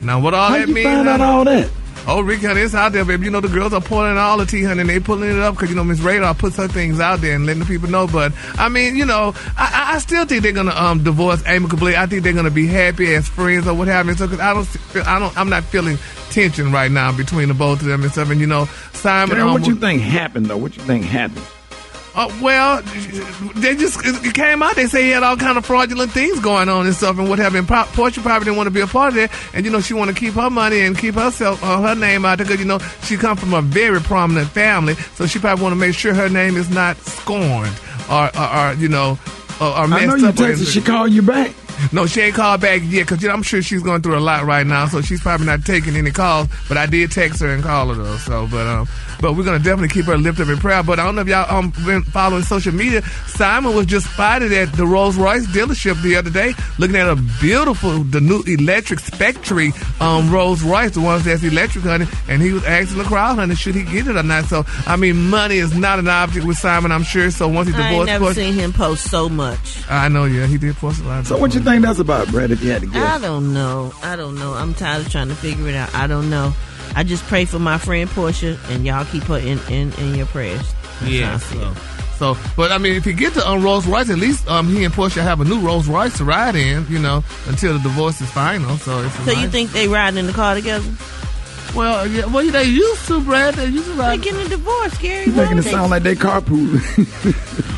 Now, 0.00 0.20
what 0.20 0.32
all 0.32 0.50
How 0.50 0.58
that 0.58 0.68
you 0.68 0.74
means? 0.74 0.86
find 0.86 1.08
out 1.08 1.20
all 1.20 1.44
that? 1.44 1.68
Oh, 2.06 2.20
Rick, 2.22 2.40
honey, 2.42 2.62
it's 2.62 2.74
out 2.74 2.92
there, 2.92 3.04
baby. 3.04 3.26
You 3.26 3.30
know, 3.30 3.40
the 3.40 3.48
girls 3.48 3.74
are 3.74 3.80
pulling 3.82 4.16
all 4.16 4.38
the 4.38 4.46
tea, 4.46 4.62
honey, 4.62 4.80
and 4.80 4.88
they 4.88 4.98
pulling 4.98 5.28
it 5.30 5.38
up 5.38 5.54
because, 5.54 5.68
you 5.68 5.76
know, 5.76 5.84
Miss 5.84 6.00
Radar 6.00 6.34
puts 6.34 6.56
her 6.56 6.66
things 6.68 7.00
out 7.00 7.20
there 7.20 7.34
and 7.34 7.44
letting 7.44 7.60
the 7.60 7.66
people 7.66 7.90
know. 7.90 8.06
But, 8.06 8.32
I 8.58 8.70
mean, 8.70 8.96
you 8.96 9.04
know, 9.04 9.34
I, 9.58 9.92
I- 9.94 9.98
still 9.98 10.24
think 10.24 10.42
they're 10.42 10.52
going 10.52 10.66
to 10.68 10.82
um, 10.82 11.02
divorce 11.04 11.42
amicably. 11.44 11.96
I 11.96 12.06
think 12.06 12.22
they're 12.22 12.32
going 12.32 12.44
to 12.46 12.50
be 12.50 12.66
happy 12.66 13.14
as 13.14 13.28
friends 13.28 13.66
or 13.66 13.74
what 13.74 13.88
have 13.88 14.06
you. 14.06 14.14
So, 14.14 14.28
cause 14.28 14.38
I 14.40 14.54
don't, 14.54 15.06
I 15.06 15.18
don't, 15.18 15.36
I'm 15.36 15.48
not 15.50 15.64
feeling 15.64 15.98
tension 16.30 16.72
right 16.72 16.90
now 16.90 17.14
between 17.14 17.48
the 17.48 17.54
both 17.54 17.80
of 17.80 17.86
them 17.88 18.02
and 18.04 18.12
stuff. 18.12 18.30
And, 18.30 18.40
you 18.40 18.46
know, 18.46 18.66
Simon. 18.92 19.38
Um, 19.40 19.52
what 19.52 19.66
you 19.66 19.74
think 19.74 20.00
happened, 20.00 20.46
though? 20.46 20.56
What 20.56 20.76
you 20.76 20.82
think 20.84 21.04
happened? 21.04 21.44
Uh, 22.18 22.28
well, 22.42 22.82
they 23.54 23.76
just 23.76 24.00
it 24.04 24.34
came 24.34 24.60
out. 24.60 24.74
They 24.74 24.86
say 24.86 25.04
he 25.04 25.10
had 25.10 25.22
all 25.22 25.36
kind 25.36 25.56
of 25.56 25.64
fraudulent 25.64 26.10
things 26.10 26.40
going 26.40 26.68
on 26.68 26.84
and 26.84 26.92
stuff 26.92 27.16
and 27.16 27.28
what 27.30 27.38
have 27.38 27.52
you. 27.52 27.60
And 27.60 27.68
Porsha 27.68 28.20
probably 28.22 28.46
didn't 28.46 28.56
want 28.56 28.66
to 28.66 28.72
be 28.72 28.80
a 28.80 28.88
part 28.88 29.12
of 29.12 29.18
it, 29.18 29.30
and 29.54 29.64
you 29.64 29.70
know 29.70 29.80
she 29.80 29.94
want 29.94 30.10
to 30.10 30.16
keep 30.16 30.34
her 30.34 30.50
money 30.50 30.80
and 30.80 30.98
keep 30.98 31.14
herself 31.14 31.62
uh, 31.62 31.80
her 31.80 31.94
name 31.94 32.24
out 32.24 32.38
because 32.38 32.58
you 32.58 32.64
know 32.64 32.80
she 33.04 33.16
come 33.16 33.36
from 33.36 33.54
a 33.54 33.62
very 33.62 34.00
prominent 34.00 34.48
family, 34.48 34.94
so 34.94 35.26
she 35.26 35.38
probably 35.38 35.62
want 35.62 35.72
to 35.74 35.78
make 35.78 35.94
sure 35.94 36.12
her 36.12 36.28
name 36.28 36.56
is 36.56 36.68
not 36.70 36.96
scorned 36.96 37.78
or, 38.10 38.36
or, 38.36 38.52
or 38.52 38.72
you 38.74 38.88
know, 38.88 39.16
or, 39.60 39.78
or 39.78 39.86
messed 39.86 40.02
I 40.02 40.06
know 40.06 40.16
you 40.16 40.26
texted. 40.32 40.72
She 40.72 40.80
called 40.80 41.12
you 41.12 41.22
back. 41.22 41.54
No, 41.92 42.06
she 42.06 42.20
ain't 42.22 42.34
called 42.34 42.60
back 42.60 42.82
yet 42.84 43.06
because 43.06 43.22
you 43.22 43.28
know, 43.28 43.34
I'm 43.34 43.42
sure 43.44 43.62
she's 43.62 43.82
going 43.82 44.02
through 44.02 44.18
a 44.18 44.20
lot 44.20 44.44
right 44.44 44.66
now, 44.66 44.86
so 44.86 45.00
she's 45.00 45.20
probably 45.20 45.46
not 45.46 45.64
taking 45.64 45.94
any 45.94 46.10
calls. 46.10 46.48
But 46.66 46.76
I 46.76 46.86
did 46.86 47.12
text 47.12 47.40
her 47.40 47.48
and 47.48 47.62
call 47.62 47.88
her 47.88 47.94
though. 47.94 48.16
So, 48.16 48.48
but 48.50 48.66
um, 48.66 48.88
but 49.20 49.34
we're 49.34 49.44
gonna 49.44 49.58
definitely 49.58 49.88
keep 49.88 50.06
her 50.06 50.16
lifted 50.16 50.42
up 50.44 50.48
in 50.48 50.58
prayer. 50.58 50.82
But 50.82 50.98
I 50.98 51.04
don't 51.04 51.14
know 51.16 51.22
if 51.22 51.28
y'all 51.28 51.50
um 51.56 51.72
been 51.84 52.02
following 52.02 52.42
social 52.42 52.72
media. 52.72 53.02
Simon 53.26 53.74
was 53.74 53.86
just 53.86 54.10
spotted 54.12 54.52
at 54.52 54.72
the 54.72 54.86
Rolls 54.86 55.16
Royce 55.16 55.46
dealership 55.46 56.00
the 56.02 56.16
other 56.16 56.30
day, 56.30 56.54
looking 56.78 56.96
at 56.96 57.08
a 57.08 57.16
beautiful 57.40 57.98
the 58.04 58.20
new 58.20 58.42
electric 58.46 59.00
Spectre 59.00 59.68
um 60.00 60.30
Rolls 60.30 60.62
Royce, 60.62 60.92
the 60.92 61.00
ones 61.00 61.24
that's 61.24 61.42
electric, 61.42 61.84
honey. 61.84 62.06
And 62.28 62.42
he 62.42 62.52
was 62.52 62.64
asking 62.64 62.98
the 62.98 63.04
crowd, 63.04 63.36
honey, 63.36 63.54
should 63.54 63.74
he 63.74 63.82
get 63.84 64.06
it 64.06 64.16
or 64.16 64.22
not? 64.22 64.44
So 64.46 64.64
I 64.86 64.96
mean, 64.96 65.28
money 65.30 65.58
is 65.58 65.74
not 65.76 65.98
an 65.98 66.08
object 66.08 66.46
with 66.46 66.58
Simon, 66.58 66.92
I'm 66.92 67.02
sure. 67.04 67.30
So 67.30 67.48
once 67.48 67.68
he 67.68 67.72
divorced, 67.72 67.90
I 67.90 67.94
ain't 67.94 68.06
never 68.06 68.24
Porsha- 68.26 68.34
seen 68.34 68.54
him 68.54 68.72
post 68.72 69.10
so 69.10 69.28
much. 69.28 69.82
I 69.88 70.08
know, 70.08 70.24
yeah, 70.24 70.46
he 70.46 70.58
did 70.58 70.76
post 70.76 71.00
a 71.02 71.04
lot. 71.04 71.26
So 71.26 71.38
what 71.38 71.54
you 71.54 71.60
think 71.60 71.84
that's 71.84 71.98
about, 71.98 72.28
Brat? 72.28 72.50
If 72.50 72.62
you 72.62 72.70
had 72.70 72.82
to 72.82 72.86
guess, 72.88 72.96
I 72.96 73.18
don't 73.20 73.52
know. 73.52 73.92
I 74.02 74.16
don't 74.16 74.36
know. 74.36 74.52
I'm 74.52 74.74
tired 74.74 75.06
of 75.06 75.10
trying 75.12 75.28
to 75.28 75.34
figure 75.34 75.68
it 75.68 75.74
out. 75.74 75.94
I 75.94 76.06
don't 76.06 76.30
know. 76.30 76.52
I 76.98 77.04
just 77.04 77.22
pray 77.26 77.44
for 77.44 77.60
my 77.60 77.78
friend 77.78 78.10
Porsha, 78.10 78.58
and 78.70 78.84
y'all 78.84 79.04
keep 79.04 79.22
her 79.24 79.38
in, 79.38 79.58
in, 79.70 79.92
in 79.94 80.14
your 80.16 80.26
prayers. 80.26 80.60
That's 81.00 81.12
Yeah. 81.12 81.38
how 81.38 81.74
So, 82.18 82.36
but 82.56 82.72
I 82.72 82.78
mean, 82.78 82.94
if 82.96 83.06
you 83.06 83.12
get 83.12 83.34
to 83.34 83.48
um, 83.48 83.62
Rolls 83.62 83.86
Royce, 83.86 84.10
at 84.10 84.18
least 84.18 84.48
um, 84.48 84.66
he 84.66 84.82
and 84.82 84.92
Porsha 84.92 85.22
have 85.22 85.40
a 85.40 85.44
new 85.44 85.60
Rolls 85.60 85.86
Royce 85.86 86.16
to 86.18 86.24
ride 86.24 86.56
in, 86.56 86.84
you 86.88 86.98
know, 86.98 87.22
until 87.46 87.74
the 87.74 87.78
divorce 87.78 88.20
is 88.20 88.28
final. 88.30 88.76
So, 88.78 89.04
it's 89.04 89.14
So 89.24 89.30
you 89.30 89.46
think 89.48 89.70
they 89.70 89.86
riding 89.86 90.18
in 90.18 90.26
the 90.26 90.32
car 90.32 90.56
together? 90.56 90.90
Well, 91.76 92.06
yeah, 92.08 92.24
well, 92.26 92.44
they 92.50 92.64
used 92.64 93.06
to, 93.06 93.20
Brat. 93.20 93.54
They 93.54 93.66
used 93.66 93.84
to 93.86 93.92
ride. 93.92 93.98
They 93.98 94.16
ride. 94.16 94.22
getting 94.22 94.40
a 94.46 94.48
divorce, 94.48 94.98
Gary. 94.98 95.26
you 95.26 95.32
Why 95.34 95.42
making 95.44 95.58
it 95.58 95.62
sound 95.64 95.90
like 95.92 96.02
they 96.02 96.16
carpool. 96.16 96.66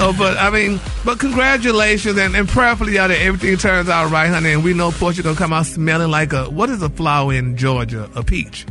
So, 0.00 0.14
but 0.14 0.38
I 0.38 0.48
mean, 0.48 0.80
but 1.04 1.20
congratulations 1.20 2.16
and, 2.16 2.34
and 2.34 2.48
prayerfully, 2.48 2.94
y'all, 2.94 3.08
that 3.08 3.20
everything 3.20 3.58
turns 3.58 3.90
out 3.90 4.10
right, 4.10 4.28
honey. 4.30 4.52
And 4.52 4.64
we 4.64 4.72
know 4.72 4.90
Porsha 4.92 5.22
gonna 5.22 5.36
come 5.36 5.52
out 5.52 5.66
smelling 5.66 6.10
like 6.10 6.32
a 6.32 6.48
what 6.48 6.70
is 6.70 6.80
a 6.82 6.88
flower 6.88 7.34
in 7.34 7.54
Georgia? 7.58 8.08
A 8.14 8.22
peach. 8.24 8.64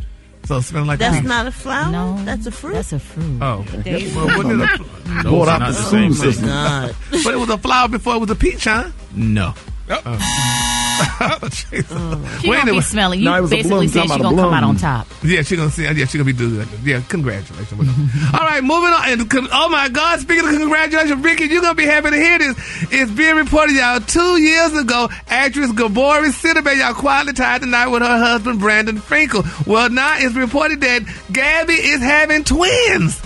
So 0.46 0.60
smelling 0.60 0.88
like 0.88 0.96
a 0.96 1.04
That's 1.04 1.18
peach. 1.18 1.26
not 1.28 1.46
a 1.46 1.52
flower. 1.52 1.92
No, 1.92 2.20
that's 2.24 2.46
a 2.46 2.50
fruit. 2.50 2.72
That's 2.72 2.92
a 2.92 2.98
fruit. 2.98 3.40
Oh, 3.40 3.64
Daisy. 3.84 4.16
well, 4.16 4.26
what 4.26 4.46
is 4.46 4.60
a, 4.60 5.22
Bought 5.30 5.46
out 5.48 5.68
the 5.68 5.72
food 5.72 6.14
system. 6.16 6.48
Oh, 6.50 6.92
but 7.22 7.34
it 7.34 7.38
was 7.38 7.48
a 7.50 7.58
flower 7.58 7.86
before 7.86 8.16
it 8.16 8.18
was 8.18 8.30
a 8.30 8.34
peach, 8.34 8.64
huh? 8.64 8.90
No. 9.14 9.54
Oh. 9.88 10.69
She 12.40 12.48
Well, 12.48 12.60
gonna 12.60 12.72
be 12.72 12.80
smelling. 12.80 13.20
You 13.20 13.24
No, 13.26 13.34
it 13.36 13.40
was 13.42 13.52
a 13.52 13.56
basically 13.56 13.88
said 13.88 14.06
Talking 14.06 14.16
she 14.16 14.22
gonna 14.22 14.36
come 14.36 14.54
out 14.54 14.64
on 14.64 14.76
top. 14.76 15.06
Yeah, 15.22 15.42
she 15.42 15.56
gonna 15.56 15.70
see. 15.70 15.84
Yeah, 15.84 16.04
she 16.06 16.18
gonna 16.18 16.24
be 16.24 16.32
doing. 16.32 16.66
Yeah, 16.82 17.00
congratulations. 17.08 17.72
All 18.34 18.40
right, 18.40 18.62
moving 18.62 18.90
on. 18.92 19.08
And 19.08 19.48
oh 19.52 19.68
my 19.68 19.88
God, 19.88 20.20
speaking 20.20 20.48
of 20.48 20.54
congratulations, 20.54 21.22
Rickey, 21.22 21.44
you're 21.46 21.62
gonna 21.62 21.74
be 21.74 21.86
happy 21.86 22.10
to 22.10 22.16
hear 22.16 22.38
this. 22.38 22.56
It's 22.90 23.10
being 23.10 23.36
reported, 23.36 23.76
y'all. 23.76 24.00
Two 24.00 24.40
years 24.40 24.74
ago, 24.74 25.08
actress 25.28 25.70
Gabourey 25.72 26.30
Sidibe, 26.30 26.76
y'all 26.78 26.94
quietly 26.94 27.32
tied 27.32 27.60
tonight 27.62 27.88
with 27.88 28.02
her 28.02 28.18
husband 28.18 28.60
Brandon 28.60 28.98
Frankel. 28.98 29.44
Well, 29.66 29.90
now 29.90 30.16
it's 30.18 30.34
reported 30.34 30.80
that 30.80 31.02
Gabby 31.32 31.74
is 31.74 32.00
having 32.00 32.44
twins. 32.44 33.20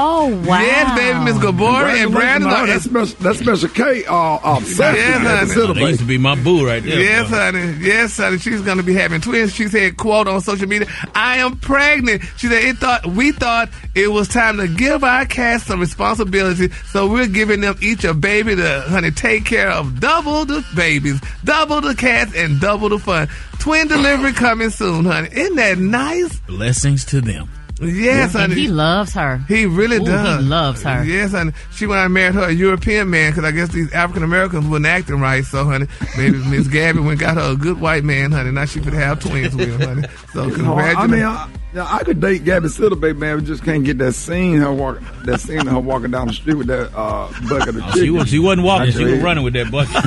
Oh 0.00 0.28
wow! 0.46 0.60
Yes, 0.60 0.96
baby, 0.96 1.18
Miss 1.24 1.36
Gabourey 1.38 2.04
and 2.04 2.12
Brandon. 2.12 2.48
Are- 2.50 2.66
that's 2.68 2.84
special. 2.84 3.16
That's 3.20 3.38
special 3.40 3.68
K. 3.68 4.04
Uh, 4.04 4.14
uh, 4.36 4.60
Yes, 4.60 4.76
honey. 4.76 5.74
That 5.74 5.76
used 5.88 5.98
to 6.00 6.06
be 6.06 6.18
my 6.18 6.36
boo 6.36 6.64
right 6.64 6.80
there. 6.82 7.00
Yes, 7.00 7.28
boy. 7.28 7.36
honey. 7.36 7.76
Yes, 7.80 8.16
honey. 8.16 8.38
She's 8.38 8.60
gonna 8.62 8.84
be 8.84 8.94
having 8.94 9.20
twins. 9.20 9.52
She 9.54 9.66
said, 9.66 9.96
"quote 9.96 10.28
on 10.28 10.40
social 10.40 10.68
media, 10.68 10.86
I 11.16 11.38
am 11.38 11.56
pregnant." 11.56 12.22
She 12.36 12.46
said, 12.46 12.62
"It 12.64 12.78
thought 12.78 13.06
we 13.06 13.32
thought 13.32 13.70
it 13.96 14.12
was 14.12 14.28
time 14.28 14.58
to 14.58 14.68
give 14.68 15.02
our 15.02 15.24
cast 15.26 15.66
some 15.66 15.80
responsibility, 15.80 16.70
so 16.92 17.08
we're 17.08 17.26
giving 17.26 17.60
them 17.60 17.76
each 17.80 18.04
a 18.04 18.14
baby 18.14 18.54
to, 18.54 18.84
honey, 18.88 19.10
take 19.10 19.46
care 19.46 19.70
of 19.70 19.98
double 19.98 20.44
the 20.44 20.64
babies, 20.76 21.20
double 21.42 21.80
the 21.80 21.96
cats, 21.96 22.32
and 22.36 22.60
double 22.60 22.88
the 22.88 23.00
fun. 23.00 23.28
Twin 23.58 23.88
delivery 23.88 24.32
coming 24.32 24.70
soon, 24.70 25.04
honey. 25.06 25.28
Isn't 25.32 25.56
that 25.56 25.78
nice? 25.78 26.38
Blessings 26.46 27.04
to 27.06 27.20
them. 27.20 27.48
Yes, 27.80 28.34
And 28.34 28.50
honey. 28.52 28.62
he 28.62 28.68
loves 28.68 29.12
her. 29.14 29.38
He 29.46 29.64
really 29.66 29.98
Ooh, 29.98 30.04
does. 30.04 30.40
He 30.42 30.48
loves 30.48 30.82
her. 30.82 31.04
Yes, 31.04 31.30
honey. 31.32 31.52
She 31.72 31.86
went 31.86 32.00
and 32.00 32.12
married 32.12 32.34
her 32.34 32.48
a 32.48 32.52
European 32.52 33.08
man 33.10 33.30
because 33.30 33.44
I 33.44 33.52
guess 33.52 33.68
these 33.68 33.92
African 33.92 34.24
Americans 34.24 34.66
wasn't 34.66 34.86
acting 34.86 35.20
right. 35.20 35.44
So, 35.44 35.64
honey, 35.64 35.86
maybe 36.16 36.38
Miss 36.48 36.66
Gabby 36.68 37.00
went 37.00 37.20
got 37.20 37.36
her 37.36 37.52
a 37.52 37.56
good 37.56 37.80
white 37.80 38.02
man, 38.04 38.32
honey. 38.32 38.50
Now 38.50 38.64
she 38.64 38.80
could 38.80 38.94
have 38.94 39.20
twins 39.20 39.54
with 39.54 39.80
him, 39.80 39.80
honey. 39.80 40.08
So, 40.32 40.44
You 40.44 40.50
know, 40.50 40.74
congratulations. 40.74 40.96
I 40.98 41.06
mean, 41.06 41.24
I, 41.24 41.48
yeah, 41.74 41.86
I 41.94 42.02
could 42.02 42.20
date 42.20 42.44
Gabby 42.44 42.68
Sidibe, 42.68 43.16
man. 43.16 43.36
We 43.36 43.42
just 43.44 43.62
can't 43.62 43.84
get 43.84 43.98
that 43.98 44.14
scene 44.14 44.56
her 44.58 44.72
walk, 44.72 45.00
that 45.24 45.38
scene 45.40 45.60
of 45.60 45.68
her 45.68 45.78
walking 45.78 46.10
down 46.10 46.28
the 46.28 46.32
street 46.32 46.54
with 46.56 46.66
that 46.68 46.90
uh, 46.96 47.28
bucket 47.48 47.76
of 47.76 47.76
Oh, 47.76 47.86
chicken. 47.92 48.02
she, 48.04 48.10
was, 48.10 48.28
she 48.28 48.38
wasn't 48.38 48.66
walking, 48.66 48.90
she 48.92 49.04
was 49.04 49.20
running 49.20 49.44
with 49.44 49.52
that 49.52 49.70
bucket. 49.70 49.92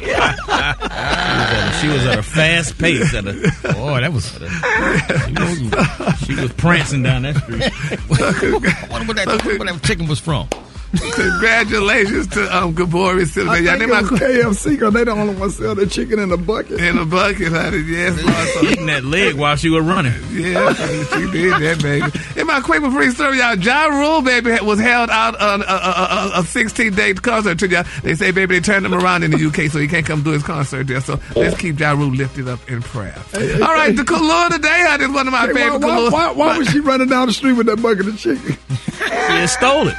she, 0.00 0.08
was 0.16 0.16
at 1.42 1.68
a, 1.68 1.80
she 1.80 1.88
was 1.88 2.06
at 2.06 2.18
a 2.18 2.22
fast 2.22 2.78
pace. 2.78 3.14
At 3.14 3.26
a, 3.26 3.32
boy, 3.74 4.00
that 4.00 4.12
was. 4.12 4.26
She 4.32 5.32
was, 5.34 6.18
she 6.26 6.34
was 6.34 6.52
prancing 6.56 7.02
down 7.02 7.22
that 7.22 7.36
street. 7.36 7.62
I 7.62 8.88
wonder 8.90 9.12
where 9.12 9.26
that, 9.26 9.44
where 9.44 9.58
that 9.58 9.82
chicken 9.82 10.06
was 10.06 10.18
from. 10.20 10.48
Congratulations 10.92 12.26
to 12.28 12.56
um, 12.56 12.74
Gabourey 12.74 13.22
I 13.22 13.24
Silva. 13.24 13.60
Y'all, 13.60 13.78
think 13.78 13.78
they 13.78 13.84
it 13.84 13.88
might 13.88 14.10
was 14.10 14.20
KFC 14.20 14.70
because 14.70 14.94
they 14.94 15.04
the 15.04 15.10
only 15.12 15.34
one 15.34 15.50
sell 15.50 15.74
the 15.74 15.86
chicken 15.86 16.18
in 16.18 16.30
a 16.32 16.36
bucket. 16.36 16.80
in 16.80 16.98
a 16.98 17.04
bucket, 17.04 17.48
honey. 17.52 17.78
Yes, 17.78 18.22
Lord. 18.22 18.48
So, 18.48 18.62
Eating 18.72 18.86
that 18.86 19.04
leg 19.04 19.34
while 19.34 19.56
she 19.56 19.68
was 19.68 19.84
running. 19.84 20.12
Yeah, 20.32 20.72
she 20.74 21.30
did 21.30 21.52
that, 21.62 21.80
baby. 21.82 22.40
In 22.40 22.46
my 22.46 22.60
quick 22.60 22.82
before 22.82 23.02
you 23.02 23.12
story, 23.12 23.38
y'all, 23.38 23.56
Ja 23.56 23.86
Rule, 23.86 24.22
baby, 24.22 24.56
was 24.62 24.78
held 24.78 25.10
out 25.10 25.38
on 25.40 25.62
a, 25.62 25.64
a, 25.64 26.30
a, 26.36 26.40
a 26.40 26.42
16 26.44 26.94
day 26.94 27.14
concert 27.14 27.58
to 27.60 27.68
y'all. 27.68 27.84
They 28.02 28.14
say, 28.14 28.30
baby, 28.30 28.56
they 28.56 28.60
turned 28.60 28.86
him 28.86 28.94
around 28.94 29.22
in 29.24 29.30
the 29.32 29.44
UK, 29.46 29.70
so 29.70 29.78
he 29.78 29.88
can't 29.88 30.06
come 30.06 30.22
do 30.22 30.30
his 30.30 30.42
concert 30.42 30.86
there. 30.86 31.00
So 31.00 31.18
let's 31.34 31.56
keep 31.58 31.78
Ja 31.80 31.92
Rule 31.92 32.10
lifted 32.10 32.48
up 32.48 32.60
in 32.70 32.82
prayer. 32.82 33.16
All 33.34 33.40
right, 33.74 33.94
the 33.96 34.02
Kahlua 34.02 34.50
today, 34.50 34.84
honey, 34.88 35.04
is 35.04 35.10
one 35.10 35.26
of 35.26 35.32
my 35.32 35.46
Hey, 35.46 35.52
why, 35.52 35.60
favorite 35.60 35.80
why, 35.82 35.88
Kahlua. 35.88 36.12
why, 36.12 36.30
why 36.32 36.58
was 36.58 36.68
she 36.68 36.80
running 36.80 37.08
down 37.08 37.26
the 37.28 37.32
street 37.32 37.52
with 37.54 37.66
that 37.66 37.82
bucket 37.82 38.06
of 38.08 38.18
chicken? 38.18 38.56
She 38.96 39.04
had 39.12 39.46
stole 39.46 39.88
it. 39.88 39.94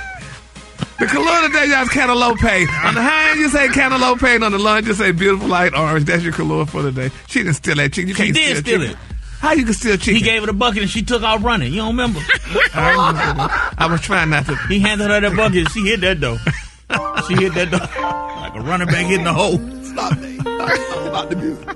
The 1.00 1.06
Kahlua 1.06 1.46
today, 1.48 1.68
y'all, 1.70 1.84
is 1.84 1.90
cantaloupe. 1.90 2.44
On 2.44 2.94
the 2.96 3.02
high 3.04 3.30
end, 3.32 3.40
you 3.40 3.50
say 3.50 3.68
cantaloupe, 3.70 4.24
and 4.24 4.44
on 4.44 4.52
the 4.52 4.58
lunge, 4.58 4.88
you 4.88 4.94
say 4.96 5.12
beautiful 5.12 5.48
light 5.48 5.76
orange. 5.76 6.06
That's 6.06 6.24
your 6.24 6.34
Kahlua 6.34 6.68
for 6.68 6.82
the 6.82 6.92
day. 6.92 7.12
She 7.28 7.40
didn't 7.44 7.54
steal 7.56 7.76
that 7.76 7.94
chicken. 7.94 8.10
You 8.10 8.16
She 8.16 8.24
can't 8.24 8.36
did 8.36 8.58
steal 8.58 8.80
steal 8.80 8.80
chicken. 8.80 8.96
it. 8.96 9.16
How 9.40 9.52
you 9.54 9.66
can 9.66 9.74
steal 9.76 9.98
chicken? 9.98 10.16
He 10.16 10.22
gave 10.22 10.42
her 10.42 10.48
the 10.48 10.54
bucket 10.54 10.82
and 10.82 10.90
she 10.90 11.04
took 11.04 11.22
off 11.22 11.44
running. 11.44 11.72
You 11.72 11.78
don't 11.82 11.90
remember? 11.90 12.20
I, 12.74 13.74
I 13.78 13.86
was 13.86 14.02
trying 14.02 14.32
not 14.32 14.48
to. 14.48 14.56
He 14.68 14.80
handed 14.80 15.10
her 15.12 15.22
the 15.22 15.30
bucket 15.36 15.58
and 15.58 15.70
she 15.72 15.82
hit 15.82 16.02
that 16.02 16.20
door. 16.20 16.38
She 17.28 17.36
hit 17.36 17.54
that 17.54 17.70
door 17.70 17.80
like 18.42 18.56
a 18.56 18.62
running 18.62 18.88
back 18.88 19.06
hitting 19.06 19.26
the 19.26 19.34
hole. 19.34 19.58
Stop 19.84 20.14
it. 20.18 20.42
Stop 20.42 21.30
the 21.30 21.36
music. 21.36 21.68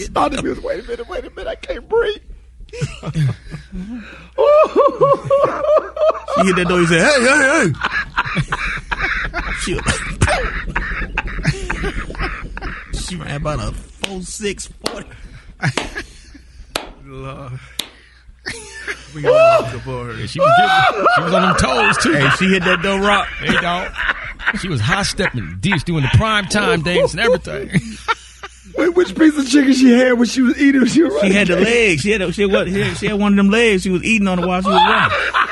Stop 0.06 0.32
the 0.32 0.42
music. 0.42 0.64
Wait 0.64 0.84
a 0.84 0.88
minute, 0.88 1.08
wait 1.08 1.24
a 1.24 1.30
minute. 1.30 1.46
I 1.46 1.54
can't 1.54 1.88
breathe. 1.88 2.16
She 6.34 6.42
hit 6.46 6.56
that 6.56 6.66
door. 6.68 6.80
He 6.80 6.86
said, 6.86 7.02
"Hey, 7.02 7.18
hey, 7.26 7.40
hey!" 7.52 7.68
she, 9.60 9.72
she 12.98 13.16
ran 13.16 13.36
about 13.36 13.58
a 13.60 13.72
four 13.72 14.22
six 14.22 14.68
forty. 14.86 15.08
Lord. 17.04 17.58
Yeah, 19.12 20.26
she 20.26 20.38
was 20.38 20.52
getting, 20.56 21.06
she 21.16 21.22
was 21.22 21.34
on 21.34 21.42
them 21.42 21.56
toes 21.56 21.96
too. 21.98 22.12
Hey, 22.12 22.30
she 22.38 22.46
hit 22.46 22.62
that 22.64 22.80
door 22.82 23.00
rock. 23.00 23.26
Hey, 23.40 23.60
dog. 23.60 23.92
She 24.60 24.68
was 24.68 24.80
high 24.80 25.02
stepping, 25.02 25.58
D's 25.60 25.84
doing 25.84 26.02
the 26.02 26.10
prime 26.16 26.46
time 26.46 26.82
dance 26.82 27.12
and 27.12 27.20
everything. 27.20 27.70
Wait, 28.80 28.94
which 28.94 29.14
piece 29.14 29.36
of 29.36 29.46
chicken 29.46 29.74
she 29.74 29.90
had 29.90 30.12
when 30.14 30.26
she 30.26 30.40
was 30.40 30.58
eating? 30.58 30.86
She, 30.86 31.02
was 31.02 31.20
She 31.20 31.32
had 31.34 31.48
the 31.48 31.56
legs. 31.60 32.00
She 32.00 32.12
had 32.12 32.22
a, 32.22 32.32
she 32.32 32.42
had 32.42 32.50
what? 32.50 32.66
She 32.66 32.80
had, 32.80 32.96
she 32.96 33.06
had 33.08 33.20
one 33.20 33.34
of 33.34 33.36
them 33.36 33.50
legs. 33.50 33.82
She 33.82 33.90
was 33.90 34.02
eating 34.02 34.26
on 34.26 34.38
it 34.38 34.46
while 34.46 34.62
she 34.62 34.68
was 34.68 34.80
running. 34.80 35.10
You 35.12 35.50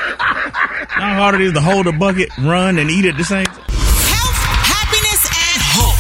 how 0.89 1.15
hard 1.15 1.35
it 1.35 1.43
is 1.43 1.53
to 1.53 1.61
hold 1.61 1.87
a 1.87 1.93
bucket, 1.93 2.31
run, 2.39 2.79
and 2.79 2.91
eat 2.91 3.05
at 3.05 3.19
the 3.19 3.25
same 3.25 3.45
time. 3.45 3.55
Health, 3.55 4.41
happiness, 4.65 5.23
and 5.29 5.61
hope. 5.77 5.95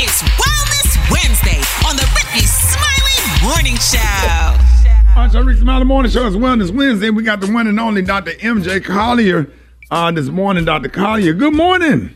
It's 0.00 0.22
Wellness 0.22 1.10
Wednesday 1.10 1.58
on 1.88 1.96
the 1.96 2.06
Rickey 2.14 2.46
Smiley 2.46 3.18
Morning 3.42 3.76
Show. 3.76 5.18
All 5.18 5.24
right, 5.24 5.32
so 5.32 5.42
Rick 5.42 5.58
Smiley 5.58 5.84
Morning 5.84 6.12
Show 6.12 6.28
is 6.28 6.36
Wellness 6.36 6.70
Wednesday. 6.70 7.10
We 7.10 7.24
got 7.24 7.40
the 7.40 7.52
one 7.52 7.66
and 7.66 7.80
only 7.80 8.02
Dr. 8.02 8.30
MJ 8.34 8.84
Collier 8.84 9.50
uh, 9.90 10.12
this 10.12 10.28
morning. 10.28 10.64
Dr. 10.64 10.88
Collier, 10.88 11.34
good 11.34 11.54
morning. 11.54 12.14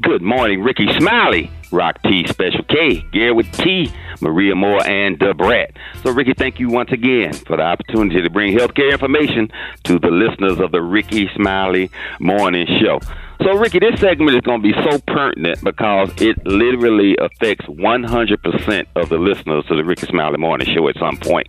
Good 0.00 0.22
morning, 0.22 0.62
Rickey 0.62 0.92
Smiley. 0.98 1.50
Rock 1.74 2.00
T, 2.02 2.24
Special 2.28 2.62
K, 2.64 3.00
Gary 3.12 3.32
with 3.32 3.50
T, 3.52 3.90
Maria 4.24 4.54
Moore, 4.54 4.84
and 4.86 5.18
Da 5.18 5.32
Brat. 5.32 5.70
So, 6.02 6.10
Rickey, 6.10 6.34
thank 6.34 6.58
you 6.58 6.68
once 6.68 6.90
again 6.90 7.32
for 7.32 7.56
the 7.56 7.62
opportunity 7.62 8.22
to 8.22 8.30
bring 8.30 8.56
healthcare 8.56 8.90
information 8.90 9.50
to 9.84 9.98
the 9.98 10.08
listeners 10.08 10.58
of 10.58 10.72
the 10.72 10.80
Rickey 10.82 11.28
Smiley 11.36 11.90
Morning 12.18 12.66
Show. 12.80 13.00
So, 13.42 13.52
Rickey, 13.56 13.78
this 13.78 14.00
segment 14.00 14.36
is 14.36 14.40
going 14.40 14.62
to 14.62 14.68
be 14.68 14.74
so 14.90 14.98
pertinent 15.06 15.62
because 15.62 16.10
it 16.20 16.44
literally 16.46 17.16
affects 17.20 17.66
100% 17.66 18.86
of 18.96 19.08
the 19.08 19.18
listeners 19.18 19.64
to 19.66 19.76
the 19.76 19.84
Rickey 19.84 20.06
Smiley 20.06 20.38
Morning 20.38 20.66
Show 20.74 20.88
at 20.88 20.96
some 20.98 21.16
point. 21.18 21.46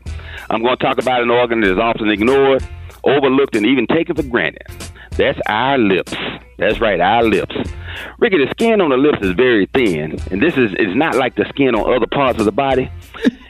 I'm 0.49 0.61
going 0.61 0.75
to 0.77 0.83
talk 0.83 0.97
about 0.97 1.21
an 1.21 1.29
organ 1.29 1.61
that 1.61 1.71
is 1.71 1.79
often 1.79 2.09
ignored, 2.09 2.67
overlooked, 3.03 3.55
and 3.55 3.65
even 3.65 3.87
taken 3.87 4.15
for 4.15 4.23
granted. 4.23 4.63
That's 5.11 5.39
our 5.47 5.77
lips. 5.77 6.13
That's 6.57 6.81
right, 6.81 6.99
our 6.99 7.23
lips. 7.23 7.55
Rickey, 8.19 8.37
the 8.37 8.49
skin 8.51 8.81
on 8.81 8.89
the 8.89 8.97
lips 8.97 9.19
is 9.21 9.31
very 9.31 9.67
thin, 9.73 10.17
and 10.31 10.41
this 10.41 10.57
is 10.57 10.71
is 10.79 10.95
not 10.95 11.15
like 11.15 11.35
the 11.35 11.45
skin 11.49 11.75
on 11.75 11.93
other 11.93 12.07
parts 12.07 12.39
of 12.39 12.45
the 12.45 12.51
body. 12.51 12.64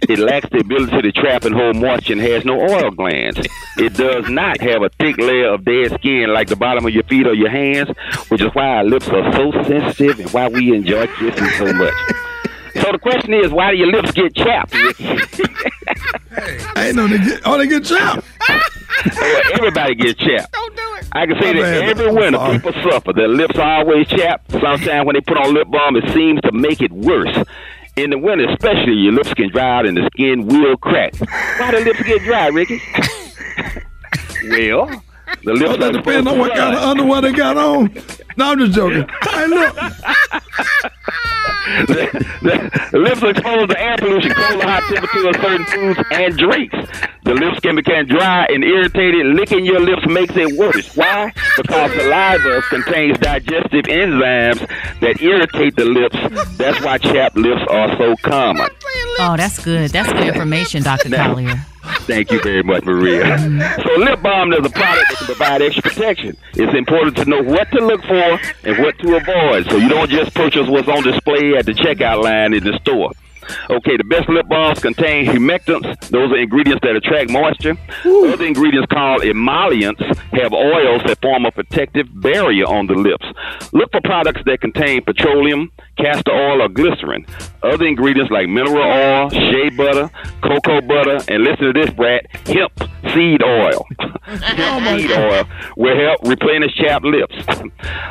It 0.07 0.19
lacks 0.19 0.47
the 0.51 0.59
ability 0.59 1.01
to 1.01 1.11
trap 1.11 1.45
and 1.45 1.55
hold 1.55 1.77
moisture 1.77 2.13
and 2.13 2.21
has 2.21 2.45
no 2.45 2.59
oil 2.61 2.91
glands. 2.91 3.39
It 3.77 3.93
does 3.95 4.29
not 4.29 4.61
have 4.61 4.83
a 4.83 4.89
thick 4.89 5.17
layer 5.17 5.53
of 5.53 5.65
dead 5.65 5.93
skin 5.95 6.31
like 6.31 6.47
the 6.47 6.55
bottom 6.55 6.85
of 6.85 6.93
your 6.93 7.03
feet 7.03 7.25
or 7.25 7.33
your 7.33 7.49
hands, 7.49 7.89
which 8.29 8.41
is 8.41 8.49
why 8.53 8.67
our 8.77 8.83
lips 8.83 9.07
are 9.09 9.33
so 9.33 9.51
sensitive 9.63 10.19
and 10.19 10.29
why 10.31 10.47
we 10.47 10.75
enjoy 10.75 11.07
kissing 11.07 11.49
so 11.57 11.73
much. 11.73 11.93
So 12.75 12.91
the 12.91 12.99
question 12.99 13.33
is, 13.33 13.51
why 13.51 13.71
do 13.71 13.77
your 13.77 13.87
lips 13.87 14.11
get 14.11 14.35
chapped, 14.35 14.73
Rickey? 14.75 15.07
I 16.75 16.87
ain't 16.87 16.95
know 16.95 17.07
they 17.07 17.17
get, 17.17 17.41
oh, 17.45 17.57
they 17.57 17.67
get 17.67 17.85
chapped. 17.85 18.25
Well, 19.15 19.41
everybody 19.53 19.95
gets 19.95 20.19
chapped. 20.19 20.51
Don't 20.51 20.75
do 20.75 20.81
it. 20.95 21.07
I 21.13 21.25
can 21.25 21.41
say 21.41 21.53
My 21.53 21.61
that 21.61 21.79
bad. 21.81 21.89
every 21.89 22.11
winter 22.11 22.39
I'm 22.39 22.59
people 22.61 22.73
suffer. 22.83 23.13
Their 23.13 23.27
lips 23.27 23.57
are 23.57 23.79
always 23.79 24.07
chapped. 24.07 24.51
Sometimes 24.51 25.05
when 25.05 25.13
they 25.15 25.21
put 25.21 25.37
on 25.37 25.53
lip 25.53 25.67
balm, 25.69 25.95
it 25.95 26.11
seems 26.13 26.41
to 26.41 26.51
make 26.51 26.81
it 26.81 26.91
worse. 26.91 27.35
In 27.95 28.09
the 28.09 28.17
winter, 28.17 28.45
especially, 28.49 28.93
your 28.93 29.13
lips 29.13 29.33
can 29.33 29.49
dry 29.51 29.79
out 29.79 29.85
and 29.85 29.95
the 29.95 30.09
skin 30.13 30.45
will 30.47 30.75
crack. 30.75 31.15
Why 31.57 31.71
do 31.71 31.77
lips 31.77 32.03
get 32.03 32.21
dry, 32.23 32.47
Rickey? 32.47 32.81
well, 34.49 34.87
the 35.43 35.53
lips 35.53 35.77
that 35.77 35.83
are 35.83 35.91
depends 35.93 36.29
on 36.29 36.37
what 36.37 36.53
kind 36.53 36.75
of 36.75 36.83
underwear 36.83 37.21
they 37.21 37.31
got 37.31 37.55
on. 37.55 37.93
No, 38.35 38.51
I'm 38.51 38.59
just 38.59 38.73
joking. 38.73 39.07
Hey, 39.23 39.47
look. 39.47 39.77
the, 41.87 42.89
the 42.91 42.97
lips 42.99 43.23
are 43.23 43.29
exposed 43.31 43.71
to 43.71 43.79
air 43.81 43.95
pollution, 43.97 44.31
cold 44.31 44.63
or 44.63 44.67
hot 44.67 44.83
temperatures, 44.93 45.35
certain 45.41 45.65
foods, 45.65 45.99
and 46.11 46.37
drinks. 46.37 46.77
The 47.23 47.33
lips 47.33 47.59
can 47.59 47.75
become 47.75 48.05
dry 48.05 48.45
and 48.49 48.63
irritated. 48.63 49.25
Licking 49.25 49.65
your 49.65 49.79
lips 49.79 50.05
makes 50.05 50.35
it 50.37 50.55
worse. 50.57 50.95
Why? 50.95 51.33
Because 51.57 51.91
saliva 51.93 52.61
contains 52.69 53.17
digestive 53.17 53.85
enzymes 53.85 54.59
that 54.99 55.21
irritate 55.21 55.75
the 55.75 55.85
lips. 55.85 56.17
That's 56.57 56.79
why 56.83 56.99
chapped 56.99 57.35
lips 57.35 57.61
are 57.69 57.97
so 57.97 58.15
common. 58.17 58.67
Oh, 59.19 59.35
that's 59.37 59.63
good. 59.63 59.89
That's 59.89 60.11
good 60.13 60.27
information, 60.27 60.83
Dr. 60.83 61.09
Collier. 61.09 61.65
Thank 62.05 62.31
you 62.31 62.41
very 62.41 62.63
much, 62.63 62.83
Maria. 62.83 63.37
So, 63.83 63.99
lip 63.99 64.21
balm 64.21 64.53
is 64.53 64.59
a 64.59 64.69
product 64.69 65.05
that 65.09 65.15
can 65.17 65.25
provide 65.25 65.61
extra 65.61 65.83
protection. 65.83 66.37
It's 66.53 66.73
important 66.75 67.17
to 67.17 67.25
know 67.25 67.41
what 67.41 67.71
to 67.71 67.85
look 67.85 68.01
for 68.03 68.39
and 68.63 68.77
what 68.79 68.97
to 68.99 69.15
avoid, 69.15 69.69
so 69.69 69.77
you 69.77 69.89
don't 69.89 70.09
just 70.09 70.33
purchase 70.33 70.67
what's 70.67 70.87
on 70.87 71.03
display 71.03 71.55
at 71.57 71.65
the 71.65 71.73
checkout 71.73 72.23
line 72.23 72.53
in 72.53 72.63
the 72.63 72.77
store. 72.79 73.11
Okay, 73.69 73.97
the 73.97 74.03
best 74.03 74.29
lip 74.29 74.47
balms 74.47 74.79
contain 74.79 75.25
humectants. 75.25 75.99
Those 76.09 76.31
are 76.31 76.37
ingredients 76.37 76.81
that 76.83 76.95
attract 76.95 77.29
moisture. 77.29 77.77
Other 78.05 78.45
ingredients 78.45 78.87
called 78.91 79.23
emollients 79.23 80.01
have 80.33 80.53
oils 80.53 81.01
that 81.05 81.19
form 81.21 81.45
a 81.45 81.51
protective 81.51 82.07
barrier 82.21 82.65
on 82.65 82.87
the 82.87 82.93
lips. 82.95 83.25
Look 83.73 83.91
for 83.91 84.01
products 84.01 84.41
that 84.45 84.61
contain 84.61 85.03
petroleum, 85.03 85.71
castor 85.97 86.31
oil, 86.31 86.61
or 86.61 86.69
glycerin. 86.69 87.25
Other 87.63 87.85
ingredients 87.85 88.31
like 88.31 88.47
mineral 88.47 88.83
oil, 88.83 89.29
shea 89.29 89.69
butter, 89.69 90.09
cocoa 90.41 90.81
butter, 90.81 91.19
and 91.27 91.43
listen 91.43 91.73
to 91.73 91.73
this, 91.73 91.89
Brat, 91.91 92.25
hemp 92.47 92.71
seed 93.13 93.41
oil. 93.43 93.85
Hemp 94.41 94.99
seed 94.99 95.11
oil 95.11 95.45
will 95.77 95.97
help 95.97 96.19
replenish 96.23 96.73
chapped 96.75 97.05
lips. 97.05 97.35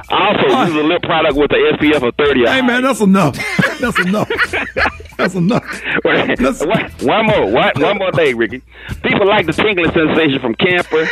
also, 0.09 0.47
use 0.67 0.75
a 0.75 0.83
lip 0.87 1.03
product 1.03 1.37
with 1.37 1.51
an 1.53 1.77
SPF 1.79 2.07
of 2.09 2.15
30 2.17 2.45
or 2.45 2.49
Hey, 2.49 2.63
man, 2.63 2.83
that's 2.85 3.01
enough. 3.01 3.37
That's 3.81 3.99
enough. 3.99 4.29
That's 5.17 5.35
enough. 5.35 5.65
one, 6.67 6.91
one 7.03 7.27
more, 7.27 7.51
one, 7.51 7.73
one 7.77 7.99
more 7.99 8.13
thing, 8.13 8.37
Rickey. 8.37 8.63
People 9.03 9.27
like 9.27 9.47
the 9.47 9.53
tingling 9.53 9.93
sensation 9.93 10.41
from 10.41 10.55
camphor, 10.57 11.07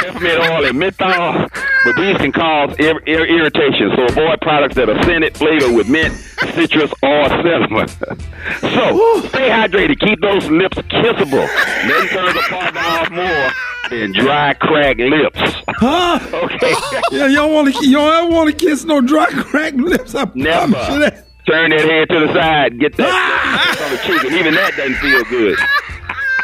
peppermint 0.00 0.38
oil, 0.40 0.66
and 0.66 0.78
menthol, 0.78 1.46
but 1.84 1.96
these 1.96 2.16
can 2.18 2.32
cause 2.32 2.74
ir- 2.78 3.02
ir- 3.06 3.26
irritation. 3.26 3.92
So 3.96 4.04
avoid 4.06 4.40
products 4.40 4.74
that 4.76 4.88
are 4.88 5.00
scented, 5.04 5.36
flavored 5.36 5.74
with 5.74 5.88
mint, 5.88 6.14
citrus, 6.54 6.92
or 7.02 7.28
cinnamon. 7.28 7.88
so 8.60 9.20
stay 9.28 9.48
hydrated. 9.50 9.98
Keep 10.00 10.20
those 10.20 10.48
lips 10.50 10.76
kissable. 10.78 11.46
Nothing 11.86 12.08
turns 12.08 12.36
a 12.36 12.42
partner 12.50 12.80
off 12.80 13.10
more 13.10 13.50
than 13.90 14.12
dry, 14.12 14.54
cracked 14.54 15.00
lips. 15.00 15.40
Huh? 15.68 16.18
Okay. 16.48 16.72
Yeah, 17.12 17.26
you 17.26 17.36
don't 17.36 17.52
want 17.52 17.74
to. 17.74 17.86
You 17.86 17.96
don't 17.96 18.32
want 18.32 18.50
to 18.50 18.56
kiss 18.66 18.84
no 18.84 19.00
dry 19.00 19.26
cracked 19.30 19.76
lips. 19.76 20.14
I 20.14 20.24
Never. 20.34 20.72
promise 20.72 20.98
that. 21.10 21.24
Turn 21.46 21.70
that 21.70 21.80
head 21.80 22.08
to 22.10 22.26
the 22.26 22.32
side. 22.34 22.78
Get 22.78 22.96
that, 22.96 23.06
that 23.06 23.82
on 23.84 23.90
the 23.92 23.98
cheek, 24.02 24.24
and 24.30 24.34
even 24.38 24.54
that 24.54 24.76
doesn't 24.76 24.96
feel 24.96 25.24
good. 25.24 25.58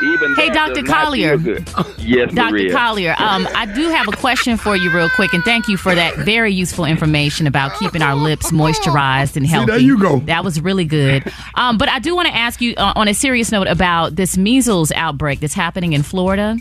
Even 0.03 0.34
Hey, 0.34 0.51
Dr. 0.51 0.82
Collier. 0.82 1.38
feel 1.38 1.55
good. 1.55 1.68
Yes, 1.99 2.32
Dr. 2.34 2.51
Maria. 2.53 2.72
Collier, 2.74 3.14
um, 3.18 3.47
I 3.55 3.66
do 3.66 3.88
have 3.90 4.09
a 4.09 4.12
question 4.16 4.57
for 4.57 4.76
you, 4.76 4.90
real 4.90 5.09
quick, 5.11 5.32
and 5.32 5.42
thank 5.45 5.68
you 5.68 5.76
for 5.76 5.95
that 5.95 6.16
very 6.16 6.53
useful 6.53 6.84
information 6.84 7.47
about 7.47 7.78
keeping 7.78 8.03
our 8.03 8.14
lips 8.16 8.51
moisturized 8.51 9.36
and 9.36 9.47
See, 9.47 9.53
healthy. 9.53 9.70
there 9.72 9.78
you 9.80 9.99
go. 9.99 10.18
That 10.20 10.42
was 10.45 10.61
really 10.61 10.84
good. 10.84 11.30
Um, 11.55 11.78
but 11.78 11.88
I 11.88 11.99
do 12.01 12.14
want 12.16 12.28
to 12.28 12.34
ask 12.34 12.61
you, 12.61 12.74
uh, 12.76 12.92
on 12.97 13.07
a 13.09 13.14
serious 13.14 13.53
note, 13.53 13.66
about 13.68 14.16
this 14.16 14.36
measles 14.36 14.90
outbreak 14.92 15.40
that's 15.40 15.55
happening 15.55 15.92
in 15.92 16.03
Florida. 16.03 16.57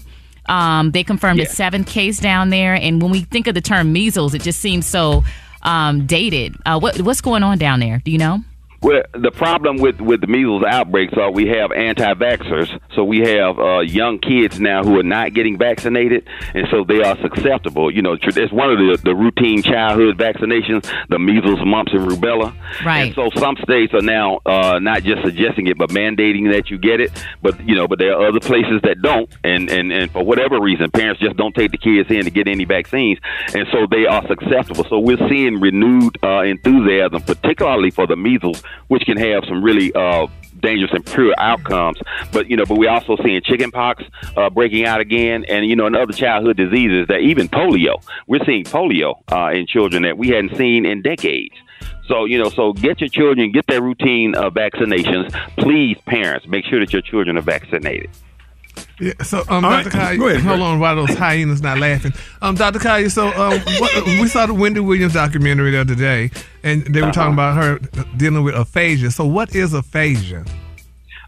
Um, 0.47 0.91
they 0.91 1.03
confirmed 1.03 1.39
a 1.39 1.45
seventh 1.45 1.87
case 1.87 2.19
down 2.19 2.49
there, 2.49 2.73
and 2.73 3.01
when 3.01 3.11
we 3.11 3.21
think 3.21 3.47
of 3.47 3.55
the 3.55 3.61
term 3.61 3.93
measles, 3.93 4.33
it 4.33 4.41
just 4.41 4.59
seems 4.59 4.85
so 4.85 5.23
um, 5.61 6.05
dated. 6.05 6.55
Uh, 6.65 6.79
what, 6.79 6.99
what's 7.01 7.21
going 7.21 7.43
on 7.43 7.57
down 7.57 7.79
there? 7.79 8.01
Do 8.03 8.11
you 8.11 8.17
know? 8.17 8.39
Well, 8.83 9.01
the 9.13 9.31
problem 9.31 9.77
with 9.77 10.01
with 10.01 10.19
the 10.19 10.27
measles 10.27 10.61
outbreaks 10.67 11.13
are 11.13 11.31
we 11.31 11.47
have 11.47 11.71
anti-vaxxers, 11.71 12.81
so 12.93 13.05
we 13.05 13.19
have 13.19 13.57
uh, 13.57 13.79
young 13.79 14.19
kids 14.19 14.59
now 14.59 14.83
who 14.83 14.99
are 14.99 15.03
not 15.03 15.33
getting 15.33 15.57
vaccinated, 15.57 16.27
and 16.53 16.67
so 16.69 16.83
they 16.83 17.01
are 17.01 17.17
susceptible. 17.21 17.89
You 17.89 18.01
know, 18.01 18.17
it's 18.21 18.51
one 18.51 18.69
of 18.69 18.77
the 18.77 18.99
the 19.01 19.15
routine 19.15 19.63
childhood 19.63 20.17
vaccinations, 20.17 20.91
the 21.07 21.17
measles, 21.17 21.59
mumps, 21.65 21.93
and 21.93 22.05
rubella. 22.05 22.53
Right. 22.83 23.05
And 23.05 23.15
so 23.15 23.29
some 23.39 23.55
states 23.63 23.93
are 23.93 24.01
now 24.01 24.41
uh, 24.45 24.79
not 24.79 25.03
just 25.03 25.23
suggesting 25.23 25.67
it, 25.67 25.77
but 25.77 25.89
mandating 25.91 26.51
that 26.51 26.69
you 26.69 26.77
get 26.77 26.99
it. 26.99 27.11
But 27.41 27.65
you 27.65 27.75
know, 27.75 27.87
but 27.87 27.99
there 27.99 28.13
are 28.17 28.27
other 28.27 28.41
places 28.41 28.81
that 28.83 29.01
don't, 29.01 29.29
and 29.45 29.69
and 29.69 29.93
and 29.93 30.11
for 30.11 30.25
whatever 30.25 30.59
reason, 30.59 30.91
parents 30.91 31.21
just 31.21 31.37
don't 31.37 31.55
take 31.55 31.71
the 31.71 31.77
kids 31.77 32.11
in 32.11 32.25
to 32.25 32.29
get 32.29 32.49
any 32.49 32.65
vaccines, 32.65 33.19
and 33.55 33.65
so 33.71 33.87
they 33.89 34.07
are 34.07 34.27
susceptible. 34.27 34.83
So 34.89 34.99
we're 34.99 35.25
seeing 35.29 35.61
renewed 35.61 36.17
uh, 36.21 36.41
enthusiasm, 36.41 37.21
particularly 37.21 37.89
for 37.89 38.07
the 38.07 38.17
measles, 38.17 38.61
which 38.87 39.03
can 39.03 39.17
have 39.17 39.43
some 39.47 39.63
really 39.63 39.93
uh, 39.93 40.27
dangerous 40.61 40.91
and 40.93 41.05
pure 41.05 41.33
outcomes. 41.37 41.99
But 42.31 42.49
you 42.49 42.57
know, 42.57 42.65
but 42.65 42.77
we're 42.77 42.89
also 42.89 43.17
seeing 43.23 43.41
chickenpox 43.41 44.03
uh, 44.35 44.49
breaking 44.49 44.85
out 44.85 44.99
again, 44.99 45.45
and 45.47 45.65
you 45.65 45.75
know, 45.75 45.85
and 45.85 45.95
other 45.95 46.13
childhood 46.13 46.57
diseases 46.57 47.07
that 47.07 47.19
even 47.19 47.47
polio. 47.47 48.03
We're 48.27 48.43
seeing 48.45 48.63
polio 48.63 49.21
uh, 49.31 49.51
in 49.51 49.67
children 49.67 50.03
that 50.03 50.17
we 50.17 50.29
hadn't 50.29 50.57
seen 50.57 50.85
in 50.85 51.01
decades. 51.01 51.55
So 52.07 52.25
you 52.25 52.37
know, 52.41 52.49
so 52.49 52.73
get 52.73 52.99
your 52.99 53.09
children, 53.09 53.51
get 53.51 53.67
their 53.67 53.81
routine 53.81 54.35
uh, 54.35 54.49
vaccinations. 54.49 55.31
Please, 55.57 55.97
parents, 56.05 56.47
make 56.47 56.65
sure 56.65 56.79
that 56.79 56.91
your 56.91 57.01
children 57.01 57.37
are 57.37 57.41
vaccinated. 57.41 58.09
Yeah, 58.99 59.13
so 59.23 59.39
um, 59.49 59.65
All 59.65 59.71
Dr. 59.71 59.89
right, 59.89 59.91
Collier, 59.91 60.17
go 60.17 60.27
ahead, 60.27 60.41
hold 60.41 60.59
Greg. 60.59 60.61
on, 60.61 60.79
why 60.79 60.93
those 60.95 61.09
hyenas 61.17 61.61
not 61.61 61.79
laughing? 61.79 62.13
Um, 62.41 62.55
Dr. 62.55 62.79
Kaya, 62.79 63.09
so 63.09 63.27
um, 63.29 63.59
what, 63.79 64.05
we 64.05 64.27
saw 64.27 64.45
the 64.45 64.53
Wendy 64.53 64.79
Williams 64.81 65.13
documentary 65.13 65.71
the 65.71 65.81
other 65.81 65.95
day, 65.95 66.29
and 66.63 66.83
they 66.85 67.01
were 67.01 67.11
talking 67.11 67.33
about 67.33 67.55
her 67.57 67.79
dealing 68.17 68.43
with 68.43 68.53
aphasia. 68.55 69.09
So, 69.11 69.25
what 69.25 69.55
is 69.55 69.73
aphasia? 69.73 70.45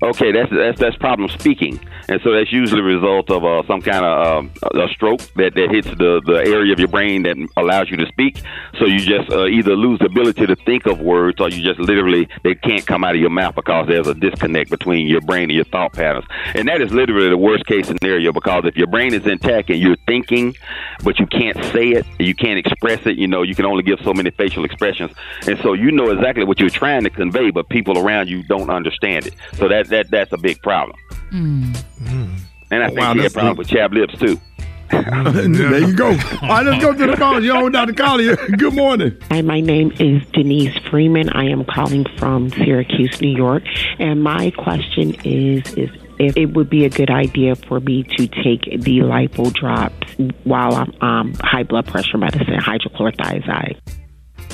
Okay, 0.03 0.31
that's 0.31 0.51
that's 0.51 0.79
that's 0.79 0.95
problem 0.97 1.29
speaking, 1.29 1.79
and 2.07 2.21
so 2.23 2.31
that's 2.33 2.51
usually 2.51 2.81
a 2.81 2.83
result 2.83 3.29
of 3.31 3.43
uh, 3.43 3.63
some 3.67 3.81
kind 3.81 4.05
of 4.05 4.27
um, 4.27 4.51
a 4.73 4.87
stroke 4.89 5.21
that, 5.35 5.55
that 5.55 5.69
hits 5.71 5.87
the, 5.87 6.21
the 6.25 6.43
area 6.45 6.73
of 6.73 6.79
your 6.79 6.87
brain 6.87 7.23
that 7.23 7.35
allows 7.57 7.89
you 7.89 7.97
to 7.97 8.05
speak. 8.07 8.41
So 8.79 8.85
you 8.85 8.99
just 8.99 9.31
uh, 9.31 9.45
either 9.47 9.75
lose 9.75 9.99
the 9.99 10.05
ability 10.05 10.45
to 10.45 10.55
think 10.55 10.85
of 10.85 10.99
words, 10.99 11.39
or 11.39 11.49
you 11.49 11.63
just 11.63 11.79
literally 11.79 12.27
they 12.43 12.55
can't 12.55 12.85
come 12.85 13.03
out 13.03 13.15
of 13.15 13.21
your 13.21 13.29
mouth 13.29 13.55
because 13.55 13.87
there's 13.87 14.07
a 14.07 14.13
disconnect 14.13 14.69
between 14.69 15.07
your 15.07 15.21
brain 15.21 15.43
and 15.43 15.53
your 15.53 15.65
thought 15.65 15.93
patterns. 15.93 16.25
And 16.53 16.67
that 16.67 16.81
is 16.81 16.91
literally 16.91 17.29
the 17.29 17.37
worst 17.37 17.65
case 17.65 17.87
scenario 17.87 18.31
because 18.31 18.65
if 18.65 18.75
your 18.75 18.87
brain 18.87 19.13
is 19.13 19.25
intact 19.25 19.69
and 19.69 19.79
you're 19.79 19.97
thinking, 20.07 20.55
but 21.03 21.19
you 21.19 21.25
can't 21.27 21.57
say 21.65 21.89
it, 21.89 22.05
you 22.19 22.35
can't 22.35 22.59
express 22.59 23.05
it, 23.05 23.17
you 23.17 23.27
know, 23.27 23.41
you 23.41 23.55
can 23.55 23.65
only 23.65 23.83
give 23.83 23.99
so 24.03 24.13
many 24.13 24.31
facial 24.31 24.65
expressions, 24.65 25.11
and 25.47 25.57
so 25.59 25.73
you 25.73 25.91
know 25.91 26.09
exactly 26.11 26.43
what 26.43 26.59
you're 26.59 26.69
trying 26.69 27.03
to 27.03 27.09
convey, 27.09 27.51
but 27.51 27.69
people 27.69 27.97
around 27.97 28.29
you 28.29 28.43
don't 28.43 28.69
understand 28.69 29.25
it. 29.25 29.33
So 29.53 29.67
that 29.67 29.87
that 29.89 30.11
that's 30.11 30.33
a 30.33 30.37
big 30.37 30.61
problem. 30.61 30.97
Mm. 31.31 32.39
And 32.71 32.83
I 32.83 32.87
think 32.87 32.99
wow, 32.99 33.13
she 33.13 33.19
had 33.19 33.25
that's 33.25 33.33
problem 33.33 33.57
with 33.57 33.67
chapped 33.67 33.93
lips 33.93 34.17
too. 34.19 34.39
there 34.91 35.79
you 35.79 35.95
go. 35.95 36.09
All 36.09 36.13
right, 36.13 36.65
let's 36.65 36.83
go 36.83 36.93
to 36.93 37.07
the 37.07 37.17
phone. 37.17 37.43
You're 37.43 37.57
on 37.57 37.71
Dr. 37.71 37.93
Collier. 37.93 38.35
Good 38.35 38.75
morning. 38.75 39.17
Hi, 39.31 39.41
my 39.41 39.59
name 39.59 39.91
is 39.99 40.23
Denise 40.31 40.77
Freeman. 40.89 41.29
I 41.29 41.45
am 41.45 41.65
calling 41.65 42.05
from 42.17 42.51
Syracuse, 42.51 43.19
New 43.19 43.35
York, 43.35 43.63
and 43.97 44.21
my 44.21 44.51
question 44.51 45.15
is 45.23 45.73
is 45.73 45.89
if 46.19 46.37
it 46.37 46.53
would 46.53 46.69
be 46.69 46.85
a 46.85 46.89
good 46.89 47.09
idea 47.09 47.55
for 47.55 47.79
me 47.79 48.03
to 48.03 48.27
take 48.27 48.63
the 48.81 48.99
lipo 48.99 49.51
drops 49.51 50.07
while 50.43 50.75
I'm 50.75 51.01
um, 51.01 51.33
high 51.33 51.63
blood 51.63 51.87
pressure 51.87 52.17
medicine, 52.17 52.59
hydrochlorothiazide. 52.59 53.79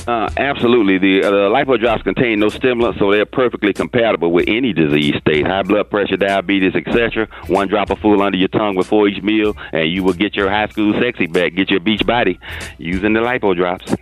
Uh, 0.08 0.30
absolutely. 0.38 0.98
The, 0.98 1.24
uh, 1.24 1.30
the 1.30 1.50
lipo 1.50 1.80
drops 1.80 2.04
contain 2.04 2.40
no 2.40 2.50
stimulants, 2.50 3.00
so 3.00 3.12
they're 3.12 3.26
perfectly 3.26 3.74
compatible 3.74 4.32
with 4.32 4.46
any 4.48 4.74
disease 4.74 5.16
state, 5.22 5.46
high 5.46 5.64
blood 5.64 5.90
pressure, 5.90 6.18
diabetes, 6.18 6.74
etc. 6.76 7.28
One 7.48 7.68
drop 7.68 7.90
of 7.92 8.00
full 8.00 8.22
under 8.22 8.38
your 8.38 8.48
tongue 8.48 8.76
before 8.76 9.08
each 9.08 9.22
meal, 9.22 9.56
and 9.72 9.92
you 9.92 10.04
will 10.04 10.14
get 10.14 10.36
your 10.36 10.50
high 10.50 10.68
school 10.68 10.94
sexy 11.00 11.28
back, 11.28 11.56
get 11.56 11.70
your 11.70 11.80
beach 11.80 12.06
body 12.06 12.40
using 12.78 13.14
the 13.14 13.20
lipo 13.20 13.56
drops. 13.56 13.94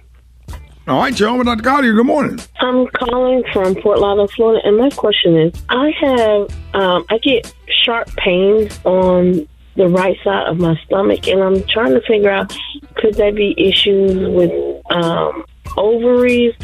All 0.87 1.01
right, 1.01 1.19
you're 1.19 1.29
on 1.29 1.37
with 1.37 1.45
Dr. 1.45 1.61
Collier. 1.61 1.93
Good 1.93 2.05
morning. 2.05 2.39
I'm 2.61 2.87
calling 2.87 3.43
from 3.53 3.75
Fort 3.81 3.99
Lauderdale, 3.99 4.27
Florida, 4.35 4.67
and 4.67 4.77
my 4.77 4.89
question 4.89 5.37
is: 5.37 5.53
I 5.69 5.91
have, 6.01 6.49
um, 6.73 7.05
I 7.09 7.19
get 7.19 7.53
sharp 7.83 8.07
pains 8.15 8.79
on 8.85 9.47
the 9.75 9.87
right 9.87 10.17
side 10.23 10.47
of 10.47 10.59
my 10.59 10.75
stomach, 10.85 11.27
and 11.27 11.43
I'm 11.43 11.63
trying 11.67 11.93
to 11.93 12.01
figure 12.07 12.31
out 12.31 12.57
could 12.95 13.13
there 13.15 13.31
be 13.31 13.53
issues 13.55 14.17
with 14.29 14.51
um, 14.89 15.45
ovaries, 15.77 16.55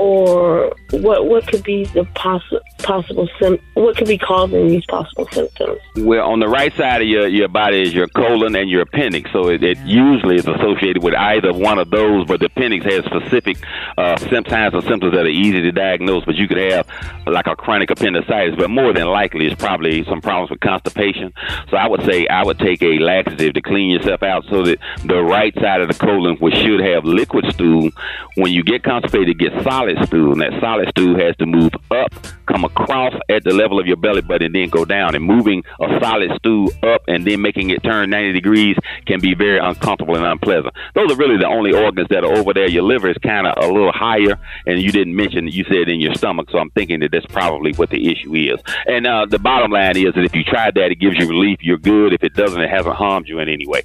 or 0.00 0.74
what? 0.92 1.26
What 1.26 1.46
could 1.46 1.62
be 1.62 1.84
the 1.84 2.04
possi- 2.16 2.60
possible 2.78 3.28
sim- 3.38 3.58
What 3.74 3.98
could 3.98 4.08
be 4.08 4.16
causing 4.16 4.68
these 4.68 4.86
possible 4.86 5.28
symptoms? 5.30 5.78
Well, 5.96 6.26
on 6.26 6.40
the 6.40 6.48
right 6.48 6.74
side 6.74 7.02
of 7.02 7.08
your, 7.08 7.28
your 7.28 7.48
body 7.48 7.82
is 7.82 7.92
your 7.92 8.08
colon 8.08 8.56
and 8.56 8.70
your 8.70 8.80
appendix, 8.82 9.30
so 9.30 9.48
it, 9.48 9.62
it 9.62 9.76
usually 9.80 10.36
is 10.36 10.46
associated 10.48 11.02
with 11.02 11.14
either 11.14 11.52
one 11.52 11.78
of 11.78 11.90
those. 11.90 12.26
But 12.26 12.40
the 12.40 12.46
appendix 12.46 12.86
has 12.86 13.04
specific 13.04 13.58
uh, 13.98 14.16
signs 14.16 14.74
or 14.74 14.80
symptoms 14.82 15.12
that 15.12 15.26
are 15.26 15.28
easy 15.28 15.60
to 15.60 15.70
diagnose. 15.70 16.24
But 16.24 16.36
you 16.36 16.48
could 16.48 16.58
have 16.72 16.88
like 17.26 17.46
a 17.46 17.54
chronic 17.54 17.90
appendicitis, 17.90 18.56
but 18.56 18.70
more 18.70 18.94
than 18.94 19.06
likely 19.06 19.46
it's 19.48 19.60
probably 19.60 20.02
some 20.04 20.22
problems 20.22 20.50
with 20.50 20.60
constipation. 20.60 21.34
So 21.68 21.76
I 21.76 21.86
would 21.86 22.04
say 22.06 22.26
I 22.26 22.42
would 22.42 22.58
take 22.58 22.82
a 22.82 22.98
laxative 22.98 23.52
to 23.52 23.60
clean 23.60 23.90
yourself 23.90 24.22
out 24.22 24.44
so 24.48 24.62
that 24.62 24.78
the 25.04 25.22
right 25.22 25.54
side 25.56 25.82
of 25.82 25.88
the 25.88 25.94
colon, 25.94 26.36
which 26.36 26.54
should 26.54 26.80
have 26.80 27.04
liquid 27.04 27.52
stool, 27.52 27.90
when 28.36 28.50
you 28.50 28.64
get 28.64 28.82
constipated, 28.82 29.38
gets 29.38 29.62
solid 29.62 29.89
stool, 30.06 30.32
and 30.32 30.40
that 30.40 30.60
solid 30.60 30.88
stool 30.90 31.18
has 31.18 31.36
to 31.36 31.46
move 31.46 31.72
up, 31.90 32.12
come 32.46 32.64
across 32.64 33.14
at 33.28 33.44
the 33.44 33.52
level 33.52 33.78
of 33.78 33.86
your 33.86 33.96
belly 33.96 34.22
button, 34.22 34.46
and 34.46 34.54
then 34.54 34.68
go 34.68 34.84
down. 34.84 35.14
And 35.14 35.24
moving 35.24 35.62
a 35.80 36.00
solid 36.00 36.30
stool 36.36 36.70
up 36.82 37.02
and 37.08 37.26
then 37.26 37.40
making 37.40 37.70
it 37.70 37.82
turn 37.82 38.10
90 38.10 38.32
degrees 38.32 38.76
can 39.06 39.20
be 39.20 39.34
very 39.34 39.58
uncomfortable 39.58 40.16
and 40.16 40.24
unpleasant. 40.24 40.74
Those 40.94 41.12
are 41.12 41.16
really 41.16 41.36
the 41.36 41.46
only 41.46 41.72
organs 41.72 42.08
that 42.10 42.24
are 42.24 42.32
over 42.32 42.52
there. 42.52 42.68
Your 42.68 42.82
liver 42.82 43.10
is 43.10 43.16
kind 43.22 43.46
of 43.46 43.54
a 43.62 43.66
little 43.66 43.92
higher, 43.92 44.38
and 44.66 44.80
you 44.80 44.92
didn't 44.92 45.14
mention 45.14 45.46
you 45.48 45.64
said 45.64 45.88
in 45.88 46.00
your 46.00 46.14
stomach, 46.14 46.48
so 46.50 46.58
I'm 46.58 46.70
thinking 46.70 47.00
that 47.00 47.12
that's 47.12 47.26
probably 47.26 47.72
what 47.74 47.90
the 47.90 48.10
issue 48.10 48.34
is. 48.34 48.60
And 48.86 49.06
uh, 49.06 49.26
the 49.26 49.38
bottom 49.38 49.70
line 49.70 49.96
is 49.96 50.14
that 50.14 50.24
if 50.24 50.34
you 50.34 50.44
tried 50.44 50.74
that, 50.74 50.90
it 50.90 51.00
gives 51.00 51.16
you 51.16 51.28
relief. 51.28 51.58
You're 51.62 51.78
good. 51.78 52.12
If 52.12 52.22
it 52.22 52.34
doesn't, 52.34 52.60
it 52.60 52.70
hasn't 52.70 52.94
harmed 52.94 53.28
you 53.28 53.38
in 53.38 53.48
any 53.48 53.66
way. 53.66 53.82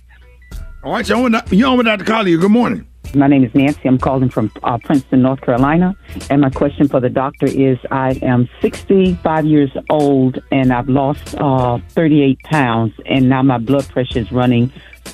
All 0.84 0.92
right, 0.92 1.10
with, 1.10 1.52
you're 1.52 1.68
on 1.68 1.78
with 1.78 1.88
Dr. 1.88 2.06
Collier. 2.06 2.38
Good 2.38 2.52
morning. 2.52 2.88
My 3.16 3.28
name 3.28 3.46
is 3.46 3.56
Nancy. 3.56 3.88
I'm 3.88 3.98
calling 3.98 4.30
from 4.30 4.52
uh, 4.62 4.78
Princeton, 4.78 5.22
North 5.22 5.40
Carolina. 5.40 5.96
And 6.30 6.42
my 6.42 6.50
question 6.50 6.90
for 6.90 7.00
the 7.00 7.10
doctor 7.10 7.46
is 7.46 7.78
I 7.90 8.20
am 8.22 8.50
65 8.62 9.46
years 9.46 9.72
old 9.90 10.40
and 10.52 10.74
I've 10.74 10.90
lost 10.90 11.34
uh, 11.36 11.80
38 11.90 12.40
pounds. 12.44 12.94
And 13.06 13.30
now 13.30 13.42
my 13.42 13.58
blood 13.58 13.88
pressure 13.88 14.20
is 14.20 14.32
running 14.34 14.70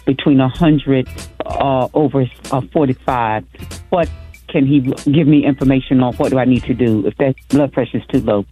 between 0.06 0.39
100 0.39 1.08
uh, 1.45 1.89
over 1.93 2.26
uh, 2.52 2.62
45. 2.74 3.45
What 3.89 4.10
can 4.47 4.66
he 4.66 4.80
give 4.80 5.28
me 5.28 5.45
information 5.45 6.02
on? 6.02 6.16
What 6.16 6.32
do 6.32 6.39
I 6.39 6.45
need 6.45 6.64
to 6.64 6.74
do 6.74 7.06
if 7.06 7.16
that 7.18 7.36
blood 7.49 7.72
pressure 7.72 7.97
is 7.97 8.04
too 8.12 8.22
low? 8.22 8.45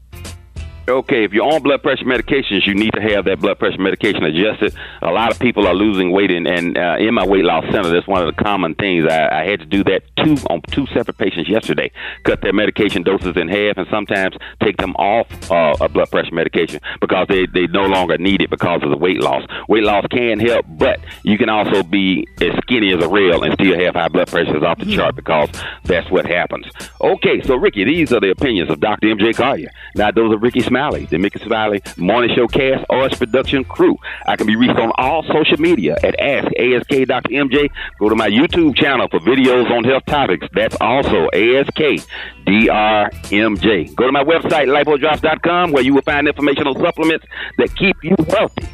Okay, 0.90 1.24
if 1.24 1.34
you're 1.34 1.46
on 1.46 1.62
blood 1.62 1.84
pressure 1.84 2.04
medications, 2.04 2.66
you 2.66 2.74
need 2.74 2.90
to 2.94 3.02
have 3.02 3.26
that 3.26 3.40
blood 3.40 3.60
pressure 3.60 3.80
medication 3.80 4.24
adjusted. 4.24 4.74
A 5.04 5.12
lot 5.12 5.32
of 5.32 5.38
people 5.38 5.68
are 5.68 5.76
losing 5.76 6.12
weight, 6.12 6.32
and, 6.32 6.48
and 6.48 6.80
uh, 6.80 6.96
in 6.98 7.14
my 7.14 7.24
weight 7.24 7.46
loss 7.46 7.64
center, 7.66 7.92
that's 7.92 8.08
one 8.08 8.28
of 8.28 8.36
the 8.36 8.44
common 8.44 8.74
things. 8.74 9.06
I, 9.06 9.42
I 9.42 9.46
had 9.46 9.60
to 9.60 9.68
do 9.68 9.84
that 9.84 10.02
two 10.18 10.36
on 10.50 10.64
two 10.72 10.88
separate 10.88 11.20
patients 11.20 11.48
yesterday. 11.48 11.92
Cut 12.24 12.42
their 12.42 12.54
medication 12.54 13.04
doses 13.04 13.38
in 13.38 13.48
half, 13.50 13.78
and 13.78 13.86
sometimes 13.92 14.36
take 14.64 14.78
them 14.78 14.96
off 14.96 15.28
uh, 15.52 15.76
a 15.80 15.88
blood 15.88 16.10
pressure 16.10 16.34
medication 16.34 16.80
because 17.02 17.28
they, 17.30 17.46
they 17.46 17.68
no 17.68 17.86
longer 17.86 18.18
need 18.18 18.42
it 18.42 18.50
because 18.50 18.82
of 18.82 18.90
the 18.90 18.98
weight 18.98 19.20
loss. 19.20 19.44
Weight 19.68 19.84
loss 19.84 20.08
can 20.10 20.40
help, 20.40 20.66
but 20.70 21.00
you 21.22 21.38
can 21.38 21.50
also 21.50 21.84
be 21.84 22.28
as 22.42 22.58
skinny 22.64 22.92
as 22.94 23.04
a 23.04 23.08
rail 23.08 23.44
and 23.44 23.54
still 23.54 23.78
have 23.80 23.94
high 23.94 24.08
blood 24.08 24.28
pressures 24.28 24.64
off 24.64 24.80
the 24.80 24.86
chart 24.86 25.16
because 25.16 25.52
that's 25.84 26.10
what 26.10 26.26
happens. 26.26 26.66
Okay, 27.00 27.42
so 27.44 27.56
Rickey, 27.58 27.84
these 27.84 28.12
are 28.12 28.20
the 28.20 28.32
opinions 28.32 28.72
of 28.72 28.80
Dr. 28.80 29.06
MJ 29.06 29.36
Collier. 29.36 29.70
Now, 29.96 30.10
those 30.10 30.34
are 30.34 30.40
Rickey 30.40 30.62
The 30.80 31.19
Rickey 31.21 31.39
Smiley 31.43 31.82
Morning 31.97 32.34
Show 32.34 32.47
cast 32.47 32.86
or 32.89 33.05
its 33.05 33.17
production 33.17 33.65
crew. 33.65 33.97
I 34.25 34.38
can 34.38 34.47
be 34.47 34.55
reached 34.55 34.80
on 34.80 34.93
all 34.97 35.23
social 35.23 35.59
media 35.59 35.97
at 36.01 36.17
Ask 36.17 36.47
ASK 36.57 37.05
Dr. 37.05 37.30
MJ. 37.32 37.69
Go 37.99 38.07
to 38.07 38.15
my 38.15 38.30
YouTube 38.30 38.77
channel 38.77 39.09
for 39.09 39.19
videos 39.19 39.69
on 39.71 39.84
health 39.84 40.05
topics. 40.05 40.47
That's 40.53 40.77
also 40.80 41.27
ASK 41.34 42.07
DRMJ. 42.47 43.93
Go 43.95 44.05
to 44.05 44.11
my 44.13 44.23
website, 44.23 44.67
lipodrops.com, 44.69 45.73
where 45.73 45.84
you 45.84 45.93
will 45.93 46.01
find 46.01 46.30
informational 46.30 46.75
supplements 46.75 47.25
that 47.57 47.75
keep 47.75 47.97
you 48.01 48.15
healthy. 48.30 48.65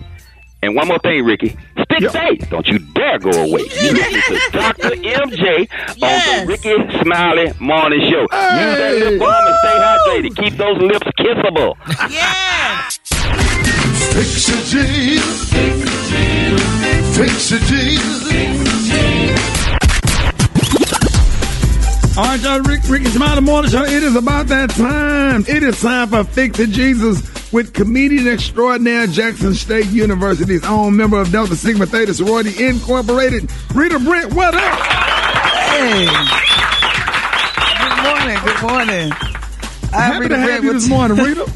And 0.62 0.76
one 0.76 0.88
more 0.88 0.98
thing, 1.00 1.24
Rickey. 1.24 1.56
Stick 1.84 2.10
safe. 2.10 2.50
Don't 2.50 2.66
you 2.68 2.80
dare 2.80 3.20
go 3.20 3.30
away. 3.30 3.62
You 3.86 3.92
listen 3.92 4.36
to 4.36 4.50
Dr. 4.52 4.90
MJ 4.90 5.70
on 6.02 6.46
the 6.46 6.46
Rickey 6.48 7.04
Smiley 7.04 7.54
Morning 7.60 8.00
Show. 8.10 8.22
Use 8.22 8.30
that 8.32 8.96
lip 8.98 9.20
balm 9.20 9.46
and 9.46 9.56
stay 9.62 9.78
hydrated. 9.78 10.35
Keep 10.46 10.58
those 10.58 10.78
lips 10.78 11.08
kissable. 11.18 11.76
Yeah. 12.12 12.88
Fix 14.14 14.50
it, 14.50 14.64
Jesus. 14.70 15.50
Fix 17.18 17.52
it, 17.52 17.62
Jesus. 17.62 18.32
All 22.16 22.26
right, 22.26 22.40
y'all, 22.44 22.60
Rick, 22.60 22.82
Rickey 22.88 23.06
Smiley 23.06 23.42
Morning 23.42 23.72
Show. 23.72 23.86
It 23.86 24.04
is 24.04 24.16
about 24.16 24.46
that 24.50 24.70
time. 24.70 25.46
It 25.48 25.64
is 25.64 25.82
time 25.82 26.10
for 26.10 26.24
Fix 26.24 26.60
It 26.60 26.70
Jesus 26.70 27.52
with 27.52 27.74
comedian 27.74 28.28
extraordinaire 28.28 29.08
Jackson 29.08 29.56
State 29.56 29.88
University's 29.88 30.64
own 30.64 30.96
member 30.96 31.20
of 31.20 31.32
Delta 31.32 31.56
Sigma 31.56 31.88
Theta 31.88 32.14
Sorority 32.14 32.68
Incorporated, 32.68 33.50
Rita 33.74 33.98
Brent. 33.98 34.32
What 34.36 34.54
up? 34.54 34.80
Hey. 35.72 36.06
Good 37.82 38.04
morning. 38.04 38.38
Good 38.46 38.62
morning. 38.62 39.35
I'm 39.96 40.14
Happy 40.14 40.28
to 40.30 40.38
have 40.38 40.64
you 40.64 40.74
this 40.74 40.90
morning, 40.90 41.18
Rita. 41.18 41.46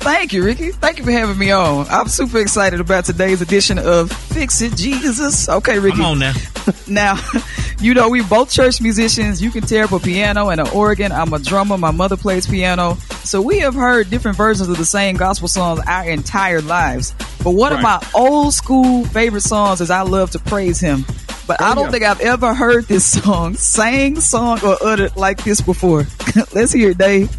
Thank 0.00 0.32
you, 0.32 0.44
Rickey. 0.44 0.72
Thank 0.72 0.98
you 0.98 1.04
for 1.04 1.10
having 1.10 1.38
me 1.38 1.50
on. 1.50 1.86
I'm 1.88 2.08
super 2.08 2.38
excited 2.38 2.80
about 2.80 3.04
today's 3.04 3.40
edition 3.40 3.78
of 3.78 4.12
Fix 4.12 4.60
It 4.60 4.76
Jesus. 4.76 5.48
Okay, 5.48 5.78
Rickey. 5.78 5.96
Come 5.96 6.06
on 6.06 6.18
now. 6.18 6.32
Now, 6.86 7.18
you 7.80 7.94
know, 7.94 8.10
we 8.10 8.22
both 8.22 8.52
church 8.52 8.82
musicians. 8.82 9.40
You 9.40 9.50
can 9.50 9.62
tear 9.62 9.84
up 9.84 9.92
a 9.92 9.98
piano 9.98 10.50
and 10.50 10.60
an 10.60 10.68
organ. 10.68 11.12
I'm 11.12 11.32
a 11.32 11.38
drummer. 11.38 11.78
My 11.78 11.90
mother 11.92 12.16
plays 12.16 12.46
piano. 12.46 12.96
So 13.24 13.40
we 13.40 13.60
have 13.60 13.74
heard 13.74 14.10
different 14.10 14.36
versions 14.36 14.68
of 14.68 14.76
the 14.76 14.84
same 14.84 15.16
gospel 15.16 15.48
songs 15.48 15.80
our 15.86 16.04
entire 16.04 16.60
lives. 16.60 17.14
But 17.42 17.52
one 17.52 17.72
of 17.72 17.80
my 17.80 18.06
old 18.14 18.52
school 18.52 19.06
favorite 19.06 19.40
songs 19.42 19.80
is 19.80 19.90
I 19.90 20.02
Love 20.02 20.30
to 20.32 20.38
Praise 20.38 20.78
Him. 20.78 21.06
But 21.46 21.62
oh, 21.62 21.64
I 21.64 21.74
don't 21.74 21.90
think 21.90 22.04
I've 22.04 22.20
ever 22.20 22.52
heard 22.52 22.84
this 22.84 23.06
song 23.06 23.54
sang, 23.54 24.20
song, 24.20 24.60
or 24.62 24.76
uttered 24.82 25.16
like 25.16 25.42
this 25.42 25.62
before. 25.62 26.06
Let's 26.52 26.72
hear 26.72 26.90
it, 26.90 26.98
Dave. 26.98 27.34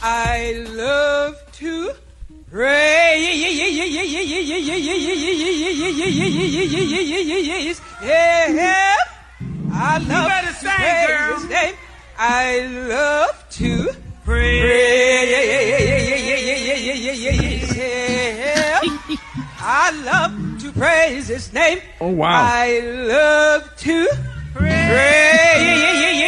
I 0.00 0.64
love 0.70 1.36
to 1.54 1.92
praise. 2.50 3.42
Yeah, 8.00 8.94
I 9.72 9.98
love 9.98 10.30
to 10.44 10.52
sing, 10.54 10.70
praise. 10.70 11.42
His 11.42 11.50
name. 11.50 11.74
I 12.16 12.60
love 12.88 13.46
to 13.50 13.94
praise. 14.24 14.68
I 19.60 19.90
love 20.04 20.60
to 20.60 20.72
praise 20.72 21.28
His 21.28 21.52
name. 21.52 21.80
Oh, 22.00 22.08
wow. 22.08 22.28
I 22.30 22.78
love 22.80 23.76
to 23.78 24.08
praise. 24.58 26.18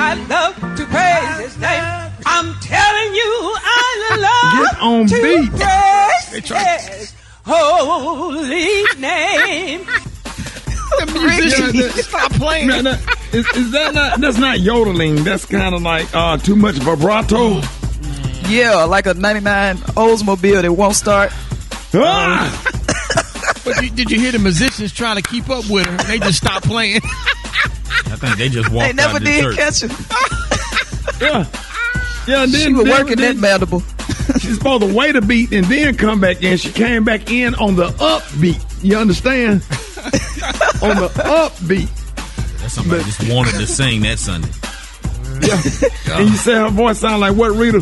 I 0.00 0.14
love 0.28 0.54
to 0.76 0.84
praise 0.86 1.38
His 1.46 1.58
name. 1.58 1.84
I'm 2.26 2.54
telling 2.60 3.14
you, 3.14 3.56
I 3.64 4.16
love 4.20 4.52
Get 4.64 4.80
on 4.82 5.06
to 5.06 5.22
beat. 5.22 5.50
praise 5.60 6.46
His 6.48 7.14
holy 7.44 8.84
name. 8.98 9.86
The 10.98 11.06
musicians, 11.12 12.06
stop 12.06 12.32
playing. 12.32 12.70
is, 13.32 13.46
is 13.54 13.70
that 13.72 13.94
not? 13.94 14.20
That's 14.20 14.38
not 14.38 14.60
yodeling. 14.60 15.22
That's 15.22 15.44
kind 15.44 15.74
of 15.74 15.82
like 15.82 16.08
uh, 16.14 16.38
too 16.38 16.56
much 16.56 16.76
vibrato. 16.76 17.60
Yeah, 18.48 18.84
like 18.84 19.06
a 19.06 19.14
99 19.14 19.76
Oldsmobile 19.76 20.62
that 20.62 20.72
won't 20.72 20.96
start. 20.96 21.30
Ah! 21.94 22.64
But 23.74 23.82
you, 23.84 23.90
did 23.90 24.10
you 24.10 24.18
hear 24.20 24.32
the 24.32 24.38
musicians 24.38 24.92
trying 24.92 25.16
to 25.16 25.22
keep 25.22 25.48
up 25.50 25.68
with 25.70 25.86
her? 25.86 25.96
They 26.04 26.18
just 26.18 26.38
stopped 26.38 26.66
playing. 26.66 27.00
I 27.04 28.16
think 28.16 28.36
they 28.38 28.48
just 28.48 28.70
walked 28.70 28.86
They 28.88 28.92
never 28.94 29.16
out 29.16 29.22
did 29.24 29.42
church. 29.42 29.56
catch 29.56 29.80
her. 29.80 31.24
Yeah. 31.24 31.46
Yeah, 32.26 32.42
and 32.44 32.52
then 32.52 32.60
She 32.68 32.72
was 32.72 32.84
working 32.88 33.16
then 33.16 33.36
that 33.36 33.40
mandible. 33.40 33.80
She's 34.38 34.56
supposed 34.58 34.82
to 34.86 34.94
wait 34.94 35.16
a 35.16 35.22
beat 35.22 35.52
and 35.52 35.64
then 35.66 35.96
come 35.96 36.20
back 36.20 36.42
in. 36.42 36.56
She 36.58 36.70
came 36.70 37.04
back 37.04 37.30
in 37.30 37.54
on 37.54 37.76
the 37.76 37.88
upbeat. 37.88 38.62
You 38.84 38.98
understand? 38.98 39.62
on 40.82 40.96
the 41.00 41.08
upbeat. 41.24 41.88
That's 42.60 42.74
somebody 42.74 43.02
just 43.04 43.28
wanted 43.32 43.52
to 43.52 43.66
sing 43.66 44.02
that 44.02 44.18
Sunday. 44.18 44.48
Yeah. 45.40 46.18
And 46.18 46.28
you 46.28 46.36
say 46.36 46.54
her 46.54 46.68
voice 46.68 46.98
sound 46.98 47.20
like 47.20 47.34
what, 47.36 47.52
Rita? 47.56 47.78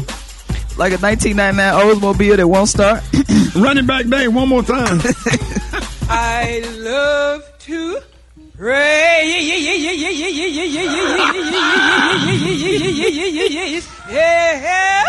Like 0.78 0.92
a 0.92 0.98
1999 0.98 1.56
Oldsmobile 1.74 2.36
that 2.36 2.46
won't 2.48 2.68
start. 2.68 3.02
Running 3.56 3.86
back 3.86 4.06
day 4.06 4.28
one 4.28 4.48
more 4.48 4.62
time. 4.62 5.00
I 6.38 6.58
love 6.80 7.42
to 7.60 7.98
pray. 8.58 9.22
Yeah. 14.10 15.02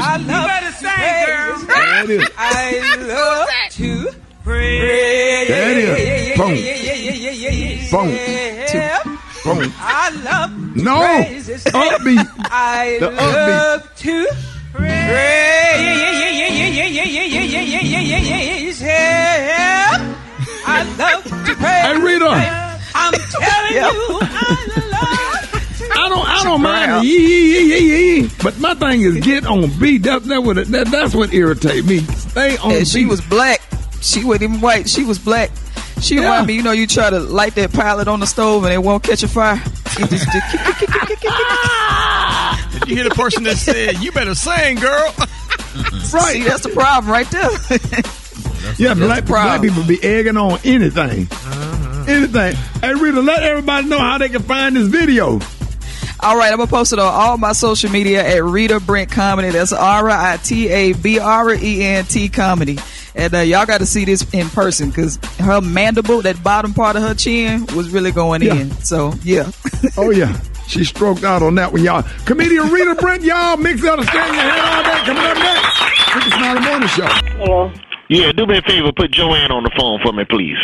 I 0.00 0.16
love 0.16 0.46
better 0.48 0.72
sing, 0.72 1.26
girl. 1.26 1.58
There 1.66 2.04
it 2.04 2.10
is. 2.10 2.28
I 2.38 2.96
love 3.06 3.48
to 3.72 4.10
praise. 4.42 5.48
There 5.48 5.70
it 5.70 5.78
is. 5.78 6.38
Boom. 7.90 8.08
Boom. 9.44 9.44
Boom. 9.44 9.60
I 9.78 10.10
love 10.24 10.50
to 10.50 10.56
No. 10.82 10.96
praise 11.00 11.46
his 11.46 11.64
name. 11.66 11.74
Upbeat. 11.92 12.26
I 12.50 12.96
The 13.00 13.10
love 13.10 13.82
to 13.96 14.26
praise 14.72 16.08
him. 18.80 20.17
I 20.70 20.82
love 20.98 21.24
to 21.24 21.30
praise 21.30 21.56
Hey, 21.58 21.98
Rita. 22.00 22.38
him. 22.40 22.80
I'm 22.94 23.12
telling 23.12 23.74
you, 23.74 24.18
I 25.90 26.08
don't, 26.08 26.26
I 26.28 26.40
don't 26.44 26.62
mind 26.62 26.92
the 26.92 27.04
yee, 27.06 27.18
yee, 27.18 27.60
yee, 27.60 27.78
yee, 27.78 28.20
yee. 28.22 28.30
But 28.42 28.58
my 28.60 28.74
thing 28.74 29.00
is 29.02 29.16
get 29.24 29.46
on 29.46 29.70
beat. 29.78 30.02
That, 30.04 30.24
that, 30.24 30.42
what, 30.42 30.56
that, 30.56 30.88
that's 30.88 31.14
what 31.14 31.32
irritate 31.32 31.84
me. 31.84 31.98
Stay 32.00 32.56
on 32.58 32.70
And 32.70 32.80
beat. 32.80 32.88
she 32.88 33.06
was 33.06 33.20
black. 33.20 33.60
She 34.00 34.24
wasn't 34.24 34.42
even 34.44 34.60
white. 34.60 34.88
She 34.88 35.04
was 35.04 35.18
black. 35.18 35.50
She 36.00 36.14
Yeah. 36.16 36.22
reminded 36.22 36.46
me, 36.48 36.54
you 36.54 36.62
know, 36.62 36.70
you 36.72 36.86
try 36.86 37.10
to 37.10 37.18
light 37.18 37.54
that 37.56 37.72
pilot 37.72 38.06
on 38.08 38.20
the 38.20 38.26
stove 38.26 38.64
and 38.64 38.72
it 38.72 38.78
won't 38.82 39.02
catch 39.02 39.22
a 39.22 39.28
fire. 39.28 39.60
It 39.98 40.10
just- 40.10 40.30
Did 42.72 42.88
you 42.88 42.94
hear 42.96 43.04
the 43.04 43.14
person 43.14 43.42
that 43.44 43.56
said, 43.56 43.98
"You 43.98 44.12
better 44.12 44.34
sing, 44.34 44.76
girl"? 44.76 45.12
right. 46.12 46.32
See, 46.32 46.42
that's 46.44 46.62
the 46.62 46.70
problem 46.72 47.10
right 47.10 47.28
there. 47.30 47.50
Yeah, 48.78 48.94
black, 48.94 49.26
black 49.26 49.60
people 49.60 49.82
be 49.84 50.02
egging 50.02 50.36
on 50.36 50.58
anything. 50.64 51.26
Uh-huh. 51.30 52.04
Anything. 52.06 52.54
Hey, 52.80 52.94
Rita, 52.94 53.20
let 53.20 53.42
everybody 53.42 53.86
know 53.88 53.98
how 53.98 54.18
they 54.18 54.28
can 54.28 54.42
find 54.42 54.76
this 54.76 54.86
video. 54.86 55.40
All 56.20 56.36
right, 56.36 56.50
I'm 56.50 56.58
gonna 56.58 56.66
post 56.68 56.92
it 56.92 56.98
on 56.98 57.12
all 57.12 57.36
my 57.38 57.52
social 57.52 57.90
media 57.90 58.26
at 58.26 58.42
Rita 58.42 58.80
Brent 58.80 59.10
Comedy. 59.10 59.50
That's 59.50 59.72
R 59.72 60.10
I 60.10 60.36
T 60.42 60.68
A 60.68 60.92
B 60.94 61.18
R 61.20 61.54
E 61.54 61.84
N 61.84 62.04
T 62.06 62.28
Comedy. 62.28 62.78
And 63.14 63.34
uh, 63.34 63.38
y'all 63.38 63.66
got 63.66 63.78
to 63.78 63.86
see 63.86 64.04
this 64.04 64.22
in 64.32 64.48
person 64.48 64.90
because 64.90 65.16
her 65.40 65.60
mandible, 65.60 66.22
that 66.22 66.40
bottom 66.42 66.72
part 66.72 66.94
of 66.96 67.02
her 67.02 67.14
chin, 67.14 67.66
was 67.74 67.88
really 67.90 68.12
going 68.12 68.42
Yeah. 68.42 68.54
in. 68.54 68.70
So 68.82 69.12
yeah. 69.22 69.50
Oh, 69.96 70.10
yeah. 70.10 70.40
She 70.66 70.84
stroked 70.84 71.22
out 71.24 71.40
on 71.42 71.54
that 71.56 71.72
one, 71.72 71.82
y'all. 71.84 72.02
Comedian 72.26 72.68
Rita 72.70 72.94
Brent, 72.96 73.22
y'all. 73.22 73.56
Mix 73.56 73.84
out 73.84 73.98
a 74.00 74.04
stand 74.04 74.34
your 74.34 74.42
head 74.42 74.60
all 74.60 74.82
day. 74.82 75.04
Coming 75.06 75.22
up 75.24 75.36
next. 75.38 76.14
Rickey 76.14 76.30
Smiley 76.30 76.60
Morning 76.60 76.88
Show. 76.88 77.06
Hello. 77.06 77.72
Yeah, 78.08 78.32
do 78.32 78.46
me 78.46 78.56
a 78.56 78.62
favor. 78.62 78.90
Put 78.96 79.10
Joanne 79.10 79.52
on 79.52 79.64
the 79.64 79.70
phone 79.76 80.00
for 80.02 80.12
me, 80.12 80.24
please. 80.24 80.56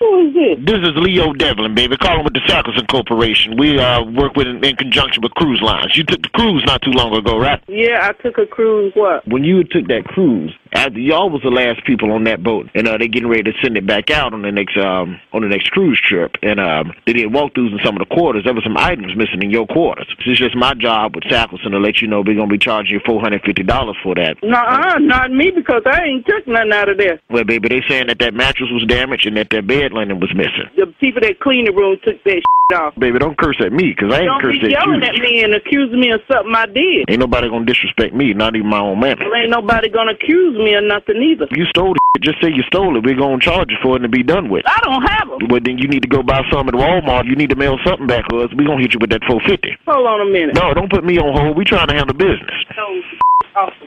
Who 0.00 0.28
is 0.28 0.34
this? 0.34 0.66
This 0.66 0.88
is 0.88 0.96
Leo 0.96 1.32
Devlin, 1.32 1.74
baby. 1.74 1.96
Calling 1.96 2.24
with 2.24 2.34
the 2.34 2.40
Sackleson 2.40 2.88
Corporation. 2.88 3.56
We 3.56 3.78
uh, 3.78 4.02
work 4.02 4.36
with 4.36 4.46
in, 4.46 4.64
in 4.64 4.76
conjunction 4.76 5.22
with 5.22 5.32
cruise 5.34 5.60
lines. 5.62 5.96
You 5.96 6.04
took 6.04 6.22
the 6.22 6.28
cruise 6.30 6.62
not 6.66 6.82
too 6.82 6.90
long 6.90 7.14
ago, 7.14 7.38
right? 7.38 7.62
Yeah, 7.68 7.98
I 8.02 8.20
took 8.22 8.38
a 8.38 8.46
cruise. 8.46 8.92
What? 8.94 9.26
When 9.26 9.44
you 9.44 9.64
took 9.64 9.86
that 9.88 10.04
cruise, 10.06 10.54
after 10.72 10.98
y'all 10.98 11.30
was 11.30 11.42
the 11.42 11.50
last 11.50 11.84
people 11.84 12.12
on 12.12 12.24
that 12.24 12.42
boat, 12.42 12.68
and 12.74 12.86
uh, 12.88 12.98
they 12.98 13.08
getting 13.08 13.28
ready 13.28 13.44
to 13.44 13.52
send 13.62 13.76
it 13.76 13.86
back 13.86 14.10
out 14.10 14.34
on 14.34 14.42
the 14.42 14.52
next 14.52 14.76
um 14.76 15.20
on 15.32 15.42
the 15.42 15.48
next 15.48 15.70
cruise 15.70 16.00
trip, 16.02 16.36
and 16.42 16.60
um 16.60 16.92
they 17.06 17.12
did 17.12 17.30
walkthroughs 17.30 17.72
in 17.72 17.80
some 17.84 17.96
of 17.96 18.06
the 18.06 18.14
quarters. 18.14 18.44
There 18.44 18.54
were 18.54 18.62
some 18.62 18.76
items 18.76 19.16
missing 19.16 19.42
in 19.42 19.50
your 19.50 19.66
quarters. 19.66 20.06
It's 20.26 20.38
just 20.38 20.56
my 20.56 20.74
job 20.74 21.14
with 21.14 21.24
Sackleson 21.24 21.70
to 21.70 21.78
let 21.78 22.00
you 22.00 22.08
know 22.08 22.22
we're 22.24 22.36
gonna 22.36 22.48
be 22.48 22.58
charging 22.58 22.94
you 22.94 23.00
four 23.04 23.20
hundred 23.20 23.42
fifty 23.42 23.62
dollars 23.62 23.96
for 24.02 24.14
that. 24.14 24.36
Nuh-uh, 24.42 24.98
not 24.98 25.30
me 25.30 25.50
because 25.50 25.82
I 25.86 26.02
ain't 26.04 26.26
took 26.26 26.46
nothing 26.46 26.72
out 26.72 26.88
of 26.88 26.98
there. 26.98 27.20
Well, 27.30 27.44
baby, 27.44 27.68
they 27.68 27.82
saying 27.88 28.08
that 28.08 28.18
that 28.18 28.34
mattress 28.34 28.70
was 28.72 28.84
damaged 28.86 29.26
and 29.26 29.36
that 29.36 29.50
that 29.50 29.66
bed 29.66 29.92
linen 29.92 30.20
was 30.20 30.34
missing. 30.34 30.68
The 30.76 30.86
people 31.00 31.20
that 31.22 31.40
clean 31.40 31.64
the 31.64 31.72
room 31.72 31.98
took 32.04 32.22
that 32.24 32.42
off. 32.74 32.94
Baby, 32.98 33.18
don't 33.18 33.38
curse 33.38 33.56
at 33.64 33.72
me 33.72 33.96
because 33.96 34.12
I 34.12 34.20
ain't 34.20 34.26
Don't 34.28 34.42
cursed 34.42 34.60
be 34.60 34.66
at 34.66 34.72
yelling 34.72 35.02
at 35.02 35.14
me 35.14 35.42
and 35.42 35.54
accusing 35.54 36.00
me 36.00 36.10
of 36.10 36.20
something 36.30 36.54
I 36.54 36.66
did. 36.66 37.08
Ain't 37.08 37.20
nobody 37.20 37.48
gonna 37.48 37.64
disrespect 37.64 38.14
me, 38.14 38.34
not 38.34 38.56
even 38.56 38.68
my 38.68 38.80
own 38.80 39.00
man. 39.00 39.16
Well, 39.18 39.34
ain't 39.34 39.48
nobody 39.48 39.88
gonna 39.88 40.12
accuse 40.12 40.57
me 40.58 40.74
of 40.74 40.84
nothing 40.84 41.22
either. 41.22 41.46
You 41.50 41.64
stole 41.66 41.94
it. 41.94 41.98
Just 42.20 42.42
say 42.42 42.48
you 42.50 42.62
stole 42.66 42.96
it. 42.96 43.04
We're 43.04 43.14
gonna 43.14 43.38
charge 43.38 43.70
you 43.70 43.78
for 43.82 43.96
it 43.96 44.02
and 44.02 44.10
be 44.10 44.22
done 44.22 44.50
with. 44.50 44.66
I 44.66 44.78
don't 44.82 45.02
have 45.02 45.28
them. 45.28 45.48
Well, 45.48 45.60
then 45.62 45.78
you 45.78 45.86
need 45.86 46.02
to 46.02 46.08
go 46.08 46.22
buy 46.22 46.42
some 46.50 46.68
at 46.68 46.74
Walmart. 46.74 47.26
You 47.26 47.36
need 47.36 47.50
to 47.50 47.56
mail 47.56 47.78
something 47.86 48.06
back 48.06 48.26
to 48.28 48.38
us. 48.42 48.50
We're 48.54 48.66
gonna 48.66 48.82
hit 48.82 48.92
you 48.92 48.98
with 49.00 49.10
that 49.10 49.22
four 49.28 49.40
fifty. 49.46 49.78
Hold 49.86 50.06
on 50.06 50.26
a 50.26 50.30
minute. 50.30 50.54
No, 50.54 50.74
don't 50.74 50.90
put 50.90 51.04
me 51.04 51.18
on 51.18 51.30
hold. 51.36 51.56
We 51.56 51.64
trying 51.64 51.88
to 51.88 51.94
handle 51.94 52.16
business. 52.16 52.50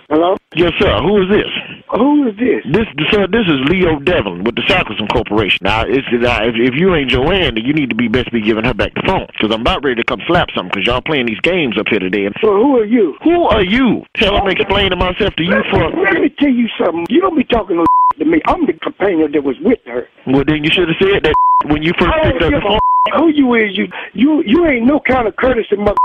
Hello? 0.10 0.36
Yes, 0.56 0.74
sir. 0.80 1.00
Who 1.02 1.24
is 1.24 1.30
this? 1.30 1.52
Who 1.96 2.28
is 2.28 2.36
this? 2.38 2.62
This, 2.68 2.88
sir. 3.12 3.28
This 3.28 3.48
is 3.48 3.60
Leo 3.70 4.00
Devlin 4.00 4.44
with 4.44 4.56
the 4.56 4.64
Sackleson 4.64 5.08
Corporation. 5.12 5.60
Now, 5.62 5.84
it's, 5.88 6.08
now 6.12 6.44
if, 6.44 6.56
if 6.56 6.76
you 6.76 6.94
ain't 6.96 7.10
Joanne, 7.10 7.56
then 7.56 7.64
you 7.66 7.74
need 7.74 7.90
to 7.90 7.96
be 7.96 8.08
best 8.08 8.32
be 8.32 8.42
giving 8.42 8.64
her 8.66 8.74
back 8.74 8.94
the 8.96 9.04
phone 9.06 9.28
because 9.28 9.54
I'm 9.54 9.62
about 9.62 9.84
ready 9.84 10.02
to 10.02 10.04
come 10.04 10.20
slap 10.28 10.50
something 10.56 10.72
because 10.74 10.86
y'all 10.86 11.02
playing 11.02 11.28
these 11.28 11.40
games 11.42 11.78
up 11.80 11.88
here 11.90 12.00
today. 12.00 12.28
Well, 12.44 12.60
who 12.60 12.78
are 12.78 12.86
you? 12.86 13.16
Who 13.24 13.44
are 13.48 13.64
you? 13.64 14.04
Tell 14.16 14.36
I'm 14.36 14.48
explaining 14.50 14.98
myself 15.00 15.36
to 15.36 15.44
you 15.44 15.64
for. 15.72 15.90
Let 16.04 16.22
me 16.22 16.30
tell 16.38 16.52
you 16.52 16.68
something. 16.78 17.06
You 17.10 17.22
don't 17.22 17.38
be 17.38 17.44
talking 17.46 17.78
no 17.78 17.86
to 18.20 18.26
me. 18.26 18.42
I'm 18.48 18.66
the 18.66 18.74
companion 18.74 19.32
that 19.32 19.44
was 19.44 19.56
with 19.62 19.80
her. 19.86 20.08
Well, 20.28 20.44
then 20.46 20.64
you 20.64 20.72
should 20.72 20.88
have 20.88 20.98
said 21.00 21.24
that 21.24 21.36
when 21.72 21.84
you 21.84 21.94
first 21.98 22.12
picked 22.24 22.42
up 22.44 22.52
the 22.52 22.62
phone. 22.62 22.80
who 23.16 23.30
you 23.30 23.54
is. 23.56 23.78
You 23.78 23.88
you 24.14 24.44
you 24.46 24.66
ain't 24.68 24.86
no 24.86 25.00
kind 25.00 25.28
of 25.28 25.36
courtesy 25.36 25.76
mother 25.76 25.96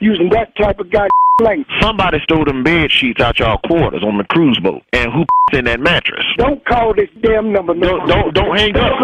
using 0.00 0.30
that 0.30 0.54
type 0.56 0.78
of 0.78 0.90
guy 0.90 1.08
language. 1.42 1.68
Somebody 1.80 2.18
stole 2.22 2.44
them 2.44 2.62
bed 2.62 2.90
sheets 2.90 3.20
out 3.20 3.38
y'all 3.38 3.58
quarters 3.66 4.02
on 4.04 4.18
the 4.18 4.24
cruise 4.24 4.58
boat, 4.62 4.82
and 4.92 5.12
who 5.12 5.24
in 5.56 5.64
that 5.64 5.80
mattress? 5.80 6.24
Don't 6.38 6.64
call 6.64 6.94
this 6.94 7.08
damn 7.22 7.52
number. 7.52 7.74
Don't 7.74 8.06
don't 8.08 8.34
don't 8.34 8.56
hang 8.56 8.76
up. 8.76 9.00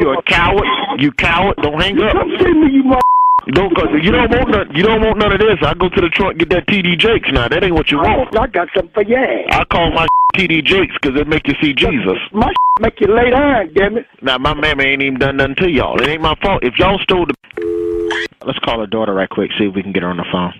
You're 0.00 0.18
a 0.18 0.22
coward. 0.22 0.66
You 0.98 1.12
coward. 1.12 1.56
Don't 1.62 1.80
hang 1.80 2.00
up. 2.00 2.12
Come 2.12 2.30
see 2.38 2.52
me, 2.52 2.72
you 2.72 2.82
mother. 2.84 3.00
Don't 3.52 3.72
cause 3.76 3.86
you 4.02 4.10
don't 4.10 4.30
want 4.30 4.50
none. 4.50 4.74
You 4.74 4.82
don't 4.82 5.00
want 5.00 5.18
none 5.18 5.32
of 5.32 5.38
this. 5.38 5.58
I 5.62 5.74
go 5.74 5.88
to 5.88 6.00
the 6.00 6.08
trunk 6.08 6.38
get 6.38 6.50
that 6.50 6.66
TD 6.66 6.98
Jakes 6.98 7.28
now. 7.30 7.46
That 7.46 7.62
ain't 7.62 7.74
what 7.74 7.90
you 7.92 7.98
want. 7.98 8.36
I 8.36 8.46
got 8.48 8.68
something 8.74 8.92
for 8.92 9.04
your 9.04 9.20
ass. 9.20 9.60
I 9.60 9.64
call 9.66 9.92
my 9.92 10.06
TD 10.36 10.64
Jakes 10.64 10.94
because 11.00 11.18
it 11.20 11.28
make 11.28 11.46
you 11.46 11.54
see 11.62 11.72
Jesus. 11.72 12.18
My 12.32 12.52
make 12.80 13.00
you 13.00 13.06
lay 13.06 13.30
down, 13.30 13.72
damn 13.72 13.98
it. 13.98 14.06
Now 14.20 14.38
my 14.38 14.52
mama 14.52 14.82
ain't 14.82 15.02
even 15.02 15.18
done 15.18 15.36
nothing 15.36 15.54
to 15.56 15.70
y'all. 15.70 16.00
It 16.02 16.08
ain't 16.08 16.22
my 16.22 16.34
fault. 16.42 16.64
If 16.64 16.76
y'all 16.78 16.98
stole 16.98 17.26
the, 17.26 17.34
let's 18.44 18.58
call 18.60 18.80
her 18.80 18.86
daughter 18.86 19.14
right 19.14 19.28
quick. 19.28 19.50
See 19.58 19.64
if 19.64 19.74
we 19.74 19.82
can 19.82 19.92
get 19.92 20.02
her 20.02 20.08
on 20.10 20.16
the 20.16 20.26
phone. 20.30 20.52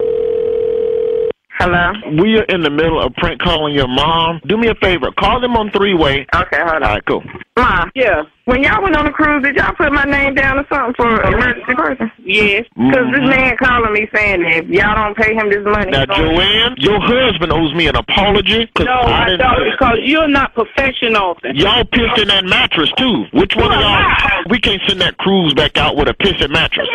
Hello? 1.59 1.93
We 2.23 2.37
are 2.37 2.45
in 2.45 2.61
the 2.61 2.71
middle 2.71 3.01
of 3.01 3.15
prank 3.15 3.41
calling 3.41 3.75
your 3.75 3.89
mom. 3.89 4.41
Do 4.47 4.59
me 4.59 4.69
a 4.69 4.75
favor. 4.75 5.11
Call 5.19 5.41
them 5.41 5.57
on 5.57 5.71
three 5.71 5.95
way. 5.95 6.27
Okay, 6.35 6.59
hold 6.61 6.77
on. 6.77 6.83
All 6.83 6.95
right, 6.95 7.05
cool. 7.07 7.25
Ma. 7.57 7.87
Yeah. 7.95 8.23
When 8.45 8.63
y'all 8.63 8.83
went 8.83 8.95
on 8.95 9.07
the 9.07 9.11
cruise, 9.11 9.43
did 9.43 9.57
y'all 9.57 9.75
put 9.75 9.91
my 9.91 10.05
name 10.05 10.35
down 10.35 10.59
or 10.59 10.67
something 10.71 10.95
for 10.95 11.09
emergency 11.23 11.75
person? 11.75 12.13
Yes. 12.23 12.65
Because 12.77 13.11
this 13.11 13.25
mm-hmm. 13.25 13.31
man 13.31 13.57
calling 13.57 13.93
me 13.93 14.07
saying 14.15 14.43
that 14.43 14.63
if 14.63 14.69
y'all 14.69 14.95
don't 14.95 15.17
pay 15.17 15.35
him 15.35 15.49
this 15.49 15.65
money. 15.65 15.91
Now, 15.91 16.07
he's 16.07 16.13
gonna- 16.13 16.37
Joanne, 16.37 16.75
your 16.79 17.01
husband 17.01 17.51
owes 17.51 17.75
me 17.75 17.89
an 17.89 17.97
apology. 17.97 18.69
'cause 18.77 18.87
No, 18.87 18.93
I 18.93 19.25
didn't- 19.25 19.41
don't, 19.41 19.71
because 19.73 19.99
you're 20.03 20.29
not 20.29 20.55
professional. 20.55 21.39
Y'all 21.55 21.85
pissed 21.87 22.19
in 22.21 22.29
that 22.29 22.45
mattress 22.45 22.93
too. 22.99 23.25
Which 23.33 23.57
one 23.57 23.73
of 23.73 23.81
y'all? 23.81 24.45
We 24.49 24.61
can't 24.61 24.83
send 24.87 25.01
that 25.01 25.17
cruise 25.17 25.55
back 25.55 25.79
out 25.79 25.97
with 25.97 26.07
a 26.07 26.15
pissing 26.15 26.51
mattress. 26.53 26.87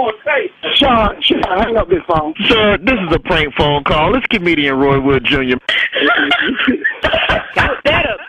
I'm 0.00 0.06
going 0.06 0.18
crazy. 0.22 0.52
Sean, 0.76 1.20
hang 1.22 1.76
up 1.76 1.88
this 1.88 2.02
phone? 2.08 2.32
Sir, 2.48 2.78
this 2.78 2.94
is 2.94 3.14
a 3.14 3.18
prank 3.18 3.54
phone 3.54 3.84
call. 3.84 4.16
It's 4.16 4.26
comedian 4.28 4.78
Roy 4.78 4.98
Wood 4.98 5.24
Jr. 5.24 5.56
Got 7.54 7.84
that 7.84 8.06
up. 8.08 8.20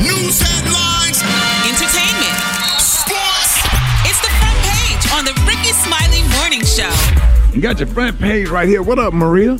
News 0.00 0.40
headlines, 0.42 1.22
entertainment, 1.70 2.34
sports. 2.82 3.62
It's 4.10 4.20
the 4.20 4.32
front 4.40 4.58
page 4.66 5.12
on 5.14 5.24
the 5.24 5.34
Rickey 5.46 5.72
Smiley 5.72 6.22
Morning 6.36 6.64
Show. 6.64 6.90
You 7.54 7.62
got 7.62 7.78
your 7.78 7.88
front 7.88 8.18
page 8.18 8.48
right 8.48 8.68
here. 8.68 8.82
What 8.82 8.98
up, 8.98 9.12
Maria? 9.12 9.56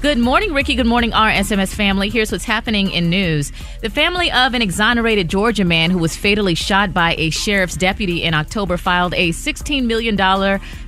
Good 0.00 0.18
morning, 0.18 0.54
Rickey. 0.54 0.76
Good 0.76 0.86
morning, 0.86 1.10
RSMS 1.10 1.74
family. 1.74 2.08
Here's 2.08 2.30
what's 2.30 2.44
happening 2.44 2.92
in 2.92 3.10
news. 3.10 3.50
The 3.82 3.90
family 3.90 4.30
of 4.30 4.54
an 4.54 4.62
exonerated 4.62 5.28
Georgia 5.28 5.64
man 5.64 5.90
who 5.90 5.98
was 5.98 6.16
fatally 6.16 6.54
shot 6.54 6.94
by 6.94 7.16
a 7.18 7.30
sheriff's 7.30 7.76
deputy 7.76 8.22
in 8.22 8.32
October 8.32 8.76
filed 8.76 9.12
a 9.14 9.30
$16 9.30 9.86
million 9.86 10.16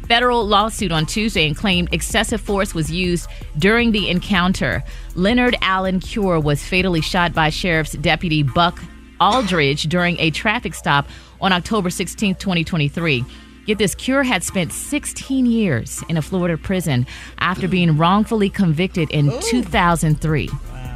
federal 0.07 0.47
lawsuit 0.47 0.93
on 0.93 1.07
Tuesday 1.07 1.45
and 1.45 1.57
claimed 1.57 1.93
excessive 1.93 2.41
force 2.41 2.73
was 2.73 2.89
used 2.89 3.29
during 3.59 3.91
the 3.91 4.09
encounter. 4.09 4.85
Leonard 5.17 5.57
Allen 5.61 5.99
Cure 5.99 6.39
was 6.39 6.63
fatally 6.65 7.01
shot 7.01 7.35
by 7.35 7.51
Sheriff's 7.51 7.95
Deputy 7.95 8.45
Buck 8.45 8.81
Aldridge 9.21 9.89
during 9.89 10.21
a 10.21 10.31
traffic 10.31 10.73
stop 10.73 11.09
on 11.41 11.53
October 11.53 11.91
16, 11.91 12.37
2023. 12.37 13.25
Get 13.71 13.79
this, 13.79 13.95
Cure 13.95 14.25
had 14.25 14.43
spent 14.43 14.73
16 14.73 15.47
years 15.47 16.03
in 16.09 16.17
a 16.17 16.23
Florida 16.23 16.59
prison 16.59 17.07
after 17.39 17.69
being 17.69 17.97
wrongfully 17.97 18.51
convicted 18.51 19.09
in 19.13 19.31
2003. 19.43 20.51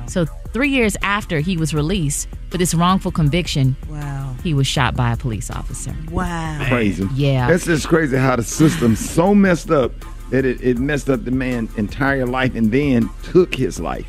So, 0.09 0.25
three 0.53 0.71
years 0.71 0.97
after 1.01 1.39
he 1.39 1.57
was 1.57 1.73
released 1.73 2.27
for 2.51 2.59
this 2.59 2.75
wrongful 2.75 3.13
conviction, 3.13 3.77
wow. 3.89 4.35
he 4.43 4.55
was 4.55 4.67
shot 4.67 4.97
by 4.97 5.13
a 5.13 5.17
police 5.17 5.53
officer. 5.53 5.95
Wow. 6.11 6.67
Crazy. 6.67 7.09
Yeah. 7.15 7.47
That's 7.47 7.65
just 7.65 7.87
crazy 7.87 8.17
how 8.17 8.35
the 8.35 8.43
system's 8.43 8.99
so 8.99 9.37
messed 9.37 9.71
up 9.71 9.93
that 10.31 10.45
it, 10.45 10.61
it 10.61 10.79
messed 10.79 11.09
up 11.09 11.25
the 11.25 11.31
man's 11.31 11.73
entire 11.77 12.27
life 12.27 12.57
and 12.57 12.73
then 12.73 13.09
took 13.23 13.55
his 13.55 13.79
life. 13.79 14.09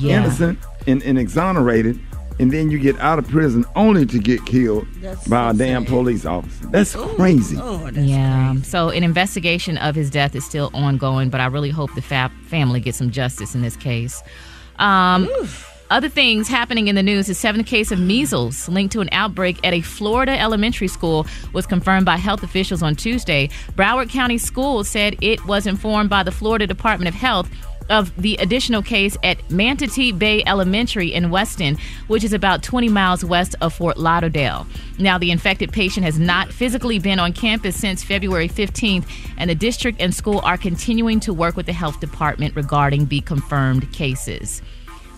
Yeah. 0.00 0.24
Innocent 0.24 0.58
and, 0.88 1.00
and 1.04 1.16
exonerated. 1.16 2.00
And 2.40 2.50
then 2.50 2.70
you 2.70 2.78
get 2.78 2.98
out 3.00 3.18
of 3.18 3.28
prison 3.28 3.66
only 3.76 4.06
to 4.06 4.18
get 4.18 4.46
killed 4.46 4.86
by 5.28 5.50
a 5.50 5.54
damn 5.54 5.84
police 5.84 6.24
officer. 6.24 6.66
That's 6.68 6.94
crazy. 6.94 7.56
yeah. 7.92 8.54
So 8.62 8.88
an 8.88 9.04
investigation 9.04 9.76
of 9.76 9.94
his 9.94 10.08
death 10.08 10.34
is 10.34 10.44
still 10.44 10.70
ongoing, 10.72 11.28
but 11.28 11.42
I 11.42 11.46
really 11.46 11.68
hope 11.68 11.94
the 11.94 12.00
fa- 12.02 12.32
family 12.46 12.80
gets 12.80 12.96
some 12.96 13.10
justice 13.10 13.54
in 13.54 13.60
this 13.60 13.76
case. 13.76 14.22
Um, 14.78 15.28
other 15.90 16.08
things 16.08 16.48
happening 16.48 16.88
in 16.88 16.94
the 16.94 17.02
news: 17.02 17.26
the 17.26 17.34
seventh 17.34 17.66
case 17.66 17.90
of 17.92 17.98
measles 17.98 18.68
linked 18.68 18.92
to 18.92 19.00
an 19.00 19.08
outbreak 19.12 19.58
at 19.62 19.74
a 19.74 19.80
Florida 19.82 20.38
elementary 20.38 20.88
school 20.88 21.26
was 21.52 21.66
confirmed 21.66 22.06
by 22.06 22.16
health 22.16 22.42
officials 22.42 22.82
on 22.82 22.94
Tuesday. 22.96 23.50
Broward 23.76 24.08
County 24.08 24.38
Schools 24.38 24.88
said 24.88 25.16
it 25.20 25.44
was 25.46 25.66
informed 25.66 26.08
by 26.08 26.22
the 26.22 26.32
Florida 26.32 26.66
Department 26.66 27.08
of 27.08 27.14
Health 27.14 27.50
of 27.90 28.14
the 28.20 28.36
additional 28.36 28.82
case 28.82 29.16
at 29.22 29.50
Manatee 29.50 30.12
Bay 30.12 30.42
Elementary 30.46 31.12
in 31.12 31.30
Weston, 31.30 31.76
which 32.06 32.24
is 32.24 32.32
about 32.32 32.62
20 32.62 32.88
miles 32.88 33.24
west 33.24 33.54
of 33.60 33.74
Fort 33.74 33.98
Lauderdale. 33.98 34.66
Now, 34.98 35.18
the 35.18 35.30
infected 35.30 35.72
patient 35.72 36.04
has 36.06 36.18
not 36.18 36.52
physically 36.52 36.98
been 36.98 37.18
on 37.18 37.32
campus 37.32 37.76
since 37.76 38.02
February 38.02 38.48
15th, 38.48 39.06
and 39.36 39.50
the 39.50 39.54
district 39.54 40.00
and 40.00 40.14
school 40.14 40.40
are 40.44 40.56
continuing 40.56 41.20
to 41.20 41.34
work 41.34 41.56
with 41.56 41.66
the 41.66 41.72
health 41.72 42.00
department 42.00 42.56
regarding 42.56 43.06
the 43.06 43.20
confirmed 43.22 43.92
cases. 43.92 44.62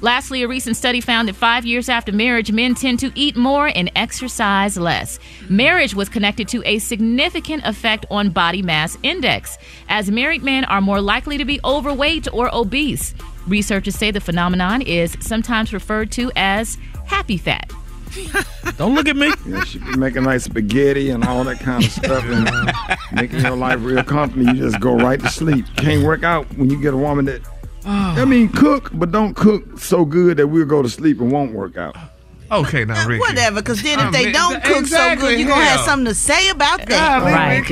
Lastly, 0.02 0.42
a 0.42 0.48
recent 0.48 0.76
study 0.76 1.00
found 1.00 1.28
that 1.28 1.36
five 1.36 1.64
years 1.64 1.88
after 1.88 2.10
marriage, 2.10 2.50
men 2.50 2.74
tend 2.74 2.98
to 2.98 3.12
eat 3.14 3.36
more 3.36 3.68
and 3.68 3.88
exercise 3.94 4.76
less. 4.76 5.20
Marriage 5.48 5.94
was 5.94 6.08
connected 6.08 6.48
to 6.48 6.60
a 6.66 6.80
significant 6.80 7.64
effect 7.64 8.04
on 8.10 8.30
body 8.30 8.62
mass 8.62 8.98
index, 9.04 9.56
as 9.88 10.10
married 10.10 10.42
men 10.42 10.64
are 10.64 10.80
more 10.80 11.00
likely 11.00 11.38
to 11.38 11.44
be 11.44 11.60
overweight 11.64 12.26
or 12.32 12.52
obese. 12.52 13.14
Researchers 13.46 13.94
say 13.94 14.10
the 14.10 14.20
phenomenon 14.20 14.82
is 14.82 15.16
sometimes 15.20 15.72
referred 15.72 16.10
to 16.12 16.32
as 16.34 16.78
happy 17.06 17.36
fat. 17.36 17.70
Don't 18.76 18.96
look 18.96 19.06
at 19.06 19.14
me. 19.14 19.32
Yeah, 19.46 19.62
she 19.62 19.78
be 19.78 19.96
making 19.96 20.24
nice 20.24 20.44
spaghetti 20.44 21.10
and 21.10 21.24
all 21.24 21.44
that 21.44 21.60
kind 21.60 21.84
of 21.84 21.90
stuff 21.92 22.24
and 22.24 22.72
making 23.12 23.38
your 23.38 23.56
life 23.56 23.78
real 23.80 24.02
comfortable. 24.02 24.52
You 24.52 24.64
just 24.64 24.80
go 24.80 24.96
right 24.96 25.20
to 25.20 25.28
sleep. 25.28 25.64
Can't 25.76 26.02
work 26.04 26.24
out 26.24 26.46
when 26.58 26.70
you 26.70 26.82
get 26.82 26.92
a 26.92 26.96
woman 26.96 27.24
that, 27.26 27.40
Oh. 27.84 27.90
I 27.90 28.24
mean, 28.24 28.48
cook, 28.48 28.90
but 28.94 29.10
don't 29.10 29.34
cook 29.34 29.78
so 29.78 30.04
good 30.04 30.36
that 30.36 30.46
we'll 30.46 30.66
go 30.66 30.82
to 30.82 30.88
sleep 30.88 31.20
and 31.20 31.32
won't 31.32 31.52
work 31.52 31.76
out. 31.76 31.96
Okay, 32.50 32.84
now 32.84 33.06
Rickey. 33.08 33.20
Whatever, 33.20 33.56
because 33.62 33.82
then 33.82 33.98
if 33.98 34.12
they 34.12 34.24
mean, 34.24 34.34
don't 34.34 34.62
cook 34.62 34.86
so 34.86 35.16
good, 35.16 35.38
you're 35.38 35.48
going 35.48 35.60
to 35.60 35.66
have 35.66 35.80
something 35.80 36.04
to 36.06 36.14
say 36.14 36.50
about 36.50 36.84
that. 36.86 37.22
Right, 37.22 37.68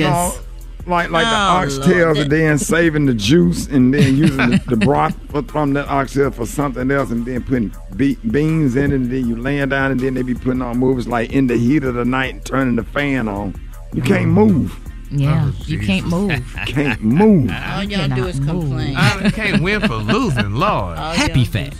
Like 0.87 1.11
like 1.11 1.25
Oh, 1.27 1.67
the 1.69 1.77
Lord. 1.77 2.15
oxtails 2.17 2.21
and 2.23 2.31
then 2.31 2.57
saving 2.57 3.05
the 3.05 3.13
juice 3.13 3.67
and 3.67 3.93
then 3.93 4.15
using 4.17 4.37
the, 4.37 4.61
the 4.67 4.75
broth 4.77 5.15
for- 5.29 5.43
from 5.43 5.73
that 5.73 5.87
oxtail 5.87 6.31
for 6.31 6.47
something 6.47 6.89
else 6.89 7.11
and 7.11 7.23
then 7.25 7.43
putting 7.43 7.71
be- 7.95 8.15
beans 8.31 8.75
in 8.75 8.91
it 8.91 8.95
and 8.95 9.11
then 9.11 9.27
you 9.27 9.35
laying 9.35 9.69
down 9.69 9.91
and 9.91 9.99
then 9.99 10.15
they 10.15 10.23
be 10.23 10.33
putting 10.33 10.63
on 10.63 10.79
movies 10.79 11.07
like 11.07 11.31
in 11.31 11.45
the 11.45 11.55
heat 11.55 11.83
of 11.83 11.93
the 11.93 12.03
night 12.03 12.33
and 12.33 12.43
turning 12.45 12.75
the 12.75 12.83
fan 12.83 13.27
on. 13.27 13.53
You 13.93 14.01
can't 14.01 14.29
move. 14.31 14.75
Yeah, 15.13 15.51
oh, 15.51 15.63
you 15.65 15.79
can't 15.79 16.07
move. 16.07 16.31
Can't 16.67 17.01
move. 17.03 17.51
All 17.51 17.83
y'all 17.83 18.07
do 18.07 18.27
is 18.27 18.39
complain. 18.39 18.95
I 18.95 19.29
can't 19.29 19.61
win 19.61 19.81
for 19.81 19.95
losing, 19.95 20.55
Lord. 20.55 20.97
Happy 20.97 21.43
fat. 21.45 21.75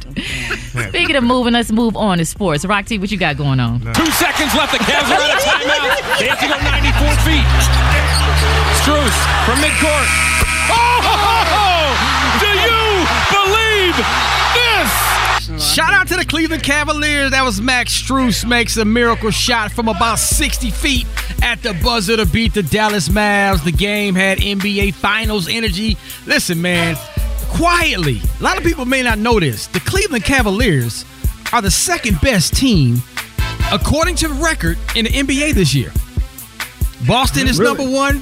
Speaking 0.89 1.15
of 1.15 1.23
moving, 1.23 1.53
let's 1.53 1.71
move 1.71 1.95
on 1.95 2.17
to 2.17 2.25
sports. 2.25 2.65
Rock 2.65 2.85
T, 2.85 2.97
what 2.97 3.11
you 3.11 3.17
got 3.17 3.37
going 3.37 3.59
on? 3.59 3.79
Two 3.79 4.05
seconds 4.11 4.53
left. 4.53 4.73
The 4.73 4.79
Cavs 4.79 5.09
are 5.09 5.21
out 5.21 5.31
of 5.31 5.43
timeout. 5.43 6.19
They 6.19 6.27
have 6.27 6.39
to 6.39 6.47
go 6.47 6.57
94 6.59 7.15
feet. 7.23 7.47
Strus 8.83 9.15
from 9.45 9.59
midcourt. 9.59 10.07
Oh! 10.73 11.95
Do 12.39 12.47
you 12.47 13.05
believe 13.31 13.95
this? 13.97 14.60
Shout 15.73 15.93
out 15.93 16.07
to 16.09 16.17
the 16.17 16.25
Cleveland 16.25 16.63
Cavaliers. 16.63 17.31
That 17.31 17.43
was 17.45 17.61
Max 17.61 17.93
Strus 17.99 18.45
makes 18.45 18.75
a 18.75 18.83
miracle 18.83 19.31
shot 19.31 19.71
from 19.71 19.87
about 19.87 20.19
60 20.19 20.69
feet 20.69 21.07
at 21.41 21.63
the 21.63 21.73
buzzer 21.81 22.17
to 22.17 22.25
beat 22.25 22.53
the 22.53 22.61
Dallas 22.61 23.07
Mavs. 23.07 23.63
The 23.63 23.71
game 23.71 24.13
had 24.13 24.39
NBA 24.39 24.93
Finals 24.95 25.47
energy. 25.47 25.95
Listen, 26.25 26.61
man, 26.61 26.97
quietly, 27.51 28.19
a 28.39 28.43
lot 28.43 28.57
of 28.57 28.63
people 28.65 28.83
may 28.83 29.01
not 29.01 29.17
know 29.17 29.39
this. 29.39 29.67
The 29.67 29.79
Cleveland 29.79 30.25
Cavaliers 30.25 31.05
are 31.53 31.61
the 31.61 31.71
second 31.71 32.19
best 32.19 32.53
team, 32.53 33.01
according 33.71 34.15
to 34.15 34.27
the 34.27 34.33
record, 34.35 34.77
in 34.95 35.05
the 35.05 35.11
NBA 35.11 35.53
this 35.53 35.73
year. 35.73 35.93
Boston 37.07 37.47
is 37.47 37.57
Really? 37.59 37.77
number 37.77 37.89
one, 37.95 38.21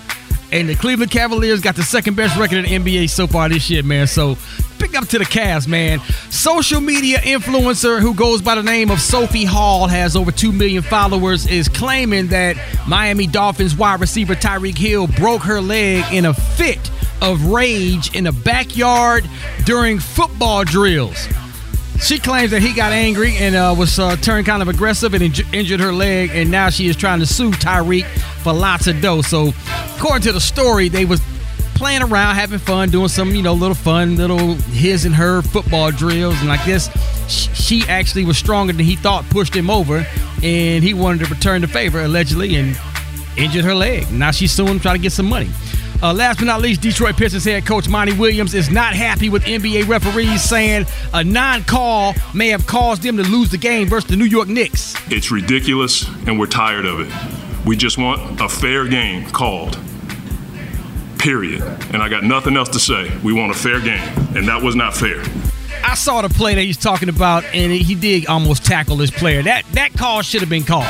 and 0.51 0.67
the 0.67 0.75
Cleveland 0.75 1.11
Cavaliers 1.11 1.61
got 1.61 1.75
the 1.75 1.83
second 1.83 2.15
best 2.15 2.37
record 2.37 2.65
in 2.65 2.83
the 2.83 2.91
NBA 2.91 3.09
so 3.09 3.27
far 3.27 3.49
this 3.49 3.69
year, 3.69 3.83
man. 3.83 4.07
So 4.07 4.37
pick 4.79 4.95
up 4.95 5.07
to 5.09 5.19
the 5.19 5.25
Cavs, 5.25 5.67
man. 5.67 5.99
Social 6.29 6.81
media 6.81 7.19
influencer 7.19 7.99
who 7.99 8.13
goes 8.13 8.41
by 8.41 8.55
the 8.55 8.63
name 8.63 8.89
of 8.89 8.99
Sophie 8.99 9.45
Hall 9.45 9.87
has 9.87 10.15
over 10.15 10.31
2 10.31 10.51
million 10.51 10.81
followers 10.81 11.45
is 11.47 11.67
claiming 11.67 12.27
that 12.27 12.55
Miami 12.87 13.27
Dolphins 13.27 13.75
wide 13.75 13.99
receiver 13.99 14.35
Tyreek 14.35 14.77
Hill 14.77 15.07
broke 15.07 15.43
her 15.43 15.61
leg 15.61 16.11
in 16.13 16.25
a 16.25 16.33
fit 16.33 16.91
of 17.21 17.45
rage 17.47 18.15
in 18.15 18.27
a 18.27 18.31
backyard 18.31 19.29
during 19.65 19.99
football 19.99 20.63
drills. 20.63 21.27
She 22.01 22.17
claims 22.17 22.51
that 22.51 22.61
he 22.61 22.73
got 22.73 22.91
angry 22.91 23.35
and 23.37 23.55
uh, 23.55 23.75
was 23.77 23.99
uh, 23.99 24.15
turned 24.15 24.45
kind 24.45 24.61
of 24.61 24.67
aggressive 24.67 25.13
and 25.13 25.21
inju- 25.23 25.53
injured 25.53 25.79
her 25.79 25.91
leg, 25.91 26.31
and 26.33 26.49
now 26.49 26.69
she 26.69 26.87
is 26.87 26.95
trying 26.95 27.19
to 27.19 27.25
sue 27.25 27.51
Tyreek 27.51 28.05
for 28.41 28.53
lots 28.53 28.87
of 28.87 29.01
dough. 29.01 29.21
So, 29.21 29.53
according 29.97 30.23
to 30.23 30.31
the 30.31 30.39
story, 30.39 30.89
they 30.89 31.05
was 31.05 31.21
playing 31.75 32.01
around, 32.01 32.35
having 32.35 32.57
fun, 32.59 32.89
doing 32.89 33.09
some 33.09 33.29
you 33.31 33.41
know 33.41 33.53
little 33.53 33.75
fun, 33.75 34.15
little 34.15 34.55
his 34.55 35.05
and 35.05 35.13
her 35.13 35.41
football 35.41 35.91
drills, 35.91 36.41
and 36.41 36.51
I 36.51 36.65
guess 36.65 36.89
she 37.29 37.83
actually 37.87 38.25
was 38.25 38.37
stronger 38.37 38.73
than 38.73 38.85
he 38.85 38.95
thought, 38.95 39.29
pushed 39.29 39.53
him 39.53 39.69
over, 39.69 40.05
and 40.41 40.83
he 40.83 40.93
wanted 40.93 41.25
to 41.25 41.33
return 41.33 41.61
the 41.61 41.67
favor 41.67 42.01
allegedly 42.01 42.55
and 42.55 42.79
injured 43.37 43.65
her 43.65 43.75
leg. 43.75 44.11
Now 44.11 44.31
she's 44.31 44.51
suing, 44.51 44.79
trying 44.79 44.95
to 44.95 45.01
get 45.01 45.11
some 45.11 45.27
money. 45.27 45.49
Uh, 46.01 46.13
last 46.13 46.39
but 46.39 46.45
not 46.45 46.61
least, 46.61 46.81
Detroit 46.81 47.17
Pistons 47.17 47.43
head 47.43 47.65
coach 47.65 47.89
Monty 47.89 48.13
Williams 48.13 48.53
is 48.53 48.69
not 48.69 48.93
happy 48.93 49.29
with 49.29 49.43
NBA 49.43 49.87
referees 49.87 50.41
saying 50.41 50.85
a 51.13 51.23
non-call 51.23 52.13
may 52.33 52.47
have 52.49 52.65
caused 52.65 53.03
them 53.03 53.17
to 53.17 53.23
lose 53.23 53.49
the 53.49 53.57
game 53.57 53.87
versus 53.87 54.09
the 54.09 54.15
New 54.15 54.25
York 54.25 54.47
Knicks. 54.47 54.95
It's 55.11 55.29
ridiculous, 55.29 56.07
and 56.25 56.39
we're 56.39 56.47
tired 56.47 56.85
of 56.85 57.01
it. 57.01 57.65
We 57.65 57.75
just 57.75 57.97
want 57.97 58.39
a 58.39 58.47
fair 58.47 58.87
game 58.87 59.29
called. 59.29 59.77
Period. 61.17 61.61
And 61.93 62.01
I 62.01 62.07
got 62.07 62.23
nothing 62.23 62.55
else 62.55 62.69
to 62.69 62.79
say. 62.79 63.11
We 63.23 63.33
want 63.33 63.51
a 63.51 63.57
fair 63.57 63.81
game, 63.81 64.07
and 64.37 64.47
that 64.47 64.61
was 64.63 64.75
not 64.75 64.95
fair. 64.95 65.21
I 65.83 65.95
saw 65.95 66.21
the 66.21 66.29
play 66.29 66.55
that 66.55 66.61
he's 66.61 66.77
talking 66.77 67.09
about, 67.09 67.43
and 67.53 67.71
he 67.71 67.95
did 67.95 68.27
almost 68.27 68.65
tackle 68.65 68.95
this 68.95 69.11
player. 69.11 69.43
That 69.43 69.65
that 69.73 69.93
call 69.93 70.21
should 70.21 70.41
have 70.41 70.49
been 70.49 70.63
called, 70.63 70.85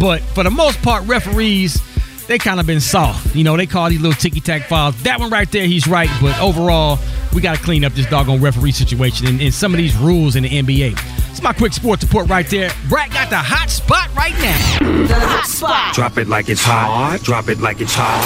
but 0.00 0.20
for 0.20 0.42
the 0.42 0.50
most 0.50 0.82
part, 0.82 1.04
referees 1.06 1.80
they 2.28 2.38
kind 2.38 2.60
of 2.60 2.66
been 2.66 2.80
soft. 2.80 3.34
You 3.34 3.42
know, 3.42 3.56
they 3.56 3.66
call 3.66 3.88
these 3.88 4.00
little 4.00 4.16
ticky 4.16 4.40
tack 4.40 4.68
fouls. 4.68 5.02
That 5.02 5.18
one 5.18 5.30
right 5.30 5.50
there, 5.50 5.66
he's 5.66 5.88
right, 5.88 6.10
but 6.20 6.38
overall, 6.40 6.98
we 7.34 7.40
got 7.40 7.56
to 7.56 7.62
clean 7.62 7.84
up 7.84 7.94
this 7.94 8.06
doggone 8.06 8.40
referee 8.40 8.72
situation 8.72 9.26
and, 9.26 9.40
and 9.40 9.52
some 9.52 9.72
of 9.72 9.78
these 9.78 9.96
rules 9.96 10.36
in 10.36 10.44
the 10.44 10.50
NBA. 10.50 10.92
It's 11.30 11.42
my 11.42 11.52
quick 11.52 11.72
sports 11.72 12.04
report 12.04 12.28
right 12.28 12.48
there. 12.48 12.70
Brat 12.88 13.10
got 13.10 13.30
the 13.30 13.36
hot 13.36 13.70
spot 13.70 14.14
right 14.14 14.34
now. 14.34 15.06
The 15.06 15.14
hot 15.14 15.46
spot. 15.46 15.94
Drop 15.94 16.18
it 16.18 16.28
like 16.28 16.48
it's 16.48 16.62
hot. 16.62 17.20
Drop 17.22 17.48
it 17.48 17.60
like 17.60 17.80
it's 17.80 17.94
hot. 17.94 18.22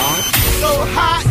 So 0.61 0.85
hot 0.91 1.25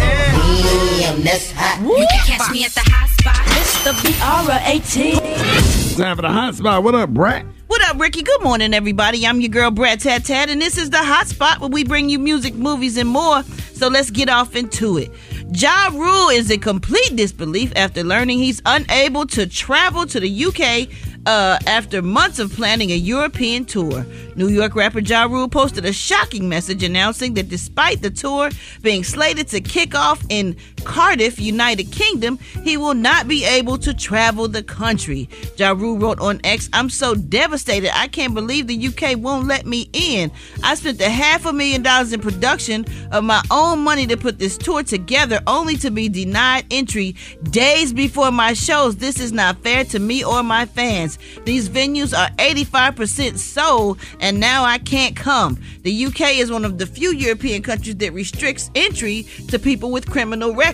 and 1.13 1.23
that's 1.23 1.51
hot. 1.51 1.81
You 1.81 2.07
can 2.09 2.37
catch 2.37 2.51
me 2.51 2.63
at 2.65 2.71
the 2.71 2.81
hot 2.85 3.09
spot. 3.09 3.41
It's 3.59 3.83
the 3.83 3.93
B-R-A-T. 4.03 5.95
Time 6.01 6.15
for 6.15 6.21
the 6.21 6.29
hot 6.29 6.55
spot. 6.55 6.83
What 6.83 6.95
up, 6.95 7.09
Brat? 7.09 7.45
What 7.71 7.81
up, 7.83 8.01
Rickey? 8.01 8.21
Good 8.21 8.43
morning, 8.43 8.73
everybody. 8.73 9.25
I'm 9.25 9.39
your 9.39 9.47
girl, 9.47 9.71
Brat 9.71 10.01
Tat 10.01 10.25
Tat, 10.25 10.49
and 10.49 10.61
this 10.61 10.77
is 10.77 10.89
the 10.89 10.97
hot 10.97 11.29
spot 11.29 11.61
where 11.61 11.69
we 11.69 11.85
bring 11.85 12.09
you 12.09 12.19
music, 12.19 12.53
movies, 12.53 12.97
and 12.97 13.07
more. 13.07 13.43
So 13.43 13.87
let's 13.87 14.09
get 14.11 14.27
off 14.27 14.57
into 14.57 14.97
it. 14.97 15.09
Ja 15.53 15.89
Rule 15.93 16.27
is 16.27 16.51
in 16.51 16.59
complete 16.59 17.15
disbelief 17.15 17.71
after 17.77 18.03
learning 18.03 18.39
he's 18.39 18.61
unable 18.65 19.25
to 19.27 19.47
travel 19.47 20.05
to 20.05 20.19
the 20.19 20.45
UK 20.45 20.89
uh, 21.25 21.59
after 21.65 22.01
months 22.01 22.39
of 22.39 22.51
planning 22.53 22.91
a 22.91 22.95
European 22.95 23.63
tour. 23.63 24.05
New 24.35 24.49
York 24.49 24.75
rapper 24.75 24.99
Ja 24.99 25.23
Rule 25.23 25.47
posted 25.47 25.85
a 25.85 25.93
shocking 25.93 26.49
message 26.49 26.83
announcing 26.83 27.35
that 27.35 27.47
despite 27.47 28.01
the 28.01 28.09
tour 28.09 28.49
being 28.81 29.03
slated 29.03 29.47
to 29.47 29.61
kick 29.61 29.95
off 29.95 30.21
in 30.29 30.57
Cardiff, 30.83 31.39
United 31.39 31.91
Kingdom, 31.91 32.37
he 32.63 32.77
will 32.77 32.93
not 32.93 33.27
be 33.27 33.45
able 33.45 33.77
to 33.77 33.93
travel 33.93 34.47
the 34.47 34.63
country. 34.63 35.29
Ja 35.57 35.71
Rule 35.71 35.97
wrote 35.97 36.19
on 36.19 36.41
X, 36.43 36.69
I'm 36.73 36.89
so 36.89 37.15
devastated. 37.15 37.95
I 37.95 38.07
can't 38.07 38.33
believe 38.33 38.67
the 38.67 38.87
UK 38.87 39.17
won't 39.17 39.47
let 39.47 39.65
me 39.65 39.89
in. 39.93 40.31
I 40.63 40.75
spent 40.75 40.99
a 41.01 41.09
half 41.09 41.45
a 41.45 41.53
million 41.53 41.83
dollars 41.83 42.13
in 42.13 42.19
production 42.19 42.85
of 43.11 43.23
my 43.23 43.41
own 43.51 43.79
money 43.79 44.07
to 44.07 44.17
put 44.17 44.39
this 44.39 44.57
tour 44.57 44.83
together 44.83 45.41
only 45.47 45.77
to 45.77 45.91
be 45.91 46.09
denied 46.09 46.65
entry 46.71 47.15
days 47.51 47.93
before 47.93 48.31
my 48.31 48.53
shows. 48.53 48.97
This 48.97 49.19
is 49.19 49.31
not 49.31 49.57
fair 49.59 49.83
to 49.85 49.99
me 49.99 50.23
or 50.23 50.43
my 50.43 50.65
fans. 50.65 51.19
These 51.45 51.69
venues 51.69 52.17
are 52.17 52.29
85% 52.37 53.37
sold 53.37 53.99
and 54.19 54.39
now 54.39 54.63
I 54.63 54.77
can't 54.79 55.15
come. 55.15 55.57
The 55.83 56.05
UK 56.05 56.37
is 56.37 56.51
one 56.51 56.65
of 56.65 56.77
the 56.77 56.85
few 56.85 57.11
European 57.13 57.61
countries 57.61 57.97
that 57.97 58.13
restricts 58.13 58.71
entry 58.75 59.27
to 59.49 59.59
people 59.59 59.91
with 59.91 60.09
criminal 60.09 60.53
records. 60.55 60.70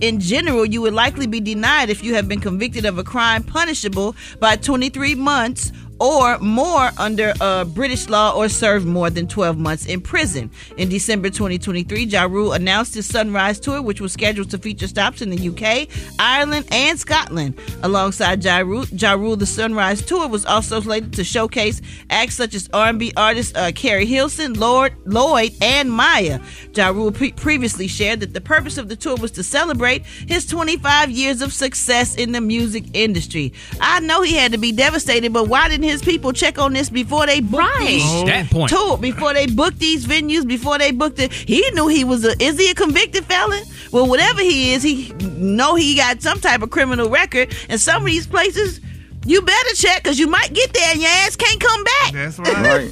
In 0.00 0.20
general, 0.20 0.64
you 0.64 0.82
would 0.82 0.94
likely 0.94 1.26
be 1.26 1.40
denied 1.40 1.90
if 1.90 2.02
you 2.02 2.14
have 2.14 2.28
been 2.28 2.40
convicted 2.40 2.84
of 2.84 2.98
a 2.98 3.04
crime 3.04 3.42
punishable 3.42 4.14
by 4.38 4.56
23 4.56 5.14
months 5.14 5.72
or 6.00 6.38
more 6.38 6.90
under 6.98 7.34
uh, 7.40 7.64
British 7.64 8.08
law 8.08 8.32
or 8.34 8.48
served 8.48 8.86
more 8.86 9.10
than 9.10 9.28
12 9.28 9.58
months 9.58 9.86
in 9.86 10.00
prison. 10.00 10.50
In 10.78 10.88
December 10.88 11.28
2023, 11.28 12.04
Ja 12.04 12.24
Rule 12.24 12.52
announced 12.54 12.94
his 12.94 13.06
Sunrise 13.06 13.60
Tour, 13.60 13.82
which 13.82 14.00
was 14.00 14.12
scheduled 14.12 14.50
to 14.50 14.58
feature 14.58 14.88
stops 14.88 15.20
in 15.20 15.28
the 15.28 15.48
UK, 15.48 15.88
Ireland, 16.18 16.66
and 16.72 16.98
Scotland. 16.98 17.58
Alongside 17.82 18.42
Ja 18.42 18.58
Rule, 18.58 18.86
ja 18.92 19.12
Rule 19.12 19.36
the 19.36 19.46
Sunrise 19.46 20.00
Tour 20.02 20.26
was 20.26 20.46
also 20.46 20.80
slated 20.80 21.12
to 21.12 21.22
showcase 21.24 21.82
acts 22.08 22.34
such 22.34 22.54
as 22.54 22.68
R&B 22.72 23.12
artists 23.16 23.54
uh, 23.54 23.70
Keri 23.74 24.06
Hilson, 24.06 24.54
Lord, 24.54 24.94
Lloyd, 25.04 25.52
and 25.60 25.90
Mya. 25.94 26.40
Ja 26.74 26.88
Rule 26.88 27.12
pre- 27.12 27.32
previously 27.32 27.86
shared 27.86 28.20
that 28.20 28.32
the 28.32 28.40
purpose 28.40 28.78
of 28.78 28.88
the 28.88 28.96
tour 28.96 29.16
was 29.16 29.30
to 29.32 29.42
celebrate 29.42 30.06
his 30.06 30.46
25 30.46 31.10
years 31.10 31.42
of 31.42 31.52
success 31.52 32.16
in 32.16 32.32
the 32.32 32.40
music 32.40 32.84
industry. 32.94 33.52
I 33.80 34.00
know 34.00 34.22
he 34.22 34.34
had 34.34 34.52
to 34.52 34.58
be 34.58 34.72
devastated, 34.72 35.32
but 35.34 35.48
why 35.48 35.68
didn't 35.68 35.89
his 35.90 36.02
people 36.02 36.32
check 36.32 36.58
on 36.58 36.72
this 36.72 36.88
before 36.90 37.26
they 37.26 37.40
booked 37.40 37.62
Right. 37.62 37.86
these 37.86 38.02
Oh. 38.04 38.24
That 38.26 38.48
point. 38.50 38.70
tour, 38.70 38.96
before 38.98 39.34
they 39.34 39.46
booked 39.46 39.78
these 39.78 40.06
venues, 40.06 40.46
before 40.46 40.78
they 40.78 40.90
booked 40.92 41.18
it? 41.18 41.32
He 41.32 41.68
knew 41.74 41.88
he 41.88 42.04
was 42.04 42.24
a. 42.24 42.40
Is 42.42 42.58
he 42.58 42.70
a 42.70 42.74
convicted 42.74 43.24
felon? 43.24 43.62
Well, 43.92 44.06
whatever 44.06 44.40
he 44.40 44.72
is, 44.72 44.82
he 44.82 45.12
know 45.36 45.74
he 45.74 45.94
got 45.96 46.22
some 46.22 46.40
type 46.40 46.62
of 46.62 46.70
criminal 46.70 47.10
record, 47.10 47.54
and 47.68 47.80
some 47.80 48.02
of 48.02 48.06
these 48.06 48.26
places. 48.26 48.80
You 49.26 49.42
better 49.42 49.74
check 49.74 50.02
because 50.02 50.18
you 50.18 50.28
might 50.28 50.52
get 50.54 50.72
there 50.72 50.92
and 50.92 51.00
your 51.00 51.10
ass 51.10 51.36
can't 51.36 51.60
come 51.60 51.84
back. 51.84 52.12
That's 52.14 52.38
right. 52.38 52.90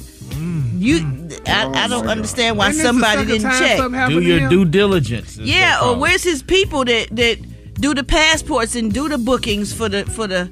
You, 0.77 0.99
mm. 0.99 1.49
I, 1.49 1.63
I 1.65 1.85
oh 1.85 1.89
don't 1.89 2.07
understand 2.07 2.57
why 2.57 2.69
Isn't 2.69 2.77
this 2.77 2.83
the 2.83 2.87
somebody 2.87 3.25
didn't 3.25 3.51
check. 3.51 4.09
Do 4.09 4.21
your 4.21 4.47
due 4.47 4.63
diligence. 4.63 5.37
Yeah, 5.37 5.81
or 5.83 5.97
where's 5.97 6.23
his 6.23 6.43
people 6.43 6.85
that 6.85 7.07
that 7.11 7.39
do 7.81 7.93
the 7.93 8.03
passports 8.03 8.75
and 8.75 8.93
do 8.93 9.09
the 9.09 9.17
bookings 9.17 9.73
for 9.73 9.89
the 9.89 10.05
for 10.05 10.27
the 10.27 10.49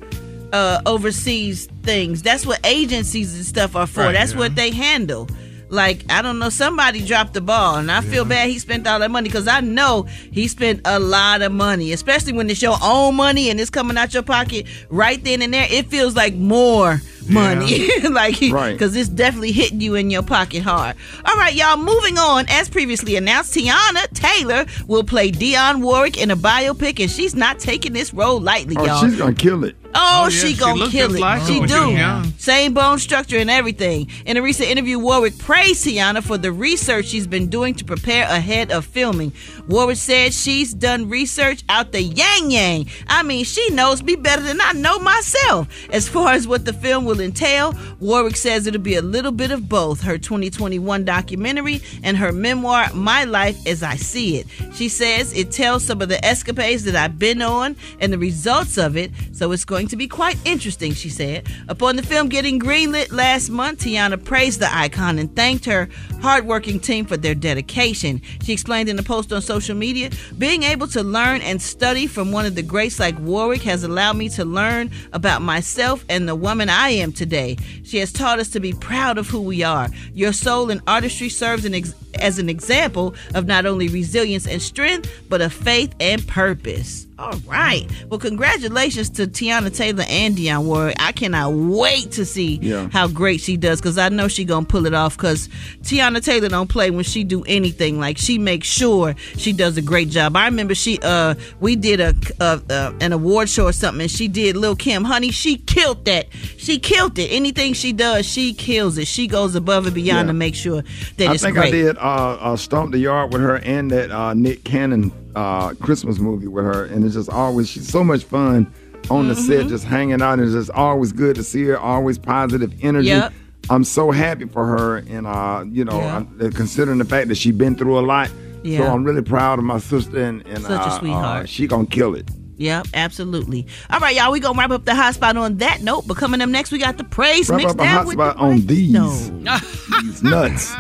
uh 0.54 0.82
overseas 0.86 1.68
things? 1.84 2.22
That's 2.22 2.46
what 2.46 2.60
agencies 2.66 3.36
and 3.36 3.46
stuff 3.46 3.76
are 3.76 3.88
for. 3.88 4.02
Right, 4.02 4.12
That's 4.14 4.34
yeah. 4.34 4.40
what 4.40 4.56
they 4.56 4.72
handle. 4.72 5.28
Like 5.70 6.06
I 6.10 6.22
don't 6.22 6.40
know, 6.40 6.48
somebody 6.50 7.06
dropped 7.06 7.34
the 7.34 7.42
ball, 7.42 7.76
and 7.76 7.92
I 7.92 8.00
feel 8.00 8.24
bad 8.24 8.48
he 8.50 8.58
spent 8.58 8.88
all 8.88 9.00
that 9.00 9.12
money 9.12 9.28
because 9.28 9.50
I 9.50 9.60
know 9.60 10.04
he 10.32 10.48
spent 10.48 10.80
a 10.86 10.98
lot 10.98 11.42
of 11.42 11.52
money, 11.52 11.92
especially 11.92 12.32
when 12.32 12.50
it's 12.50 12.62
your 12.62 12.78
own 12.82 13.16
money 13.16 13.50
and 13.50 13.60
it's 13.60 13.70
coming 13.70 13.98
out 13.98 14.14
your 14.14 14.24
pocket 14.24 14.66
right 14.90 15.22
then 15.22 15.42
and 15.42 15.54
there. 15.54 15.68
It 15.70 15.88
feels 15.90 16.16
like 16.16 16.36
more 16.36 17.02
money, 17.30 17.90
like 18.10 18.38
Right. 18.50 18.72
because 18.72 18.96
it's 18.96 19.10
definitely 19.10 19.52
hitting 19.52 19.82
you 19.82 19.96
in 19.96 20.10
your 20.10 20.24
pocket 20.24 20.64
hard. 20.64 20.96
All 21.26 21.36
right, 21.36 21.54
y'all. 21.54 21.76
Moving 21.76 22.18
on, 22.18 22.46
as 22.48 22.70
previously 22.70 23.18
announced, 23.18 23.54
Teyana 23.54 24.08
Taylor 24.14 24.66
will 24.88 25.04
play 25.04 25.32
Dionne 25.34 25.82
Warwick 25.82 26.18
in 26.18 26.32
a 26.32 26.38
biopic, 26.38 27.02
and 27.02 27.12
she's 27.12 27.36
not 27.36 27.60
taking 27.60 27.92
this 27.92 28.14
role 28.14 28.40
lightly, 28.40 28.78
Oh, 28.80 28.86
y'all. 28.86 29.02
she's 29.04 29.18
gonna 29.18 29.34
kill 29.36 29.66
it. 29.66 29.76
Oh, 30.00 30.18
Oh, 30.20 30.24
yeah, 30.26 30.30
she 30.30 30.54
she 30.54 30.60
gonna 30.60 30.80
looked 30.80 30.92
kill 30.92 31.16
it. 31.16 31.20
like 31.20 31.42
she 31.44 31.60
do. 31.66 31.92
young. 31.92 32.34
Same 32.38 32.74
bone 32.74 33.00
structure 33.00 33.38
and 33.38 33.50
everything. 33.50 34.10
In 34.26 34.36
a 34.38 34.42
recent 34.42 34.70
interview, 34.70 35.00
Warwick 35.00 35.38
praised 35.38 35.86
Teyana 35.86 36.22
for 36.24 36.38
the 36.38 36.52
research 36.52 37.06
she's 37.06 37.28
been 37.28 37.48
doing 37.50 37.74
to 37.76 37.86
prepare 37.86 38.24
ahead 38.26 38.72
of 38.72 38.86
filming. 38.86 39.32
Warwick 39.68 39.98
said 39.98 40.34
she's 40.34 40.74
done 40.74 41.10
research 41.10 41.64
out 41.70 41.92
the 41.92 42.02
yang 42.02 42.52
yang. 42.52 42.86
I 43.08 43.24
mean, 43.24 43.44
she 43.46 43.70
knows 43.72 44.02
me 44.04 44.16
better 44.16 44.42
than 44.42 44.60
I 44.62 44.74
know 44.74 45.00
myself. 45.00 45.68
As 45.92 46.08
far 46.10 46.34
as 46.34 46.48
what 46.48 46.66
the 46.66 46.74
film 46.74 47.06
will 47.06 47.20
entail, 47.20 47.74
Warwick 48.00 48.36
says 48.38 48.68
it'll 48.68 48.82
be 48.82 48.96
a 48.96 49.02
little 49.02 49.32
bit 49.32 49.52
of 49.52 49.68
both 49.70 50.02
her 50.02 50.18
2021 50.18 51.06
documentary 51.06 51.82
and 52.04 52.18
her 52.18 52.32
memoir, 52.32 52.92
My 52.94 53.24
Life 53.24 53.66
as 53.68 53.84
I 53.84 53.96
See 53.96 54.38
It. 54.38 54.48
She 54.76 54.90
says 54.90 55.34
it 55.34 55.52
tells 55.52 55.84
some 55.86 56.02
of 56.02 56.10
the 56.10 56.24
escapades 56.26 56.84
that 56.86 56.96
I've 56.96 57.18
been 57.20 57.42
on 57.42 57.76
and 58.00 58.12
the 58.14 58.18
results 58.18 58.78
of 58.78 58.96
it, 58.98 59.12
so 59.34 59.52
it's 59.52 59.66
going 59.66 59.87
to 59.90 59.96
be 59.96 60.08
quite 60.08 60.38
interesting, 60.46 60.94
she 60.94 61.10
said. 61.10 61.48
Upon 61.68 61.96
the 61.96 62.04
film 62.04 62.30
getting 62.30 62.60
greenlit 62.60 63.12
last 63.12 63.50
month, 63.50 63.80
Teyana 63.80 64.24
praised 64.24 64.60
the 64.60 64.74
icon 64.76 65.20
and 65.20 65.36
thanked 65.36 65.66
her 65.66 65.90
hardworking 66.22 66.80
team 66.80 67.06
for 67.06 67.18
their 67.18 67.36
dedication. 67.36 68.22
She 68.44 68.54
explained 68.54 68.90
in 68.90 69.00
a 69.00 69.04
post 69.04 69.32
on 69.34 69.42
social 69.42 69.76
media, 69.76 70.10
being 70.38 70.64
able 70.64 70.88
to 70.88 71.04
learn 71.04 71.42
and 71.42 71.62
study 71.62 72.08
from 72.08 72.32
one 72.32 72.46
of 72.46 72.56
the 72.56 72.62
greats 72.64 73.00
like 73.00 73.18
Warwick 73.20 73.62
has 73.64 73.84
allowed 73.84 74.18
me 74.18 74.30
to 74.30 74.46
learn 74.46 74.92
about 75.14 75.42
myself 75.42 76.06
and 76.10 76.28
the 76.28 76.36
woman 76.36 76.70
I 76.70 76.90
am 76.90 77.12
today. 77.12 77.58
She 77.84 77.98
has 77.98 78.12
taught 78.12 78.40
us 78.40 78.50
to 78.50 78.60
be 78.60 78.74
proud 78.74 79.18
of 79.18 79.28
who 79.28 79.42
we 79.42 79.64
are. 79.64 79.90
Your 80.14 80.34
soul 80.34 80.70
and 80.70 80.82
artistry 80.88 81.30
serves 81.30 81.66
an 81.66 81.74
ex- 81.74 81.94
as 82.16 82.40
an 82.40 82.50
example 82.50 83.16
of 83.36 83.46
not 83.46 83.66
only 83.66 83.88
resilience 83.88 84.48
and 84.48 84.62
strength, 84.62 85.10
but 85.30 85.42
of 85.42 85.54
faith 85.54 85.94
and 86.00 86.26
purpose. 86.28 87.07
All 87.20 87.34
right. 87.48 87.88
Well, 88.10 88.20
congratulations 88.20 89.10
to 89.12 89.26
Teyana 89.26 89.76
Taylor 89.76 90.04
and 90.08 90.36
Dionne 90.36 90.66
Warwick. 90.66 90.96
I 91.00 91.12
cannot 91.12 91.52
wait 91.54 92.12
to 92.12 92.26
see 92.26 92.60
Yeah. 92.62 92.90
how 92.92 93.08
great 93.08 93.42
she 93.42 93.58
does 93.58 93.82
because 93.82 93.98
I 93.98 94.10
know 94.10 94.28
she 94.28 94.46
gonna 94.46 94.68
pull 94.68 94.86
it 94.86 94.94
off. 94.94 95.18
Because 95.18 95.50
Teyana 95.82 96.24
Taylor 96.24 96.48
don't 96.48 96.68
play 96.70 96.92
when 96.92 97.04
she 97.04 97.24
do 97.24 97.44
anything. 97.46 98.00
Like 98.00 98.20
she 98.20 98.38
makes 98.38 98.68
sure 98.68 99.16
she 99.36 99.52
does 99.52 99.78
a 99.78 99.82
great 99.82 100.10
job. 100.10 100.36
I 100.36 100.46
remember 100.46 100.76
she 100.76 101.00
uh 101.02 101.34
we 101.60 101.76
did 101.76 102.00
a, 102.00 102.14
a, 102.40 102.62
uh 102.70 102.94
an 103.02 103.14
award 103.14 103.50
show 103.50 103.66
or 103.66 103.74
something, 103.74 104.02
and 104.02 104.12
she 104.12 104.28
did 104.28 104.56
Lil 104.56 104.76
Kim. 104.76 105.04
Honey, 105.04 105.32
she 105.32 105.58
killed 105.58 106.06
that. 106.06 106.28
She 106.58 106.78
killed 106.78 107.18
it. 107.18 107.30
Anything 107.32 107.74
she 107.74 107.94
does, 107.94 108.28
she 108.28 108.54
kills 108.54 108.96
it. 109.00 109.08
She 109.08 109.26
goes 109.26 109.56
above 109.56 109.88
and 109.88 109.96
beyond 109.96 110.28
Yeah. 110.28 110.32
to 110.32 110.34
make 110.34 110.54
sure 110.54 110.84
that 111.18 111.30
I 111.30 111.34
it's 111.34 111.42
think. 111.44 111.58
I 111.58 111.72
did 111.72 111.98
uh, 111.98 112.38
uh, 112.40 112.56
Stomp 112.58 112.92
the 112.92 113.00
Yard 113.00 113.34
with 113.34 113.42
her 113.42 113.56
and 113.58 113.90
that 113.90 114.12
uh, 114.12 114.36
Nick 114.36 114.64
Cannon 114.64 115.12
uh, 115.38 115.74
Christmas 115.76 116.20
movie 116.20 116.48
with 116.48 116.66
her. 116.66 116.86
And 116.86 117.04
it's 117.06 117.14
just 117.14 117.30
always, 117.30 117.70
she's 117.70 117.88
so 117.88 118.04
much 118.04 118.24
fun 118.24 118.72
on 119.10 119.28
the 119.28 119.36
set, 119.36 119.60
Mm-hmm. 119.62 119.70
just 119.70 119.84
hanging 119.86 120.22
out. 120.22 120.34
And 120.34 120.44
it's 120.44 120.54
just 120.54 120.72
always 120.72 121.12
good 121.12 121.36
to 121.36 121.44
see 121.44 121.64
her, 121.66 121.78
always 121.80 122.18
positive 122.18 122.74
energy. 122.82 123.08
Yep. 123.10 123.34
I'm 123.70 123.84
so 123.84 124.12
happy 124.12 124.46
for 124.46 124.66
her. 124.66 124.98
And, 124.98 125.28
uh, 125.28 125.64
you 125.70 125.86
know, 125.86 126.00
Yeah. 126.00 126.24
uh, 126.46 126.50
considering 126.54 126.98
the 126.98 127.06
fact 127.06 127.28
that 127.30 127.36
she's 127.36 127.56
been 127.56 127.76
through 127.76 128.00
a 128.00 128.06
lot. 128.06 128.28
So 128.28 128.34
Yeah. 128.64 128.92
I'm 128.92 129.04
really 129.04 129.22
proud 129.22 129.60
of 129.60 129.66
my 129.66 129.78
sister. 129.80 130.22
And, 130.24 130.46
and 130.48 130.64
Such 130.64 130.72
a 130.72 130.90
uh, 130.90 131.00
sweetheart. 131.00 131.44
Uh, 131.44 131.46
she 131.46 131.68
going 131.68 131.86
to 131.88 131.92
kill 131.96 132.16
it. 132.16 132.30
Yep, 132.60 132.88
absolutely. 132.96 133.68
All 133.92 134.00
right, 134.00 134.16
y'all, 134.16 134.32
we 134.32 134.40
gonna 134.40 134.58
wrap 134.58 134.72
up 134.72 134.84
the 134.84 134.96
hot 134.96 135.14
spot 135.14 135.38
on 135.38 135.58
that 135.58 135.84
note. 135.84 136.08
But 136.08 136.18
coming 136.18 136.42
up 136.42 136.50
next, 136.50 136.72
we 136.72 136.80
got 136.80 136.98
the 136.98 137.04
praise 137.04 137.50
Wrap 137.52 137.58
mixed 137.62 137.76
up 137.76 137.82
a 137.82 137.88
hot 137.88 138.06
with 138.08 138.14
spot 138.16 138.36
the 138.38 138.42
on 138.42 138.66
these, 138.66 138.92
No. 138.92 139.10
these 140.02 140.24
nuts. 140.24 140.74